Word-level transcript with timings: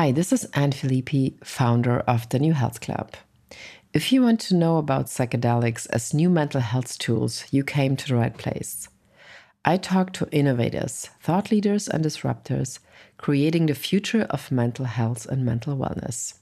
Hi, 0.00 0.12
this 0.12 0.32
is 0.32 0.46
Anne 0.54 0.72
Filippi, 0.72 1.34
founder 1.44 1.98
of 2.08 2.26
the 2.30 2.38
New 2.38 2.54
Health 2.54 2.80
Club. 2.80 3.12
If 3.92 4.12
you 4.12 4.22
want 4.22 4.40
to 4.40 4.56
know 4.56 4.78
about 4.78 5.08
psychedelics 5.08 5.86
as 5.90 6.14
new 6.14 6.30
mental 6.30 6.62
health 6.62 6.96
tools, 6.98 7.44
you 7.50 7.62
came 7.62 7.96
to 7.96 8.08
the 8.08 8.14
right 8.14 8.34
place. 8.34 8.88
I 9.62 9.76
talk 9.76 10.14
to 10.14 10.28
innovators, 10.32 11.10
thought 11.20 11.50
leaders, 11.50 11.86
and 11.86 12.02
disruptors 12.02 12.78
creating 13.18 13.66
the 13.66 13.74
future 13.74 14.22
of 14.30 14.50
mental 14.50 14.86
health 14.86 15.26
and 15.26 15.44
mental 15.44 15.76
wellness. 15.76 16.38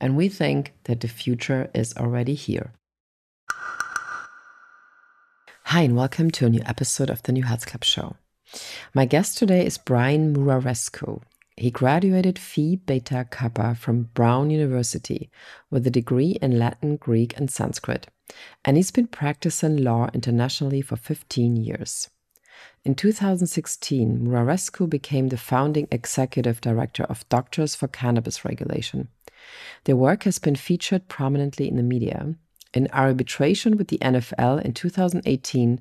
And 0.00 0.16
we 0.16 0.28
think 0.28 0.72
that 0.86 1.00
the 1.00 1.06
future 1.06 1.70
is 1.72 1.96
already 1.96 2.34
here. 2.34 2.72
Hi, 5.66 5.82
and 5.82 5.94
welcome 5.94 6.32
to 6.32 6.46
a 6.46 6.50
new 6.50 6.62
episode 6.66 7.10
of 7.10 7.22
the 7.22 7.30
New 7.30 7.44
Health 7.44 7.66
Club 7.66 7.84
show. 7.84 8.16
My 8.94 9.04
guest 9.04 9.38
today 9.38 9.64
is 9.64 9.78
Brian 9.78 10.34
Muraresku. 10.34 11.22
He 11.56 11.70
graduated 11.70 12.38
Phi 12.38 12.76
Beta 12.84 13.26
Kappa 13.30 13.74
from 13.74 14.10
Brown 14.12 14.50
University 14.50 15.30
with 15.70 15.86
a 15.86 15.90
degree 15.90 16.36
in 16.42 16.58
Latin, 16.58 16.96
Greek, 16.96 17.34
and 17.38 17.50
Sanskrit, 17.50 18.08
and 18.62 18.76
he's 18.76 18.90
been 18.90 19.06
practicing 19.06 19.78
law 19.78 20.10
internationally 20.12 20.82
for 20.82 20.96
15 20.96 21.56
years. 21.56 22.10
In 22.84 22.94
2016, 22.94 24.18
Muraresku 24.18 24.88
became 24.88 25.28
the 25.28 25.38
founding 25.38 25.88
executive 25.90 26.60
director 26.60 27.04
of 27.04 27.26
Doctors 27.30 27.74
for 27.74 27.88
Cannabis 27.88 28.44
Regulation. 28.44 29.08
Their 29.84 29.96
work 29.96 30.24
has 30.24 30.38
been 30.38 30.56
featured 30.56 31.08
prominently 31.08 31.68
in 31.68 31.76
the 31.76 31.82
media. 31.82 32.34
In 32.74 32.88
arbitration 32.92 33.78
with 33.78 33.88
the 33.88 33.98
NFL 33.98 34.62
in 34.62 34.74
2018, 34.74 35.80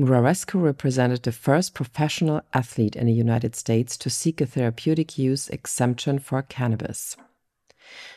Muraresku 0.00 0.58
represented 0.62 1.24
the 1.24 1.30
first 1.30 1.74
professional 1.74 2.40
athlete 2.54 2.96
in 2.96 3.06
the 3.06 3.12
United 3.12 3.54
States 3.54 3.98
to 3.98 4.08
seek 4.08 4.40
a 4.40 4.46
therapeutic 4.46 5.18
use 5.18 5.50
exemption 5.50 6.18
for 6.18 6.40
cannabis. 6.40 7.18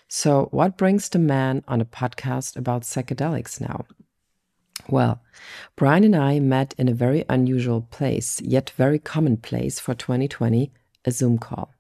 So, 0.08 0.48
what 0.52 0.78
brings 0.78 1.10
the 1.10 1.20
man 1.20 1.62
on 1.68 1.82
a 1.82 1.86
podcast 1.86 2.56
about 2.56 2.84
psychedelics 2.84 3.60
now? 3.60 3.86
Well, 4.88 5.22
Brian 5.76 6.06
and 6.06 6.16
I 6.16 6.40
met 6.40 6.74
in 6.78 6.88
a 6.88 6.94
very 6.94 7.26
unusual 7.28 7.82
place, 7.82 8.40
yet 8.40 8.70
very 8.78 8.98
common 8.98 9.36
place 9.36 9.82
for 9.82 9.94
2020 9.94 10.72
a 11.04 11.12
Zoom 11.12 11.38
call. 11.38 11.74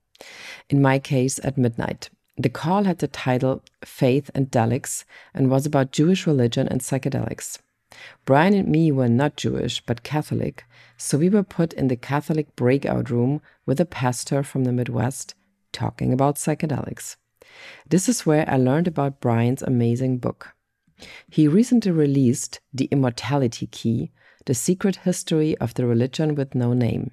In 0.69 0.81
my 0.81 0.99
case, 0.99 1.39
at 1.45 1.57
midnight. 1.57 2.09
The 2.35 2.49
call 2.49 2.83
had 2.83 2.97
the 2.97 3.07
title 3.07 3.63
Faith 3.85 4.29
and 4.35 4.51
Delics 4.51 5.05
and 5.33 5.49
was 5.49 5.65
about 5.65 5.93
Jewish 5.93 6.27
religion 6.27 6.67
and 6.67 6.81
psychedelics. 6.81 7.59
Brian 8.25 8.53
and 8.53 8.67
me 8.67 8.91
were 8.91 9.09
not 9.09 9.37
Jewish, 9.37 9.81
but 9.85 10.03
Catholic, 10.03 10.65
so 10.97 11.17
we 11.17 11.29
were 11.29 11.43
put 11.43 11.73
in 11.73 11.87
the 11.87 11.95
Catholic 11.95 12.55
breakout 12.55 13.09
room 13.09 13.41
with 13.65 13.79
a 13.79 13.85
pastor 13.85 14.43
from 14.43 14.63
the 14.63 14.71
Midwest 14.71 15.35
talking 15.71 16.13
about 16.13 16.35
psychedelics. 16.35 17.17
This 17.87 18.07
is 18.07 18.25
where 18.25 18.49
I 18.49 18.57
learned 18.57 18.87
about 18.87 19.19
Brian's 19.19 19.61
amazing 19.61 20.17
book. 20.17 20.53
He 21.29 21.47
recently 21.47 21.91
released 21.91 22.61
The 22.73 22.85
Immortality 22.85 23.67
Key 23.67 24.11
The 24.45 24.53
Secret 24.53 24.97
History 24.97 25.57
of 25.57 25.73
the 25.73 25.85
Religion 25.85 26.35
with 26.35 26.55
No 26.55 26.73
Name. 26.73 27.11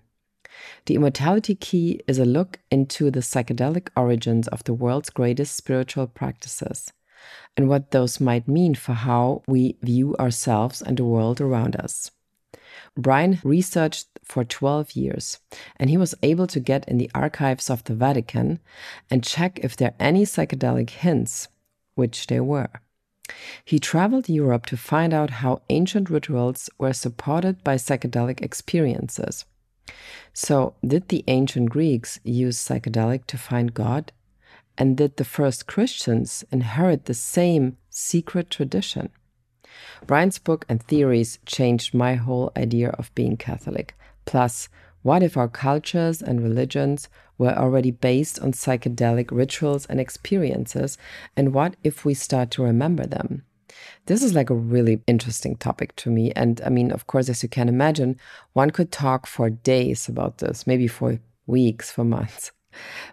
The 0.86 0.94
Immortality 0.94 1.54
Key 1.54 2.00
is 2.06 2.18
a 2.18 2.24
look 2.24 2.58
into 2.70 3.10
the 3.10 3.20
psychedelic 3.20 3.88
origins 3.96 4.48
of 4.48 4.64
the 4.64 4.74
world's 4.74 5.10
greatest 5.10 5.56
spiritual 5.56 6.06
practices 6.06 6.92
and 7.56 7.68
what 7.68 7.90
those 7.90 8.20
might 8.20 8.48
mean 8.48 8.74
for 8.74 8.92
how 8.92 9.42
we 9.46 9.76
view 9.82 10.16
ourselves 10.18 10.82
and 10.82 10.96
the 10.96 11.04
world 11.04 11.40
around 11.40 11.76
us. 11.76 12.10
Brian 12.96 13.38
researched 13.44 14.06
for 14.24 14.44
12 14.44 14.92
years, 14.92 15.38
and 15.76 15.90
he 15.90 15.96
was 15.96 16.14
able 16.22 16.46
to 16.46 16.60
get 16.60 16.88
in 16.88 16.98
the 16.98 17.10
archives 17.14 17.70
of 17.70 17.84
the 17.84 17.94
Vatican 17.94 18.60
and 19.10 19.24
check 19.24 19.58
if 19.62 19.76
there 19.76 19.90
are 19.90 20.06
any 20.06 20.24
psychedelic 20.24 20.90
hints, 20.90 21.48
which 21.94 22.26
there 22.26 22.44
were. 22.44 22.70
He 23.64 23.78
traveled 23.78 24.28
Europe 24.28 24.66
to 24.66 24.76
find 24.76 25.14
out 25.14 25.30
how 25.30 25.62
ancient 25.68 26.10
rituals 26.10 26.68
were 26.78 26.92
supported 26.92 27.62
by 27.62 27.76
psychedelic 27.76 28.40
experiences. 28.40 29.44
So, 30.32 30.74
did 30.86 31.08
the 31.08 31.24
ancient 31.26 31.70
Greeks 31.70 32.20
use 32.24 32.58
psychedelic 32.58 33.26
to 33.26 33.38
find 33.38 33.74
God? 33.74 34.12
And 34.80 34.96
did 34.96 35.18
the 35.18 35.24
first 35.24 35.66
Christians 35.66 36.42
inherit 36.50 37.04
the 37.04 37.12
same 37.12 37.76
secret 37.90 38.48
tradition? 38.48 39.10
Brian's 40.06 40.38
book 40.38 40.64
and 40.70 40.82
theories 40.82 41.38
changed 41.44 41.92
my 41.92 42.14
whole 42.14 42.50
idea 42.56 42.88
of 42.92 43.14
being 43.14 43.36
Catholic. 43.36 43.94
Plus, 44.24 44.70
what 45.02 45.22
if 45.22 45.36
our 45.36 45.48
cultures 45.48 46.22
and 46.22 46.42
religions 46.42 47.10
were 47.36 47.52
already 47.52 47.90
based 47.90 48.38
on 48.38 48.52
psychedelic 48.52 49.30
rituals 49.30 49.84
and 49.84 50.00
experiences? 50.00 50.96
And 51.36 51.52
what 51.52 51.76
if 51.84 52.06
we 52.06 52.14
start 52.14 52.50
to 52.52 52.62
remember 52.62 53.04
them? 53.04 53.44
This 54.06 54.22
is 54.22 54.32
like 54.32 54.48
a 54.48 54.54
really 54.54 55.02
interesting 55.06 55.56
topic 55.56 55.94
to 55.96 56.10
me. 56.10 56.32
And 56.32 56.58
I 56.64 56.70
mean, 56.70 56.90
of 56.90 57.06
course, 57.06 57.28
as 57.28 57.42
you 57.42 57.50
can 57.50 57.68
imagine, 57.68 58.18
one 58.54 58.70
could 58.70 58.90
talk 58.90 59.26
for 59.26 59.50
days 59.50 60.08
about 60.08 60.38
this, 60.38 60.66
maybe 60.66 60.86
for 60.86 61.20
weeks, 61.46 61.92
for 61.92 62.02
months. 62.04 62.52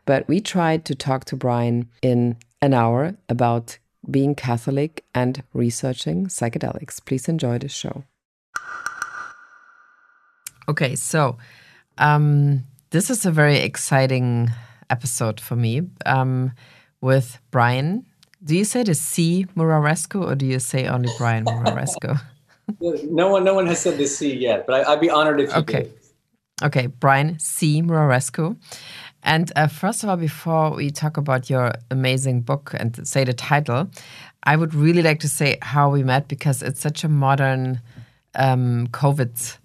But 0.06 0.28
we 0.28 0.40
tried 0.40 0.86
to 0.86 0.96
talk 0.96 1.26
to 1.26 1.36
Brian 1.36 1.90
in 2.02 2.38
an 2.62 2.74
hour 2.74 3.16
about 3.30 3.78
being 4.10 4.36
Catholic 4.36 5.04
and 5.14 5.44
researching 5.54 6.28
psychedelics. 6.28 7.04
Please 7.04 7.28
enjoy 7.28 7.58
the 7.58 7.68
show. 7.68 8.04
Okay, 10.70 10.96
so 10.96 11.38
um, 11.98 12.66
this 12.92 13.10
is 13.10 13.26
a 13.26 13.32
very 13.32 13.58
exciting 13.58 14.52
episode 14.90 15.40
for 15.40 15.56
me 15.56 15.82
um, 16.06 16.52
with 17.02 17.40
Brian. 17.52 18.06
Do 18.44 18.56
you 18.56 18.66
say 18.66 18.84
the 18.84 18.94
C 18.94 19.46
Muraresku 19.56 20.26
or 20.26 20.36
do 20.36 20.46
you 20.46 20.60
say 20.60 20.88
only 20.88 21.10
Brian 21.18 21.46
Muraresku? 21.46 22.20
no 22.80 23.30
one, 23.30 23.44
no 23.44 23.54
one 23.54 23.66
has 23.68 23.80
said 23.80 23.98
the 23.98 24.06
C 24.06 24.36
yet, 24.36 24.68
but 24.68 24.86
I, 24.86 24.90
would 24.92 25.02
be 25.02 25.10
honored 25.10 25.40
if 25.40 25.50
you 25.50 25.56
okay. 25.62 25.84
did. 25.84 25.94
Okay, 26.64 26.88
Brian 26.88 27.40
C 27.40 27.82
Muraresku. 27.82 28.58
And 29.28 29.52
uh, 29.58 29.68
first 29.68 30.04
of 30.04 30.10
all, 30.10 30.16
before 30.16 30.72
we 30.72 30.90
talk 30.90 31.18
about 31.18 31.50
your 31.50 31.74
amazing 31.92 32.42
book 32.42 32.74
and 32.80 33.06
say 33.06 33.26
the 33.26 33.34
title, 33.34 33.90
I 34.44 34.56
would 34.56 34.74
really 34.74 35.02
like 35.02 35.20
to 35.20 35.28
say 35.28 35.58
how 35.62 35.90
we 35.90 36.02
met 36.02 36.30
because 36.30 36.64
it's 36.64 36.80
such 36.80 37.04
a 37.04 37.10
modern 37.10 37.82
um, 38.36 38.88
COVID, 38.94 39.58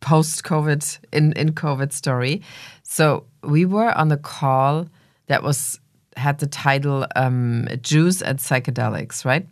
post 0.00 0.42
COVID, 0.42 0.98
in, 1.12 1.32
in 1.34 1.52
COVID 1.52 1.92
story. 1.92 2.42
So 2.82 3.24
we 3.44 3.64
were 3.64 3.96
on 3.96 4.08
the 4.08 4.16
call 4.16 4.88
that 5.28 5.44
was 5.44 5.78
had 6.16 6.40
the 6.40 6.48
title 6.48 7.06
um, 7.14 7.68
Jews 7.82 8.20
and 8.20 8.40
Psychedelics, 8.40 9.24
right? 9.24 9.46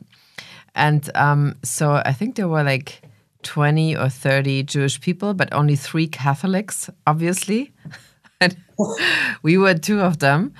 And 0.74 1.08
um, 1.14 1.54
so 1.62 2.02
I 2.04 2.12
think 2.12 2.34
there 2.34 2.48
were 2.48 2.64
like 2.64 3.02
20 3.44 3.96
or 3.96 4.08
30 4.08 4.64
Jewish 4.64 5.00
people, 5.00 5.34
but 5.34 5.52
only 5.52 5.76
three 5.76 6.08
Catholics, 6.08 6.90
obviously. 7.06 7.72
and 8.40 8.56
we 9.42 9.58
were 9.58 9.74
two 9.74 10.00
of 10.00 10.18
them. 10.18 10.54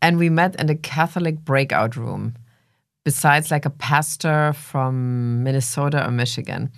And 0.00 0.18
we 0.18 0.30
met 0.30 0.60
in 0.60 0.68
a 0.68 0.74
Catholic 0.74 1.44
breakout 1.44 1.94
room, 1.96 2.34
besides 3.04 3.52
like 3.52 3.64
a 3.64 3.70
pastor 3.70 4.52
from 4.52 5.44
Minnesota 5.44 6.04
or 6.04 6.10
Michigan. 6.10 6.72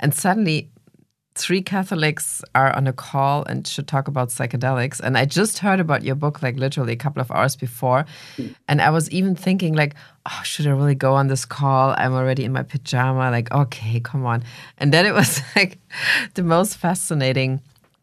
And 0.00 0.14
suddenly, 0.14 0.70
three 1.34 1.62
Catholics 1.62 2.42
are 2.54 2.74
on 2.74 2.86
a 2.86 2.92
call 2.92 3.44
and 3.44 3.66
should 3.66 3.86
talk 3.86 4.08
about 4.08 4.28
psychedelics. 4.28 5.00
And 5.00 5.16
I 5.16 5.24
just 5.24 5.58
heard 5.58 5.80
about 5.80 6.02
your 6.02 6.14
book 6.14 6.42
like 6.42 6.56
literally 6.56 6.92
a 6.92 6.96
couple 6.96 7.20
of 7.20 7.30
hours 7.30 7.56
before. 7.56 8.04
And 8.68 8.80
I 8.82 8.90
was 8.90 9.10
even 9.10 9.34
thinking 9.34 9.74
like, 9.74 9.94
oh, 10.26 10.40
should 10.44 10.66
I 10.66 10.70
really 10.70 10.94
go 10.94 11.14
on 11.14 11.28
this 11.28 11.44
call? 11.44 11.94
I'm 11.96 12.12
already 12.12 12.44
in 12.44 12.52
my 12.52 12.62
pajama. 12.62 13.30
Like, 13.30 13.50
okay, 13.52 14.00
come 14.00 14.26
on. 14.26 14.44
And 14.78 14.92
then 14.92 15.06
it 15.06 15.12
was 15.12 15.42
like 15.56 15.78
the 16.34 16.42
most 16.42 16.76
fascinating 16.76 17.60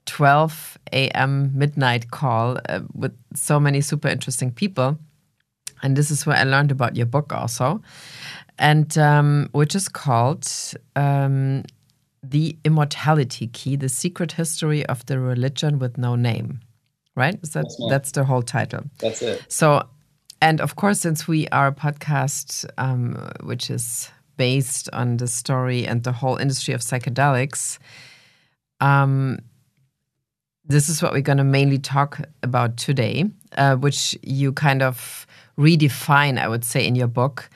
12 0.10 0.78
a.m. 0.92 1.52
midnight 1.54 2.10
call 2.10 2.58
uh, 2.68 2.82
with 2.94 3.16
so 3.36 3.60
many 3.60 3.80
super 3.80 4.08
interesting 4.08 4.52
people. 4.52 4.98
And 5.84 5.96
this 5.96 6.10
is 6.12 6.26
where 6.26 6.36
I 6.36 6.44
learned 6.44 6.72
about 6.72 6.96
your 6.98 7.06
book 7.06 7.32
also, 7.32 7.82
and 8.58 8.98
um, 8.98 9.50
which 9.52 9.76
is 9.76 9.88
called 9.88 10.52
um, 10.96 11.64
The 12.24 12.58
Immortality 12.66 13.48
Key 13.48 13.76
The 13.78 13.88
Secret 13.88 14.34
History 14.34 14.86
of 14.88 15.06
the 15.06 15.20
Religion 15.20 15.80
with 15.80 15.98
No 15.98 16.16
Name. 16.16 16.60
Right? 17.16 17.40
Is 17.44 17.52
that, 17.52 17.66
that's, 17.66 17.90
that's 17.90 18.12
the 18.12 18.24
whole 18.26 18.42
title. 18.42 18.84
That's 19.00 19.22
it. 19.22 19.46
So, 19.48 19.88
and 20.42 20.60
of 20.60 20.76
course, 20.76 21.00
since 21.00 21.28
we 21.28 21.48
are 21.50 21.68
a 21.68 21.72
podcast 21.72 22.66
um, 22.78 23.30
which 23.44 23.70
is 23.70 24.10
based 24.38 24.90
on 24.92 25.18
the 25.18 25.28
story 25.28 25.86
and 25.86 26.04
the 26.04 26.14
whole 26.14 26.38
industry 26.38 26.74
of 26.74 26.82
psychedelics, 26.82 27.78
um, 28.80 29.40
this 30.70 30.88
is 30.88 31.02
what 31.02 31.12
we're 31.12 31.22
going 31.22 31.40
to 31.40 31.44
mainly 31.44 31.80
talk 31.80 32.22
about 32.44 32.78
today, 32.78 33.26
uh, 33.58 33.76
which 33.76 34.18
you 34.22 34.54
kind 34.54 34.84
of 34.84 35.26
redefine, 35.58 36.40
I 36.40 36.48
would 36.48 36.64
say, 36.64 36.86
in 36.86 36.96
your 36.96 37.08
book, 37.08 37.50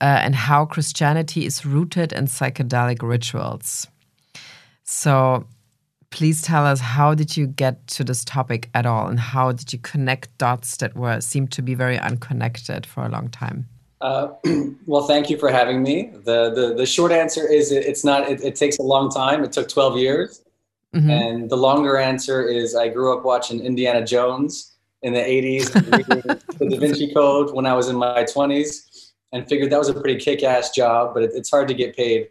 uh, 0.00 0.20
and 0.22 0.34
how 0.34 0.66
Christianity 0.66 1.46
is 1.46 1.64
rooted 1.64 2.12
in 2.12 2.26
psychedelic 2.26 3.02
rituals. 3.02 3.86
So, 4.82 5.46
please 6.10 6.42
tell 6.42 6.66
us 6.66 6.80
how 6.80 7.14
did 7.14 7.36
you 7.36 7.46
get 7.46 7.86
to 7.86 8.04
this 8.04 8.24
topic 8.24 8.68
at 8.74 8.84
all 8.84 9.08
and 9.08 9.18
how 9.18 9.52
did 9.52 9.72
you 9.72 9.78
connect 9.78 10.36
dots 10.38 10.76
that 10.78 10.96
were 10.96 11.20
seemed 11.20 11.52
to 11.52 11.62
be 11.62 11.74
very 11.74 11.98
unconnected 11.98 12.86
for 12.86 13.04
a 13.04 13.08
long 13.08 13.28
time? 13.28 13.66
Uh, 14.00 14.28
well 14.86 15.02
thank 15.06 15.28
you 15.28 15.36
for 15.36 15.50
having 15.50 15.82
me. 15.82 16.12
The 16.24 16.50
the, 16.50 16.74
the 16.74 16.86
short 16.86 17.10
answer 17.10 17.46
is 17.46 17.72
it, 17.72 17.84
it's 17.84 18.04
not 18.04 18.28
it, 18.30 18.40
it, 18.42 18.54
takes 18.54 18.78
a 18.78 18.82
long 18.82 19.10
time. 19.10 19.42
It 19.42 19.52
took 19.52 19.68
12 19.68 19.98
years 19.98 20.42
mm-hmm. 20.96 21.10
and 21.10 21.50
the 21.50 21.56
longer 21.56 21.96
answer 21.96 22.48
is 22.48 22.74
i 22.74 22.88
grew 22.88 23.16
up 23.16 23.24
watching 23.24 23.60
indiana 23.60 24.04
jones 24.04 24.76
in 25.02 25.12
the 25.12 25.20
80s 25.20 25.72
the 26.58 26.68
da 26.68 26.78
vinci 26.78 27.12
code 27.12 27.54
when 27.54 27.66
i 27.66 27.74
was 27.74 27.88
in 27.88 27.96
my 27.96 28.24
20s 28.24 29.12
and 29.32 29.46
figured 29.48 29.70
that 29.70 29.78
was 29.78 29.88
a 29.88 29.94
pretty 29.94 30.18
kick-ass 30.18 30.70
job 30.70 31.14
but 31.14 31.22
it, 31.22 31.30
it's 31.34 31.50
hard 31.50 31.68
to 31.68 31.74
get 31.74 31.96
paid 31.96 32.28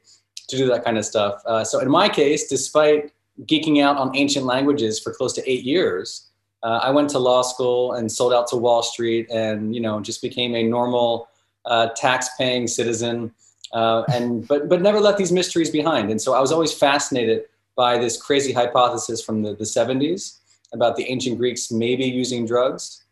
to 0.47 0.57
do 0.57 0.67
that 0.67 0.83
kind 0.83 0.97
of 0.97 1.05
stuff 1.05 1.41
uh, 1.45 1.63
so 1.63 1.79
in 1.79 1.89
my 1.89 2.09
case 2.09 2.47
despite 2.47 3.11
geeking 3.43 3.81
out 3.81 3.97
on 3.97 4.15
ancient 4.15 4.45
languages 4.45 4.99
for 4.99 5.13
close 5.13 5.33
to 5.33 5.49
eight 5.49 5.63
years. 5.63 6.29
Uh, 6.63 6.79
I 6.81 6.89
went 6.91 7.09
to 7.11 7.19
law 7.19 7.41
school 7.41 7.93
and 7.93 8.11
sold 8.11 8.33
out 8.33 8.47
to 8.47 8.55
Wall 8.55 8.81
Street, 8.81 9.29
and 9.29 9.75
you 9.75 9.81
know 9.81 9.99
just 9.99 10.21
became 10.21 10.55
a 10.55 10.63
normal 10.63 11.27
uh, 11.65 11.89
tax-paying 11.95 12.67
citizen, 12.67 13.31
uh, 13.73 14.03
and 14.11 14.47
but 14.47 14.69
but 14.69 14.81
never 14.81 14.99
left 14.99 15.17
these 15.17 15.31
mysteries 15.31 15.69
behind. 15.69 16.09
And 16.09 16.21
so 16.21 16.33
I 16.33 16.39
was 16.39 16.51
always 16.51 16.73
fascinated 16.73 17.43
by 17.75 17.97
this 17.97 18.21
crazy 18.21 18.53
hypothesis 18.53 19.23
from 19.23 19.41
the, 19.41 19.53
the 19.53 19.63
70s 19.63 20.39
about 20.73 20.95
the 20.95 21.03
ancient 21.09 21.37
Greeks 21.37 21.71
maybe 21.71 22.05
using 22.05 22.45
drugs. 22.45 23.03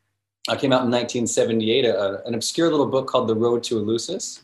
I 0.49 0.55
came 0.55 0.73
out 0.73 0.83
in 0.83 0.91
1978, 0.91 1.85
a, 1.85 2.25
an 2.25 2.33
obscure 2.33 2.69
little 2.69 2.87
book 2.87 3.07
called 3.07 3.27
The 3.27 3.35
Road 3.35 3.63
to 3.63 3.75
Eleusis, 3.75 4.41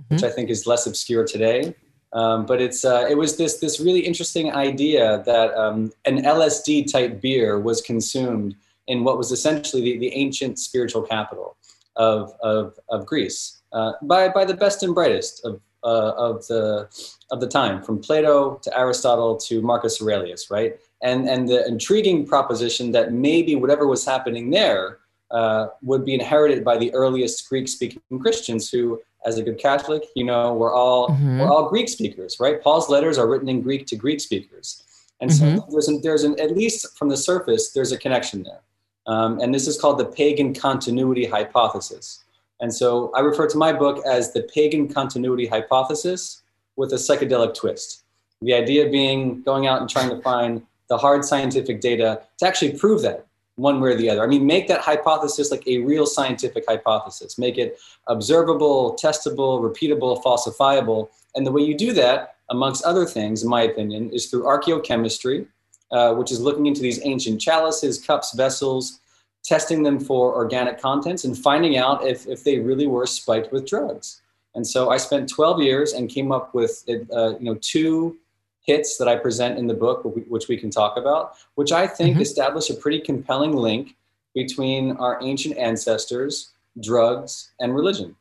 mm-hmm. 0.00 0.14
which 0.14 0.24
I 0.24 0.30
think 0.30 0.50
is 0.50 0.66
less 0.66 0.86
obscure 0.86 1.24
today. 1.24 1.74
Um, 2.14 2.46
but 2.46 2.62
it's 2.62 2.84
uh, 2.84 3.06
it 3.10 3.16
was 3.16 3.36
this 3.36 3.58
this 3.58 3.80
really 3.80 3.98
interesting 3.98 4.52
idea 4.52 5.22
that 5.26 5.52
um, 5.54 5.92
an 6.04 6.22
LSD 6.22 6.90
type 6.90 7.20
beer 7.20 7.58
was 7.58 7.80
consumed 7.80 8.54
in 8.86 9.02
what 9.02 9.18
was 9.18 9.32
essentially 9.32 9.82
the, 9.82 9.98
the 9.98 10.14
ancient 10.14 10.60
spiritual 10.60 11.02
capital 11.02 11.56
of 11.96 12.32
of, 12.40 12.78
of 12.88 13.04
Greece 13.04 13.62
uh, 13.72 13.94
by 14.02 14.28
by 14.28 14.44
the 14.44 14.54
best 14.54 14.84
and 14.84 14.94
brightest 14.94 15.44
of 15.44 15.60
uh, 15.84 16.12
of 16.16 16.46
the 16.46 16.88
of 17.30 17.40
the 17.40 17.46
time, 17.46 17.82
from 17.82 17.98
Plato 18.00 18.58
to 18.62 18.78
Aristotle 18.78 19.36
to 19.36 19.62
Marcus 19.62 20.00
Aurelius, 20.00 20.50
right? 20.50 20.78
And 21.02 21.28
and 21.28 21.48
the 21.48 21.66
intriguing 21.66 22.26
proposition 22.26 22.92
that 22.92 23.12
maybe 23.12 23.54
whatever 23.54 23.86
was 23.86 24.04
happening 24.04 24.50
there 24.50 24.98
uh, 25.30 25.68
would 25.82 26.04
be 26.04 26.14
inherited 26.14 26.64
by 26.64 26.76
the 26.78 26.92
earliest 26.94 27.48
Greek 27.48 27.68
speaking 27.68 28.00
Christians 28.20 28.70
who 28.70 29.00
as 29.24 29.38
a 29.38 29.42
good 29.42 29.58
Catholic, 29.58 30.04
you 30.14 30.24
know, 30.24 30.54
we're 30.54 30.74
all 30.74 31.08
mm-hmm. 31.08 31.40
we're 31.40 31.50
all 31.50 31.68
Greek 31.68 31.88
speakers, 31.88 32.38
right? 32.40 32.62
Paul's 32.62 32.88
letters 32.88 33.18
are 33.18 33.26
written 33.26 33.48
in 33.48 33.62
Greek 33.62 33.86
to 33.86 33.96
Greek 33.96 34.20
speakers, 34.20 34.84
and 35.20 35.30
mm-hmm. 35.30 35.58
so 35.58 35.66
there's 35.70 35.88
an, 35.88 36.00
there's 36.02 36.24
an 36.24 36.38
at 36.40 36.56
least 36.56 36.96
from 36.96 37.08
the 37.08 37.16
surface 37.16 37.70
there's 37.70 37.92
a 37.92 37.98
connection 37.98 38.42
there, 38.42 38.60
um, 39.06 39.40
and 39.40 39.54
this 39.54 39.66
is 39.66 39.80
called 39.80 39.98
the 39.98 40.04
pagan 40.04 40.54
continuity 40.54 41.24
hypothesis. 41.24 42.23
And 42.60 42.72
so 42.72 43.10
I 43.14 43.20
refer 43.20 43.48
to 43.48 43.58
my 43.58 43.72
book 43.72 44.04
as 44.06 44.32
the 44.32 44.42
pagan 44.42 44.92
continuity 44.92 45.46
hypothesis 45.46 46.42
with 46.76 46.92
a 46.92 46.96
psychedelic 46.96 47.54
twist. 47.54 48.04
The 48.42 48.54
idea 48.54 48.90
being 48.90 49.42
going 49.42 49.66
out 49.66 49.80
and 49.80 49.88
trying 49.88 50.10
to 50.10 50.20
find 50.22 50.62
the 50.88 50.98
hard 50.98 51.24
scientific 51.24 51.80
data 51.80 52.22
to 52.38 52.46
actually 52.46 52.78
prove 52.78 53.02
that 53.02 53.26
one 53.56 53.80
way 53.80 53.90
or 53.90 53.94
the 53.94 54.10
other. 54.10 54.22
I 54.22 54.26
mean, 54.26 54.46
make 54.46 54.68
that 54.68 54.80
hypothesis 54.80 55.50
like 55.50 55.66
a 55.66 55.78
real 55.78 56.06
scientific 56.06 56.64
hypothesis, 56.68 57.38
make 57.38 57.56
it 57.56 57.78
observable, 58.08 58.98
testable, 59.00 59.60
repeatable, 59.60 60.22
falsifiable. 60.22 61.08
And 61.34 61.46
the 61.46 61.52
way 61.52 61.62
you 61.62 61.76
do 61.76 61.92
that, 61.92 62.36
amongst 62.50 62.84
other 62.84 63.06
things, 63.06 63.42
in 63.42 63.48
my 63.48 63.62
opinion, 63.62 64.10
is 64.10 64.26
through 64.26 64.42
archaeochemistry, 64.42 65.46
uh, 65.92 66.14
which 66.14 66.32
is 66.32 66.40
looking 66.40 66.66
into 66.66 66.82
these 66.82 67.00
ancient 67.04 67.40
chalices, 67.40 68.04
cups, 68.04 68.34
vessels, 68.34 69.00
testing 69.44 69.82
them 69.82 70.00
for 70.00 70.34
organic 70.34 70.80
contents, 70.80 71.24
and 71.24 71.36
finding 71.36 71.76
out 71.76 72.06
if, 72.06 72.26
if 72.26 72.44
they 72.44 72.58
really 72.58 72.86
were 72.86 73.06
spiked 73.06 73.52
with 73.52 73.66
drugs. 73.66 74.22
And 74.54 74.66
so 74.66 74.90
I 74.90 74.96
spent 74.96 75.28
12 75.28 75.62
years 75.62 75.92
and 75.92 76.08
came 76.08 76.32
up 76.32 76.54
with 76.54 76.84
uh, 76.88 77.38
you 77.38 77.44
know 77.44 77.58
two 77.60 78.16
hits 78.64 78.96
that 78.96 79.08
I 79.08 79.16
present 79.16 79.58
in 79.58 79.66
the 79.66 79.74
book, 79.74 80.02
which 80.04 80.48
we 80.48 80.56
can 80.56 80.70
talk 80.70 80.96
about, 80.96 81.34
which 81.54 81.70
I 81.70 81.86
think 81.86 82.14
mm-hmm. 82.14 82.22
establish 82.22 82.70
a 82.70 82.74
pretty 82.74 82.98
compelling 82.98 83.52
link 83.52 83.94
between 84.34 84.92
our 84.96 85.18
ancient 85.22 85.56
ancestors, 85.58 86.52
drugs, 86.80 87.52
and 87.60 87.74
religion. 87.74 88.16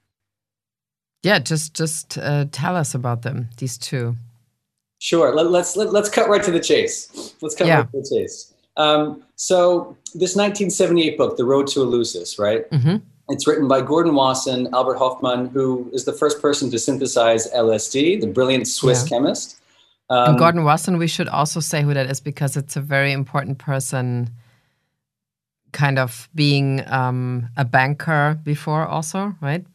Yeah, 1.24 1.40
just 1.40 1.74
just 1.74 2.18
uh, 2.18 2.46
tell 2.52 2.76
us 2.76 2.94
about 2.94 3.22
them. 3.22 3.50
These 3.58 3.78
two. 3.78 4.18
Sure. 5.00 5.36
Let, 5.36 5.48
us 5.48 5.76
let 5.76 5.94
us 5.94 6.10
cut 6.10 6.30
right 6.30 6.44
to 6.44 6.52
the 6.52 6.60
chase. 6.60 7.36
Let's 7.42 7.56
cut 7.56 7.68
yeah. 7.68 7.80
right 7.80 7.92
to 7.92 8.02
the 8.02 8.10
chase. 8.10 8.53
Um, 8.78 9.24
so 9.36 9.98
this 10.16 10.36
1978 10.36 11.18
book, 11.18 11.38
The 11.38 11.46
Road 11.46 11.68
to 11.68 11.80
Eleusis, 11.80 12.40
right? 12.40 12.70
Mm-hmm. 12.72 12.98
It's 13.30 13.48
written 13.48 13.68
by 13.68 13.82
Gordon 13.82 14.16
Wasson, 14.16 14.68
Albert 14.74 14.98
Hofmann, 14.98 15.48
who 15.48 15.90
is 15.94 16.06
the 16.06 16.14
first 16.14 16.42
person 16.42 16.70
to 16.72 16.80
synthesize 16.80 17.52
LSD, 17.54 18.20
the 18.20 18.28
brilliant 18.28 18.68
Swiss 18.68 19.04
yeah. 19.04 19.18
chemist. 19.18 19.60
Um, 20.10 20.32
and 20.32 20.40
Gordon 20.40 20.64
Wasson, 20.64 20.98
we 20.98 21.08
should 21.08 21.30
also 21.30 21.60
say 21.60 21.82
who 21.82 21.94
that 21.94 22.10
is 22.10 22.20
because 22.20 22.58
it's 22.58 22.76
a 22.76 22.82
very 22.82 23.12
important 23.12 23.60
person, 23.60 24.30
kind 25.72 25.98
of 25.98 26.30
being 26.36 26.84
um, 26.92 27.50
a 27.56 27.64
banker 27.64 28.40
before, 28.44 28.86
also, 28.86 29.34
right? 29.42 29.66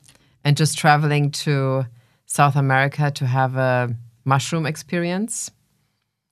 And 0.44 0.56
just 0.56 0.76
traveling 0.76 1.30
to 1.32 1.86
South 2.26 2.54
America 2.54 3.10
to 3.10 3.26
have 3.26 3.56
a 3.56 3.96
mushroom 4.24 4.66
experience. 4.66 5.50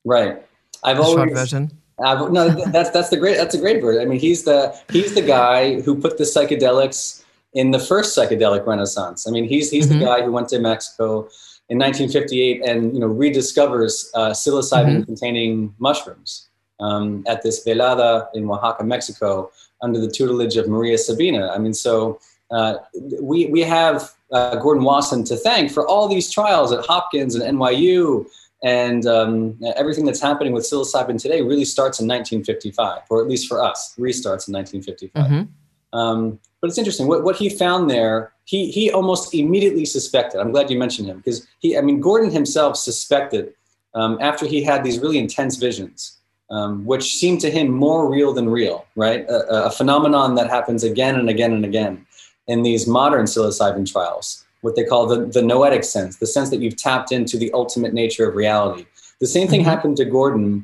Right. 0.05 0.43
I've 0.85 1.01
always 1.01 1.17
short 1.17 1.33
version. 1.33 1.71
I've, 1.99 2.31
no, 2.31 2.49
that's 2.49 2.91
that's 2.91 3.09
the 3.09 3.17
great 3.17 3.37
that's 3.37 3.55
a 3.55 3.59
great 3.59 3.81
version. 3.81 4.03
I 4.03 4.05
mean, 4.05 4.21
he's 4.21 4.45
the 4.45 4.77
he's 4.91 5.15
the 5.15 5.23
guy 5.23 5.81
who 5.81 5.99
put 5.99 6.19
the 6.19 6.25
psychedelics 6.25 7.25
in 7.55 7.71
the 7.71 7.79
first 7.79 8.17
psychedelic 8.17 8.67
renaissance. 8.67 9.27
I 9.27 9.31
mean, 9.31 9.49
he's 9.49 9.71
he's 9.71 9.87
mm-hmm. 9.87 10.01
the 10.01 10.05
guy 10.05 10.23
who 10.23 10.31
went 10.31 10.49
to 10.51 10.59
Mexico 10.59 11.29
in 11.69 11.79
1958 11.79 12.63
and 12.65 12.93
you 12.93 13.01
know 13.01 13.09
rediscovers 13.09 14.11
uh, 14.15 14.31
psilocybin-containing 14.31 15.69
mm-hmm. 15.69 15.83
mushrooms 15.83 16.49
um, 16.81 17.25
at 17.27 17.43
this 17.43 17.65
velada 17.65 18.29
in 18.35 18.49
Oaxaca, 18.49 18.85
Mexico, 18.85 19.51
under 19.83 19.99
the 19.99 20.09
tutelage 20.09 20.57
of 20.57 20.69
Maria 20.69 20.99
Sabina. 20.99 21.49
I 21.49 21.59
mean, 21.59 21.75
so 21.75 22.21
uh, 22.51 22.75
we 23.21 23.47
we 23.47 23.63
have 23.63 24.13
uh, 24.33 24.57
Gordon 24.57 24.85
Wasson 24.85 25.25
to 25.25 25.37
thank 25.37 25.71
for 25.71 25.87
all 25.87 26.09
these 26.09 26.31
trials 26.31 26.73
at 26.73 26.85
Hopkins 26.85 27.35
and 27.35 27.59
NYU. 27.59 28.27
And 28.63 29.07
um, 29.07 29.61
everything 29.77 30.05
that's 30.05 30.21
happening 30.21 30.53
with 30.53 30.65
psilocybin 30.65 31.21
today 31.21 31.43
really 31.43 31.65
starts 31.65 32.01
in 32.01 32.09
1955, 32.09 33.03
or 33.11 33.21
at 33.21 33.29
least 33.29 33.49
for 33.49 33.63
us, 33.63 33.95
restarts 33.99 34.49
in 34.49 34.55
1955. 34.55 35.11
Mm-hmm. 35.13 35.99
Um, 35.99 36.41
but 36.61 36.69
it's 36.69 36.79
interesting 36.79 37.07
what, 37.07 37.23
what 37.23 37.37
he 37.37 37.49
found 37.49 37.89
there 37.89 38.33
he 38.45 38.71
he 38.71 38.91
almost 38.91 39.35
immediately 39.35 39.85
suspected 39.85 40.41
i'm 40.41 40.51
glad 40.51 40.71
you 40.71 40.79
mentioned 40.79 41.09
him 41.09 41.19
because 41.19 41.47
he 41.59 41.77
i 41.77 41.81
mean 41.81 42.01
gordon 42.01 42.31
himself 42.31 42.77
suspected 42.77 43.53
um, 43.95 44.19
after 44.21 44.47
he 44.47 44.63
had 44.63 44.83
these 44.83 44.99
really 44.99 45.19
intense 45.19 45.57
visions 45.57 46.19
um, 46.51 46.85
which 46.85 47.17
seemed 47.17 47.41
to 47.41 47.51
him 47.51 47.69
more 47.69 48.11
real 48.11 48.33
than 48.33 48.49
real 48.49 48.87
right 48.97 49.25
a, 49.29 49.67
a, 49.67 49.71
phenomenon 49.71 50.35
that 50.35 50.49
happens 50.49 50.85
again 50.85 51.17
and 51.17 51.29
again 51.29 51.53
and 51.53 51.65
again 51.65 52.07
in 52.47 52.63
these 52.63 52.87
modern 52.87 53.27
psilocybin 53.27 53.91
trials 53.91 54.45
what 54.67 54.77
they 54.77 54.85
call 54.85 55.07
the, 55.07 55.25
the 55.27 55.43
noetic 55.43 55.85
sense 55.85 56.17
the 56.17 56.27
sense 56.27 56.51
that 56.51 56.61
you've 56.61 56.77
tapped 56.77 57.11
into 57.13 57.39
the 57.39 57.51
ultimate 57.53 57.95
nature 57.95 58.29
of 58.29 58.35
reality 58.35 58.85
the 59.21 59.27
same 59.27 59.49
thing 59.49 59.61
mm-hmm. 59.61 59.71
happened 59.71 59.97
to 59.97 60.05
gordon 60.05 60.63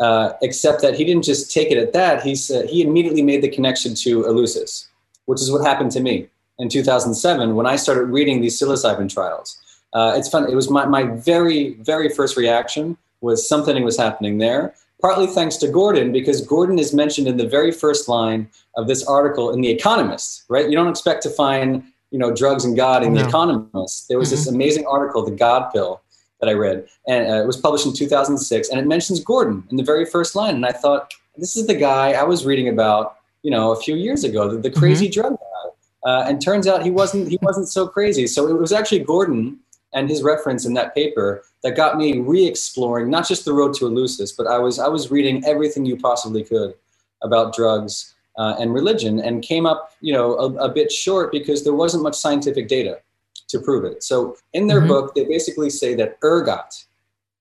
uh, 0.00 0.32
except 0.42 0.82
that 0.82 0.94
he 0.94 1.04
didn't 1.04 1.22
just 1.22 1.52
take 1.52 1.70
it 1.70 1.78
at 1.78 1.92
that 1.92 2.22
he, 2.22 2.34
said, 2.34 2.68
he 2.68 2.82
immediately 2.82 3.22
made 3.22 3.42
the 3.42 3.48
connection 3.48 3.94
to 3.94 4.24
eleusis 4.24 4.88
which 5.26 5.40
is 5.40 5.50
what 5.50 5.64
happened 5.64 5.90
to 5.90 6.00
me 6.00 6.28
in 6.58 6.68
2007 6.68 7.54
when 7.54 7.66
I 7.66 7.76
started 7.76 8.04
reading 8.04 8.40
these 8.40 8.60
psilocybin 8.60 9.12
trials. 9.12 9.58
Uh, 9.92 10.14
it's 10.16 10.28
fun. 10.28 10.50
It 10.50 10.54
was 10.54 10.70
my, 10.70 10.86
my 10.86 11.04
very, 11.04 11.74
very 11.74 12.08
first 12.08 12.36
reaction 12.36 12.96
was 13.20 13.48
something 13.48 13.82
was 13.84 13.96
happening 13.96 14.38
there, 14.38 14.74
partly 15.00 15.26
thanks 15.26 15.56
to 15.58 15.68
Gordon, 15.68 16.12
because 16.12 16.40
Gordon 16.46 16.78
is 16.78 16.92
mentioned 16.92 17.26
in 17.26 17.36
the 17.36 17.46
very 17.46 17.72
first 17.72 18.08
line 18.08 18.48
of 18.76 18.86
this 18.86 19.06
article 19.06 19.52
in 19.52 19.60
The 19.60 19.70
Economist, 19.70 20.44
right? 20.48 20.68
You 20.68 20.76
don't 20.76 20.88
expect 20.88 21.22
to 21.22 21.30
find, 21.30 21.84
you 22.14 22.20
know, 22.20 22.32
drugs 22.32 22.64
and 22.64 22.76
God 22.76 23.02
in 23.02 23.12
no. 23.12 23.20
The 23.20 23.28
Economist. 23.28 24.06
There 24.08 24.18
was 24.18 24.28
mm-hmm. 24.28 24.36
this 24.36 24.46
amazing 24.46 24.86
article, 24.86 25.24
The 25.24 25.32
God 25.32 25.70
Pill, 25.72 26.00
that 26.40 26.48
I 26.48 26.52
read, 26.52 26.86
and 27.08 27.20
uh, 27.28 27.42
it 27.42 27.46
was 27.46 27.56
published 27.56 27.86
in 27.86 27.92
2006, 27.92 28.68
and 28.68 28.78
it 28.78 28.86
mentions 28.86 29.18
Gordon 29.18 29.64
in 29.70 29.76
the 29.76 29.82
very 29.82 30.06
first 30.06 30.36
line. 30.36 30.54
And 30.54 30.64
I 30.64 30.72
thought, 30.72 31.12
this 31.36 31.56
is 31.56 31.66
the 31.66 31.74
guy 31.74 32.12
I 32.12 32.22
was 32.22 32.46
reading 32.46 32.68
about 32.68 33.16
you 33.44 33.50
know, 33.50 33.72
a 33.72 33.80
few 33.80 33.94
years 33.94 34.24
ago, 34.24 34.48
the, 34.48 34.56
the 34.56 34.70
mm-hmm. 34.70 34.78
crazy 34.80 35.08
mm-hmm. 35.08 35.20
drug 35.20 35.32
guy. 35.34 36.10
Uh, 36.10 36.24
and 36.28 36.42
turns 36.42 36.66
out 36.66 36.82
he 36.82 36.90
wasn't 36.90 37.28
he 37.28 37.38
wasn't 37.40 37.68
so 37.68 37.86
crazy. 37.86 38.26
So 38.26 38.48
it 38.48 38.58
was 38.58 38.72
actually 38.72 38.98
Gordon 38.98 39.58
and 39.94 40.10
his 40.10 40.22
reference 40.22 40.66
in 40.66 40.74
that 40.74 40.94
paper 40.94 41.44
that 41.62 41.76
got 41.76 41.96
me 41.96 42.18
re-exploring 42.18 43.08
not 43.08 43.26
just 43.26 43.46
the 43.46 43.54
road 43.54 43.72
to 43.74 43.86
Eleusis, 43.86 44.36
but 44.36 44.46
I 44.46 44.58
was 44.58 44.78
I 44.78 44.88
was 44.88 45.10
reading 45.10 45.42
everything 45.46 45.86
you 45.86 45.96
possibly 45.96 46.42
could 46.42 46.74
about 47.22 47.54
drugs 47.54 48.13
uh, 48.36 48.56
and 48.58 48.74
religion, 48.74 49.20
and 49.20 49.42
came 49.42 49.66
up 49.66 49.92
you 50.00 50.12
know 50.12 50.34
a, 50.36 50.52
a, 50.54 50.68
bit 50.68 50.90
short 50.90 51.30
because 51.30 51.64
there 51.64 51.74
wasn't 51.74 52.02
much 52.02 52.14
scientific 52.14 52.68
data 52.68 53.00
to 53.48 53.58
prove 53.60 53.84
it. 53.84 54.02
So 54.02 54.36
in 54.52 54.66
their 54.66 54.80
mm-hmm. 54.80 54.88
book, 54.88 55.14
they 55.14 55.24
basically 55.24 55.70
say 55.70 55.94
that 55.94 56.18
ergot, 56.22 56.84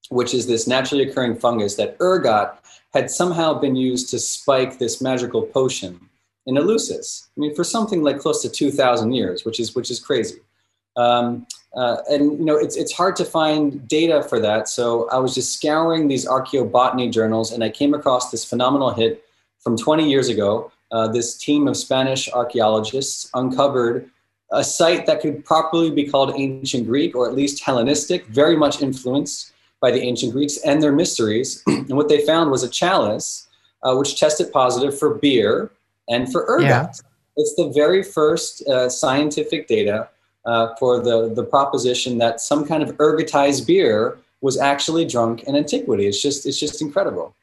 which 0.09 0.33
is 0.33 0.47
this 0.47 0.67
naturally 0.67 1.09
occurring 1.09 1.37
fungus 1.37 1.75
that 1.75 1.97
ergot 1.99 2.59
had 2.93 3.09
somehow 3.09 3.53
been 3.53 3.75
used 3.75 4.09
to 4.09 4.19
spike 4.19 4.77
this 4.77 5.01
magical 5.01 5.41
potion 5.41 5.99
in 6.45 6.55
Eleusis. 6.55 7.27
I 7.35 7.39
mean, 7.39 7.55
for 7.55 7.63
something 7.63 8.03
like 8.03 8.19
close 8.19 8.41
to 8.43 8.49
2,000 8.49 9.13
years, 9.13 9.45
which 9.45 9.59
is 9.59 9.75
which 9.75 9.89
is 9.89 9.99
crazy. 9.99 10.39
Um, 10.95 11.47
uh, 11.75 11.97
and 12.09 12.37
you 12.37 12.45
know, 12.45 12.55
it's 12.55 12.75
it's 12.75 12.91
hard 12.91 13.15
to 13.15 13.25
find 13.25 13.87
data 13.87 14.23
for 14.23 14.39
that. 14.39 14.67
So 14.69 15.09
I 15.09 15.17
was 15.17 15.33
just 15.33 15.53
scouring 15.53 16.07
these 16.07 16.27
archaeobotany 16.27 17.11
journals, 17.11 17.51
and 17.51 17.63
I 17.63 17.69
came 17.69 17.93
across 17.93 18.29
this 18.29 18.45
phenomenal 18.45 18.91
hit 18.91 19.23
from 19.59 19.77
20 19.77 20.07
years 20.07 20.29
ago. 20.29 20.71
Uh, 20.93 21.07
this 21.07 21.35
team 21.35 21.67
of 21.67 21.75
Spanish 21.75 22.29
archaeologists 22.31 23.27
uncovered 23.33 24.09
a 24.51 24.63
site 24.63 25.07
that 25.07 25.21
could 25.21 25.43
properly 25.43 25.89
be 25.89 26.07
called 26.07 26.31
ancient 26.35 26.85
Greek 26.85 27.15
or 27.15 27.27
at 27.27 27.33
least 27.33 27.63
Hellenistic, 27.63 28.27
very 28.27 28.55
much 28.55 28.83
influenced 28.83 29.53
by 29.81 29.89
the 29.89 29.99
ancient 29.99 30.31
Greeks 30.33 30.57
and 30.57 30.83
their 30.83 30.91
mysteries. 30.91 31.63
and 31.67 31.97
what 31.97 32.09
they 32.09 32.23
found 32.23 32.51
was 32.51 32.61
a 32.61 32.69
chalice 32.69 33.47
uh, 33.81 33.95
which 33.95 34.19
tested 34.19 34.53
positive 34.53 34.97
for 34.97 35.15
beer 35.15 35.71
and 36.09 36.31
for 36.31 36.45
ergot. 36.45 36.67
Yeah. 36.67 36.91
It's 37.37 37.55
the 37.55 37.71
very 37.73 38.03
first 38.03 38.61
uh, 38.67 38.87
scientific 38.87 39.67
data 39.67 40.09
uh, 40.45 40.75
for 40.75 41.01
the, 41.01 41.33
the 41.33 41.43
proposition 41.43 42.19
that 42.19 42.39
some 42.39 42.67
kind 42.67 42.83
of 42.83 42.95
ergotized 42.97 43.65
beer 43.65 44.19
was 44.41 44.59
actually 44.59 45.05
drunk 45.05 45.43
in 45.43 45.55
antiquity. 45.55 46.05
It's 46.05 46.21
just 46.21 46.45
it's 46.45 46.59
just 46.59 46.81
incredible. 46.81 47.33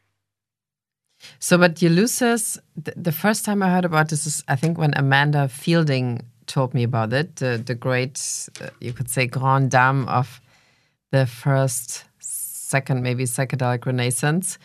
So, 1.38 1.58
but 1.58 1.74
Eleusis, 1.76 2.58
the, 2.76 2.92
the 2.96 3.12
first 3.12 3.44
time 3.44 3.62
I 3.62 3.70
heard 3.70 3.84
about 3.84 4.08
this 4.08 4.26
is 4.26 4.42
I 4.48 4.56
think 4.56 4.78
when 4.78 4.92
Amanda 4.96 5.48
Fielding 5.48 6.22
told 6.46 6.74
me 6.74 6.82
about 6.82 7.12
it, 7.12 7.36
the, 7.36 7.62
the 7.64 7.74
great, 7.74 8.48
uh, 8.60 8.70
you 8.80 8.92
could 8.92 9.08
say, 9.08 9.26
grand 9.26 9.70
dame 9.70 10.08
of 10.08 10.40
the 11.12 11.26
first 11.26 12.04
second, 12.18 13.02
maybe 13.02 13.24
psychedelic 13.24 13.86
renaissance. 13.86 14.58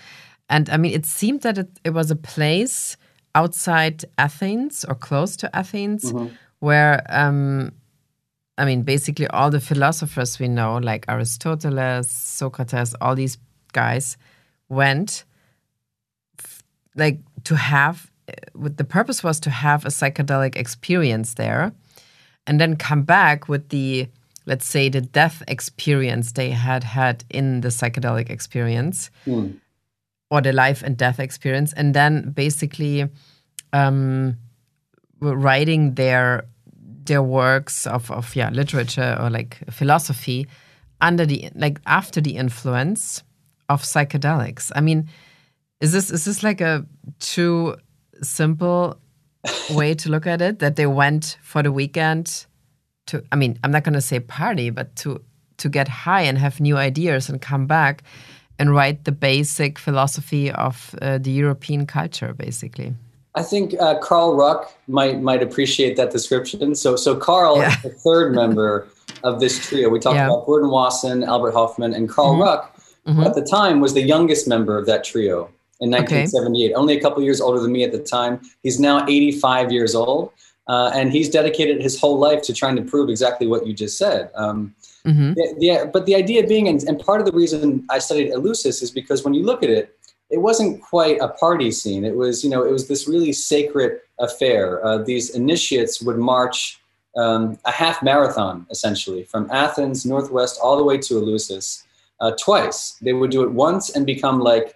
And 0.50 0.70
I 0.70 0.78
mean, 0.78 0.94
it 0.94 1.06
seemed 1.06 1.42
that 1.42 1.58
it, 1.58 1.70
it 1.84 1.92
was 1.92 2.12
a 2.12 2.16
place 2.16 2.98
outside 3.34 4.06
Athens 4.18 4.86
or 4.86 4.96
close 4.96 5.36
to 5.38 5.56
Athens 5.56 6.12
mm 6.12 6.18
-hmm. 6.18 6.30
where, 6.60 7.02
um, 7.10 7.72
I 8.58 8.66
mean, 8.66 8.84
basically 8.84 9.28
all 9.28 9.52
the 9.52 9.60
philosophers 9.60 10.40
we 10.40 10.48
know, 10.48 10.80
like 10.80 11.12
Aristoteles, 11.12 12.08
Socrates, 12.38 12.96
all 13.02 13.16
these 13.16 13.38
guys 13.74 14.18
went 14.70 15.26
like 16.96 17.20
to 17.44 17.56
have 17.56 18.12
with 18.56 18.78
the 18.78 18.84
purpose 18.84 19.24
was 19.24 19.40
to 19.40 19.50
have 19.50 19.86
a 19.86 19.90
psychedelic 19.90 20.56
experience 20.56 21.36
there 21.36 21.72
and 22.48 22.60
then 22.60 22.76
come 22.76 23.04
back 23.04 23.48
with 23.48 23.70
the 23.70 24.08
let's 24.46 24.66
say, 24.66 24.90
the 24.90 25.02
death 25.02 25.44
experience 25.48 26.34
they 26.34 26.52
had 26.52 26.84
had 26.84 27.24
in 27.30 27.62
the 27.62 27.70
psychedelic 27.70 28.30
experience 28.30 29.10
mm. 29.26 29.56
or 30.30 30.42
the 30.42 30.54
life 30.54 30.84
and 30.84 30.98
death 30.98 31.20
experience, 31.20 31.74
and 31.74 31.94
then 31.94 32.32
basically 32.32 33.08
um, 33.74 34.38
writing 35.20 35.96
their 35.96 36.46
their 37.06 37.22
works 37.22 37.86
of, 37.86 38.10
of 38.10 38.36
yeah 38.36 38.50
literature 38.50 39.16
or 39.20 39.30
like 39.30 39.60
philosophy 39.70 40.48
under 41.02 41.24
the 41.26 41.50
like 41.54 41.80
after 41.86 42.20
the 42.22 42.36
influence 42.36 43.24
of 43.70 43.84
psychedelics. 43.84 44.72
I 44.76 44.82
mean, 44.82 45.10
is 45.82 45.92
this 45.92 46.12
is 46.12 46.26
this 46.26 46.44
like 46.44 46.62
a 46.62 46.86
too 47.20 47.76
simple 48.22 48.98
way 49.72 49.94
to 49.94 50.10
look 50.10 50.26
at 50.26 50.42
it 50.42 50.60
that 50.60 50.76
they 50.76 50.88
went 50.88 51.38
for 51.42 51.62
the 51.62 51.72
weekend 51.72 52.46
to 53.06 53.24
i 53.32 53.36
mean 53.36 53.60
i'm 53.64 53.72
not 53.72 53.84
going 53.84 53.94
to 53.94 54.02
say 54.02 54.20
party 54.20 54.70
but 54.70 54.96
to 54.96 55.22
to 55.58 55.70
get 55.70 55.88
high 55.88 56.22
and 56.22 56.38
have 56.38 56.60
new 56.60 56.78
ideas 56.78 57.30
and 57.30 57.42
come 57.42 57.68
back 57.68 58.04
and 58.58 58.74
write 58.74 59.04
the 59.04 59.12
basic 59.12 59.78
philosophy 59.78 60.52
of 60.52 60.96
uh, 61.02 61.18
the 61.18 61.32
european 61.32 61.86
culture 61.86 62.34
basically 62.34 62.94
I 63.38 63.44
think 63.44 63.76
uh, 63.82 64.00
Carl 64.00 64.38
Ruck 64.38 64.74
might 64.88 65.22
might 65.22 65.44
appreciate 65.44 65.98
that 65.98 66.10
description. 66.12 66.74
So 66.74 66.96
so 66.96 67.18
Carl 67.18 67.58
yeah. 67.58 67.68
is 67.68 67.82
the 67.82 67.90
third 67.90 68.34
member 68.34 68.88
of 69.26 69.42
this 69.42 69.60
trio. 69.60 69.90
We 69.90 70.00
talked 70.00 70.16
yeah. 70.16 70.28
about 70.28 70.46
Gordon 70.46 70.70
Wasson, 70.70 71.22
Albert 71.22 71.52
Hofmann, 71.52 71.94
and 71.94 72.08
Carl 72.08 72.36
mm 72.36 72.40
-hmm. 72.40 72.46
Ruck. 72.46 72.72
Mm 73.06 73.16
-hmm. 73.16 73.26
At 73.26 73.34
the 73.34 73.44
time, 73.44 73.82
was 73.82 73.94
the 73.94 74.08
youngest 74.08 74.48
member 74.48 74.80
of 74.80 74.86
that 74.86 75.04
trio 75.04 75.50
in 75.82 75.90
1978. 75.92 76.66
Okay. 76.66 76.74
Only 76.74 76.98
a 76.98 77.02
couple 77.02 77.22
years 77.24 77.42
older 77.42 77.60
than 77.60 77.72
me 77.72 77.84
at 77.84 77.92
the 77.92 78.00
time. 78.00 78.42
He's 78.64 78.80
now 78.80 79.06
85 79.08 79.72
years 79.72 79.96
old. 79.96 80.32
Uh, 80.68 80.90
and 80.96 81.12
he's 81.12 81.30
dedicated 81.30 81.80
his 81.80 82.00
whole 82.00 82.18
life 82.18 82.42
to 82.42 82.52
trying 82.52 82.76
to 82.76 82.82
prove 82.82 83.08
exactly 83.08 83.46
what 83.46 83.68
you 83.68 83.74
just 83.74 84.00
said. 84.00 84.32
Um, 84.34 84.74
mm-hmm. 85.06 85.34
the, 85.34 85.56
the, 85.60 85.92
but 85.94 86.08
the 86.08 86.16
idea 86.16 86.46
being, 86.48 86.68
and, 86.68 86.82
and, 86.84 87.00
part 87.00 87.20
of 87.20 87.28
the 87.28 87.34
reason 87.34 87.86
I 87.92 88.00
studied 88.00 88.32
Eleusis 88.32 88.82
is 88.82 88.90
because 88.90 89.24
when 89.24 89.36
you 89.36 89.44
look 89.44 89.62
at 89.62 89.70
it, 89.70 89.96
it 90.32 90.40
wasn't 90.40 90.82
quite 90.82 91.20
a 91.22 91.28
party 91.28 91.70
scene. 91.70 92.04
It 92.04 92.16
was, 92.16 92.44
you 92.44 92.50
know, 92.50 92.64
it 92.64 92.72
was 92.72 92.88
this 92.88 93.08
really 93.08 93.32
sacred 93.32 94.00
affair. 94.20 94.84
Uh, 94.84 94.98
these 94.98 95.36
initiates 95.36 96.02
would 96.02 96.18
march 96.18 96.82
um, 97.16 97.60
a 97.66 97.72
half 97.72 98.02
marathon, 98.02 98.66
essentially, 98.72 99.24
from 99.24 99.48
Athens, 99.52 100.04
northwest, 100.04 100.60
all 100.62 100.78
the 100.78 100.84
way 100.84 100.98
to 100.98 101.14
Eleusis 101.14 101.84
uh, 102.20 102.32
twice. 102.40 102.98
They 103.02 103.14
would 103.14 103.30
do 103.32 103.44
it 103.44 103.52
once 103.52 103.92
and 103.92 104.06
become 104.06 104.40
like 104.40 104.76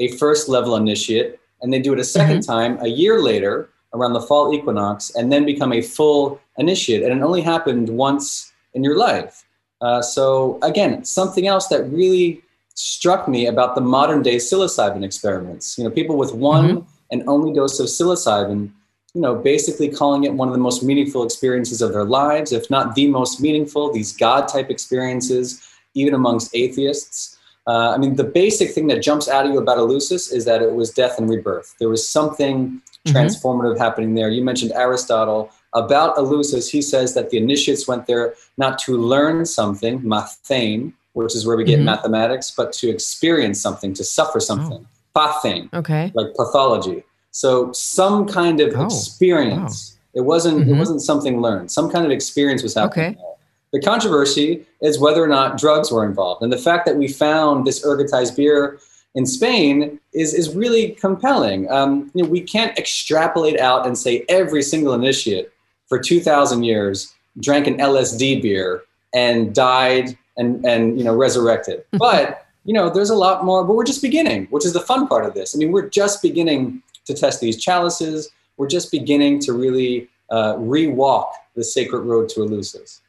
a 0.00 0.08
first 0.16 0.48
level 0.48 0.74
initiate, 0.74 1.38
and 1.62 1.72
they 1.72 1.78
do 1.78 1.92
it 1.92 1.98
a 1.98 2.02
2nd 2.02 2.38
mm-hmm. 2.38 2.40
time 2.40 2.78
a 2.80 2.88
year 2.88 3.22
later 3.22 3.70
around 3.94 4.12
the 4.12 4.20
fall 4.20 4.52
equinox 4.54 5.10
and 5.14 5.32
then 5.32 5.44
become 5.44 5.72
a 5.72 5.82
full 5.82 6.40
initiate. 6.58 7.02
And 7.02 7.12
it 7.12 7.22
only 7.22 7.42
happened 7.42 7.88
once 7.88 8.52
in 8.74 8.82
your 8.82 8.96
life. 8.96 9.44
Uh, 9.80 10.02
so, 10.02 10.58
again, 10.62 11.04
something 11.04 11.46
else 11.46 11.68
that 11.68 11.84
really 11.90 12.42
struck 12.74 13.28
me 13.28 13.46
about 13.46 13.74
the 13.74 13.80
modern 13.80 14.22
day 14.22 14.36
psilocybin 14.36 15.04
experiments. 15.04 15.76
You 15.76 15.84
know, 15.84 15.90
people 15.90 16.16
with 16.16 16.34
one 16.34 16.68
mm-hmm. 16.68 16.88
and 17.10 17.28
only 17.28 17.52
dose 17.52 17.80
of 17.80 17.86
psilocybin, 17.86 18.70
you 19.14 19.20
know, 19.20 19.34
basically 19.34 19.88
calling 19.88 20.24
it 20.24 20.32
one 20.32 20.48
of 20.48 20.54
the 20.54 20.60
most 20.60 20.82
meaningful 20.82 21.24
experiences 21.24 21.82
of 21.82 21.92
their 21.92 22.04
lives, 22.04 22.52
if 22.52 22.70
not 22.70 22.94
the 22.94 23.08
most 23.08 23.40
meaningful, 23.40 23.92
these 23.92 24.16
God 24.16 24.48
type 24.48 24.70
experiences, 24.70 25.62
even 25.94 26.14
amongst 26.14 26.54
atheists. 26.54 27.38
Uh, 27.66 27.90
I 27.90 27.98
mean, 27.98 28.16
the 28.16 28.24
basic 28.24 28.70
thing 28.70 28.86
that 28.88 29.02
jumps 29.02 29.28
out 29.28 29.46
at 29.46 29.52
you 29.52 29.58
about 29.58 29.78
Eleusis 29.78 30.32
is 30.32 30.44
that 30.44 30.62
it 30.62 30.74
was 30.74 30.90
death 30.90 31.18
and 31.18 31.28
rebirth. 31.28 31.74
There 31.78 31.88
was 31.88 32.08
something 32.08 32.80
mm-hmm. 33.06 33.16
transformative 33.16 33.78
happening 33.78 34.14
there. 34.14 34.28
You 34.30 34.42
mentioned 34.42 34.72
Aristotle. 34.72 35.50
About 35.72 36.16
Eleusis, 36.16 36.70
he 36.70 36.82
says 36.82 37.14
that 37.14 37.30
the 37.30 37.36
initiates 37.36 37.86
went 37.86 38.06
there 38.06 38.34
not 38.56 38.78
to 38.80 38.96
learn 38.96 39.46
something, 39.46 40.00
mathane, 40.00 40.92
which 41.12 41.34
is 41.36 41.46
where 41.46 41.56
we 41.56 41.64
get 41.64 41.76
mm-hmm. 41.76 41.86
mathematics, 41.86 42.50
but 42.50 42.72
to 42.74 42.88
experience 42.88 43.60
something, 43.60 43.94
to 43.94 44.02
suffer 44.02 44.40
something, 44.40 44.84
oh. 44.84 45.20
pathane, 45.20 45.72
okay. 45.72 46.10
like 46.14 46.34
pathology. 46.34 47.04
So 47.30 47.72
some 47.72 48.26
kind 48.26 48.60
of 48.60 48.74
oh. 48.74 48.86
experience. 48.86 49.92
Wow. 49.92 49.96
It 50.12 50.20
wasn't. 50.22 50.60
Mm-hmm. 50.60 50.74
It 50.74 50.78
wasn't 50.78 51.02
something 51.02 51.40
learned. 51.40 51.70
Some 51.70 51.88
kind 51.88 52.04
of 52.04 52.10
experience 52.10 52.64
was 52.64 52.74
happening. 52.74 53.14
Okay. 53.14 53.22
The 53.72 53.80
controversy 53.80 54.66
is 54.80 54.98
whether 54.98 55.22
or 55.22 55.28
not 55.28 55.58
drugs 55.58 55.92
were 55.92 56.04
involved, 56.04 56.42
and 56.42 56.52
the 56.52 56.58
fact 56.58 56.86
that 56.86 56.96
we 56.96 57.08
found 57.08 57.66
this 57.66 57.84
ergotized 57.84 58.36
beer 58.36 58.80
in 59.14 59.26
Spain 59.26 60.00
is, 60.12 60.34
is 60.34 60.54
really 60.54 60.90
compelling. 60.92 61.70
Um, 61.70 62.10
you 62.14 62.22
know, 62.22 62.28
we 62.28 62.40
can't 62.40 62.76
extrapolate 62.78 63.58
out 63.58 63.86
and 63.86 63.96
say 63.96 64.24
every 64.28 64.62
single 64.62 64.94
initiate 64.94 65.50
for 65.88 65.98
2,000 65.98 66.62
years 66.62 67.12
drank 67.40 67.66
an 67.66 67.78
LSD 67.78 68.42
beer 68.42 68.82
and 69.14 69.54
died 69.54 70.16
and, 70.36 70.64
and 70.64 70.96
you 70.98 71.04
know, 71.04 71.14
resurrected. 71.14 71.84
but, 71.92 72.46
you 72.64 72.72
know, 72.72 72.88
there's 72.88 73.10
a 73.10 73.16
lot 73.16 73.44
more, 73.44 73.64
but 73.64 73.74
we're 73.74 73.84
just 73.84 74.02
beginning, 74.02 74.46
which 74.46 74.64
is 74.64 74.72
the 74.72 74.80
fun 74.80 75.08
part 75.08 75.24
of 75.24 75.34
this. 75.34 75.54
I 75.54 75.58
mean, 75.58 75.72
we're 75.72 75.88
just 75.88 76.22
beginning 76.22 76.82
to 77.06 77.14
test 77.14 77.40
these 77.40 77.60
chalices. 77.60 78.30
We're 78.56 78.68
just 78.68 78.92
beginning 78.92 79.40
to 79.40 79.52
really 79.52 80.08
uh, 80.30 80.54
re-walk 80.58 81.34
the 81.56 81.64
sacred 81.64 82.02
road 82.02 82.28
to 82.30 82.40
Eleusis. 82.40 83.00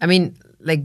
I 0.00 0.06
mean, 0.06 0.36
like 0.60 0.82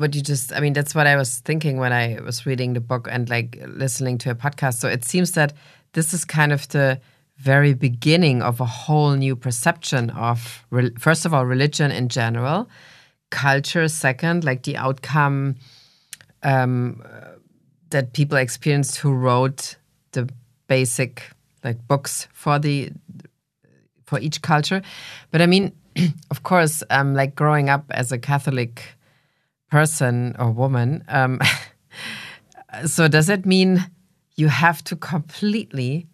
what 0.00 0.14
you 0.14 0.22
just 0.22 0.50
i 0.54 0.60
mean 0.60 0.72
that's 0.72 0.94
what 0.94 1.06
i 1.06 1.14
was 1.14 1.40
thinking 1.40 1.76
when 1.76 1.92
i 1.92 2.18
was 2.24 2.46
reading 2.46 2.72
the 2.72 2.80
book 2.80 3.06
and 3.10 3.28
like 3.28 3.62
listening 3.66 4.16
to 4.16 4.30
a 4.30 4.34
podcast. 4.34 4.78
So 4.78 4.88
it 4.88 5.04
seems 5.04 5.32
that 5.32 5.52
this 5.92 6.14
is 6.14 6.24
kind 6.24 6.52
of 6.52 6.66
the 6.68 6.98
very 7.36 7.74
beginning 7.74 8.40
of 8.40 8.60
a 8.60 8.64
whole 8.64 9.12
new 9.12 9.36
perception 9.36 10.08
of 10.10 10.64
first 10.98 11.26
of 11.26 11.34
all 11.34 11.44
religion 11.44 11.90
in 11.90 12.08
general 12.08 12.68
culture 13.28 13.88
second 13.88 14.42
like 14.42 14.62
the 14.62 14.76
outcome 14.76 15.56
um, 16.42 17.02
that 17.90 18.14
people 18.14 18.38
experienced 18.38 18.96
who 18.96 19.12
wrote 19.12 19.76
the 20.12 20.26
basic 20.66 21.30
like 21.62 21.86
books 21.86 22.26
for 22.32 22.58
the 22.58 22.90
for 24.04 24.18
each 24.18 24.40
culture. 24.40 24.80
But 25.30 25.42
i 25.42 25.46
mean 25.46 25.72
of 26.30 26.42
course 26.42 26.82
um, 26.90 27.14
like 27.14 27.34
growing 27.34 27.68
up 27.68 27.84
as 27.90 28.12
a 28.12 28.18
catholic 28.18 28.96
person 29.70 30.34
or 30.38 30.50
woman. 30.50 31.04
Um, 31.08 31.40
so 32.86 33.08
does 33.08 33.28
it 33.28 33.46
mean 33.46 33.86
you 34.36 34.48
have 34.48 34.82
to 34.84 34.96
completely 34.96 36.06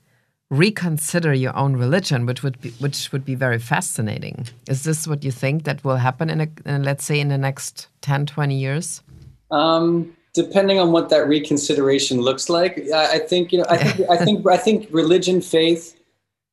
reconsider 0.51 1.35
your 1.35 1.57
own 1.57 1.77
religion, 1.77 2.27
which 2.27 2.43
would 2.43 2.61
be 2.61 2.71
which 2.79 3.11
would 3.13 3.25
be 3.25 3.35
very 3.35 3.59
fascinating? 3.59 4.47
Is 4.69 4.85
this 4.85 5.07
what 5.07 5.25
you 5.25 5.33
think 5.33 5.65
that 5.65 5.85
will 5.85 5.97
happen 5.97 6.31
in, 6.31 6.41
a, 6.41 6.49
in 6.65 6.83
let's 6.85 7.05
say 7.05 7.19
in 7.19 7.29
the 7.29 7.39
next 7.39 7.89
10, 8.03 8.27
20 8.27 8.55
years? 8.55 9.03
Um, 9.51 10.17
depending 10.35 10.79
on 10.79 10.93
what 10.93 11.09
that 11.09 11.27
reconsideration 11.27 12.21
looks 12.21 12.49
like, 12.49 12.79
I, 12.95 13.15
I 13.15 13.19
think 13.19 13.53
you 13.53 13.59
know, 13.59 13.67
I 13.69 13.77
think 13.77 14.11
I 14.11 14.17
think 14.17 14.47
I 14.47 14.57
think 14.57 14.89
religion, 14.93 15.41
faith, 15.41 15.96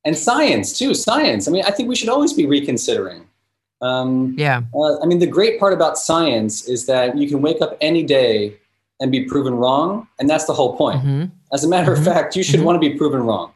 and 0.06 0.18
science 0.18 0.78
too. 0.78 0.94
Science. 0.94 1.48
I 1.48 1.52
mean, 1.52 1.64
I 1.66 1.72
think 1.72 1.90
we 1.90 1.96
should 1.96 2.10
always 2.10 2.34
be 2.34 2.46
reconsidering. 2.46 3.28
Um, 3.82 4.36
yeah. 4.38 4.62
Uh, 4.74 5.00
I 5.02 5.06
mean, 5.06 5.20
the 5.20 5.28
great 5.28 5.60
part 5.60 5.74
about 5.74 5.98
science 5.98 6.68
is 6.68 6.86
that 6.86 7.18
you 7.18 7.28
can 7.28 7.42
wake 7.42 7.62
up 7.62 7.78
any 7.82 8.04
day 8.04 8.56
and 9.00 9.12
be 9.12 9.26
proven 9.26 9.54
wrong, 9.56 10.08
and 10.20 10.30
that's 10.30 10.46
the 10.46 10.54
whole 10.54 10.78
point. 10.78 11.00
Mm-hmm. 11.00 11.26
As 11.52 11.64
a 11.64 11.68
matter 11.68 11.92
mm-hmm. 11.92 12.08
of 12.08 12.14
fact, 12.14 12.36
you 12.36 12.44
should 12.44 12.58
mm-hmm. 12.58 12.66
want 12.66 12.82
to 12.82 12.90
be 12.90 12.98
proven 12.98 13.22
wrong. 13.22 13.52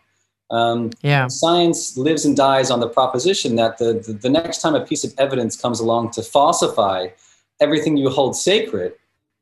Um, 0.50 0.92
yeah. 1.01 1.27
Science 1.27 1.98
lives 1.98 2.25
and 2.25 2.36
dies 2.36 2.72
on 2.72 2.80
the 2.80 2.88
proposition 2.88 3.56
that 3.56 3.77
the, 3.77 3.94
the, 4.06 4.13
the 4.13 4.30
next 4.30 4.62
time 4.62 4.75
a 4.75 4.86
piece 4.86 5.04
of 5.04 5.13
evidence 5.18 5.60
comes 5.60 5.80
along 5.80 6.12
to 6.12 6.24
falsify 6.24 7.08
everything 7.60 7.98
you 7.98 8.10
hold 8.10 8.36
sacred, 8.36 8.94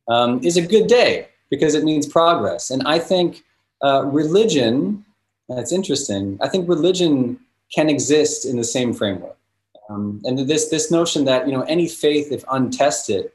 um, 0.07 0.43
is 0.43 0.57
a 0.57 0.61
good 0.61 0.87
day 0.87 1.27
because 1.49 1.75
it 1.75 1.83
means 1.83 2.07
progress. 2.07 2.69
And 2.69 2.83
I 2.85 2.99
think 2.99 3.43
uh, 3.83 4.05
religion, 4.05 5.04
that's 5.49 5.71
interesting. 5.71 6.37
I 6.41 6.47
think 6.47 6.67
religion 6.67 7.39
can 7.73 7.89
exist 7.89 8.45
in 8.45 8.57
the 8.57 8.63
same 8.63 8.93
framework. 8.93 9.37
Um, 9.89 10.21
and 10.23 10.39
this 10.39 10.69
this 10.69 10.89
notion 10.89 11.25
that 11.25 11.47
you 11.47 11.53
know 11.53 11.61
any 11.61 11.87
faith, 11.87 12.31
if 12.31 12.43
untested, 12.51 13.31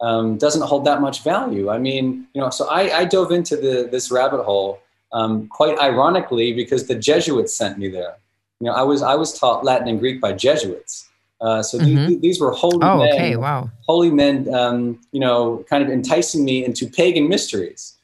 um, 0.00 0.38
doesn't 0.38 0.62
hold 0.62 0.84
that 0.86 1.00
much 1.00 1.22
value. 1.22 1.70
I 1.70 1.78
mean, 1.78 2.26
you 2.34 2.40
know, 2.40 2.50
so 2.50 2.68
I, 2.68 3.00
I 3.00 3.04
dove 3.04 3.32
into 3.32 3.56
the, 3.56 3.88
this 3.90 4.10
rabbit 4.10 4.42
hole 4.42 4.80
um, 5.12 5.48
quite 5.48 5.78
ironically 5.78 6.52
because 6.52 6.86
the 6.86 6.94
Jesuits 6.94 7.54
sent 7.54 7.78
me 7.78 7.88
there. 7.88 8.16
You 8.60 8.66
know, 8.68 8.72
I 8.72 8.82
was 8.82 9.02
I 9.02 9.14
was 9.14 9.38
taught 9.38 9.64
Latin 9.64 9.88
and 9.88 9.98
Greek 10.00 10.20
by 10.20 10.32
Jesuits. 10.32 11.08
Uh, 11.40 11.62
so 11.62 11.78
mm-hmm. 11.78 12.06
these, 12.06 12.20
these, 12.20 12.40
were 12.40 12.50
holy 12.50 12.78
oh, 12.82 12.98
men. 12.98 13.14
Okay, 13.14 13.36
wow. 13.36 13.70
Holy 13.86 14.10
men, 14.10 14.52
um, 14.54 15.00
you 15.10 15.20
know, 15.20 15.64
kind 15.70 15.82
of 15.82 15.88
enticing 15.88 16.44
me 16.44 16.62
into 16.62 16.86
pagan 16.86 17.30
mysteries. 17.30 17.96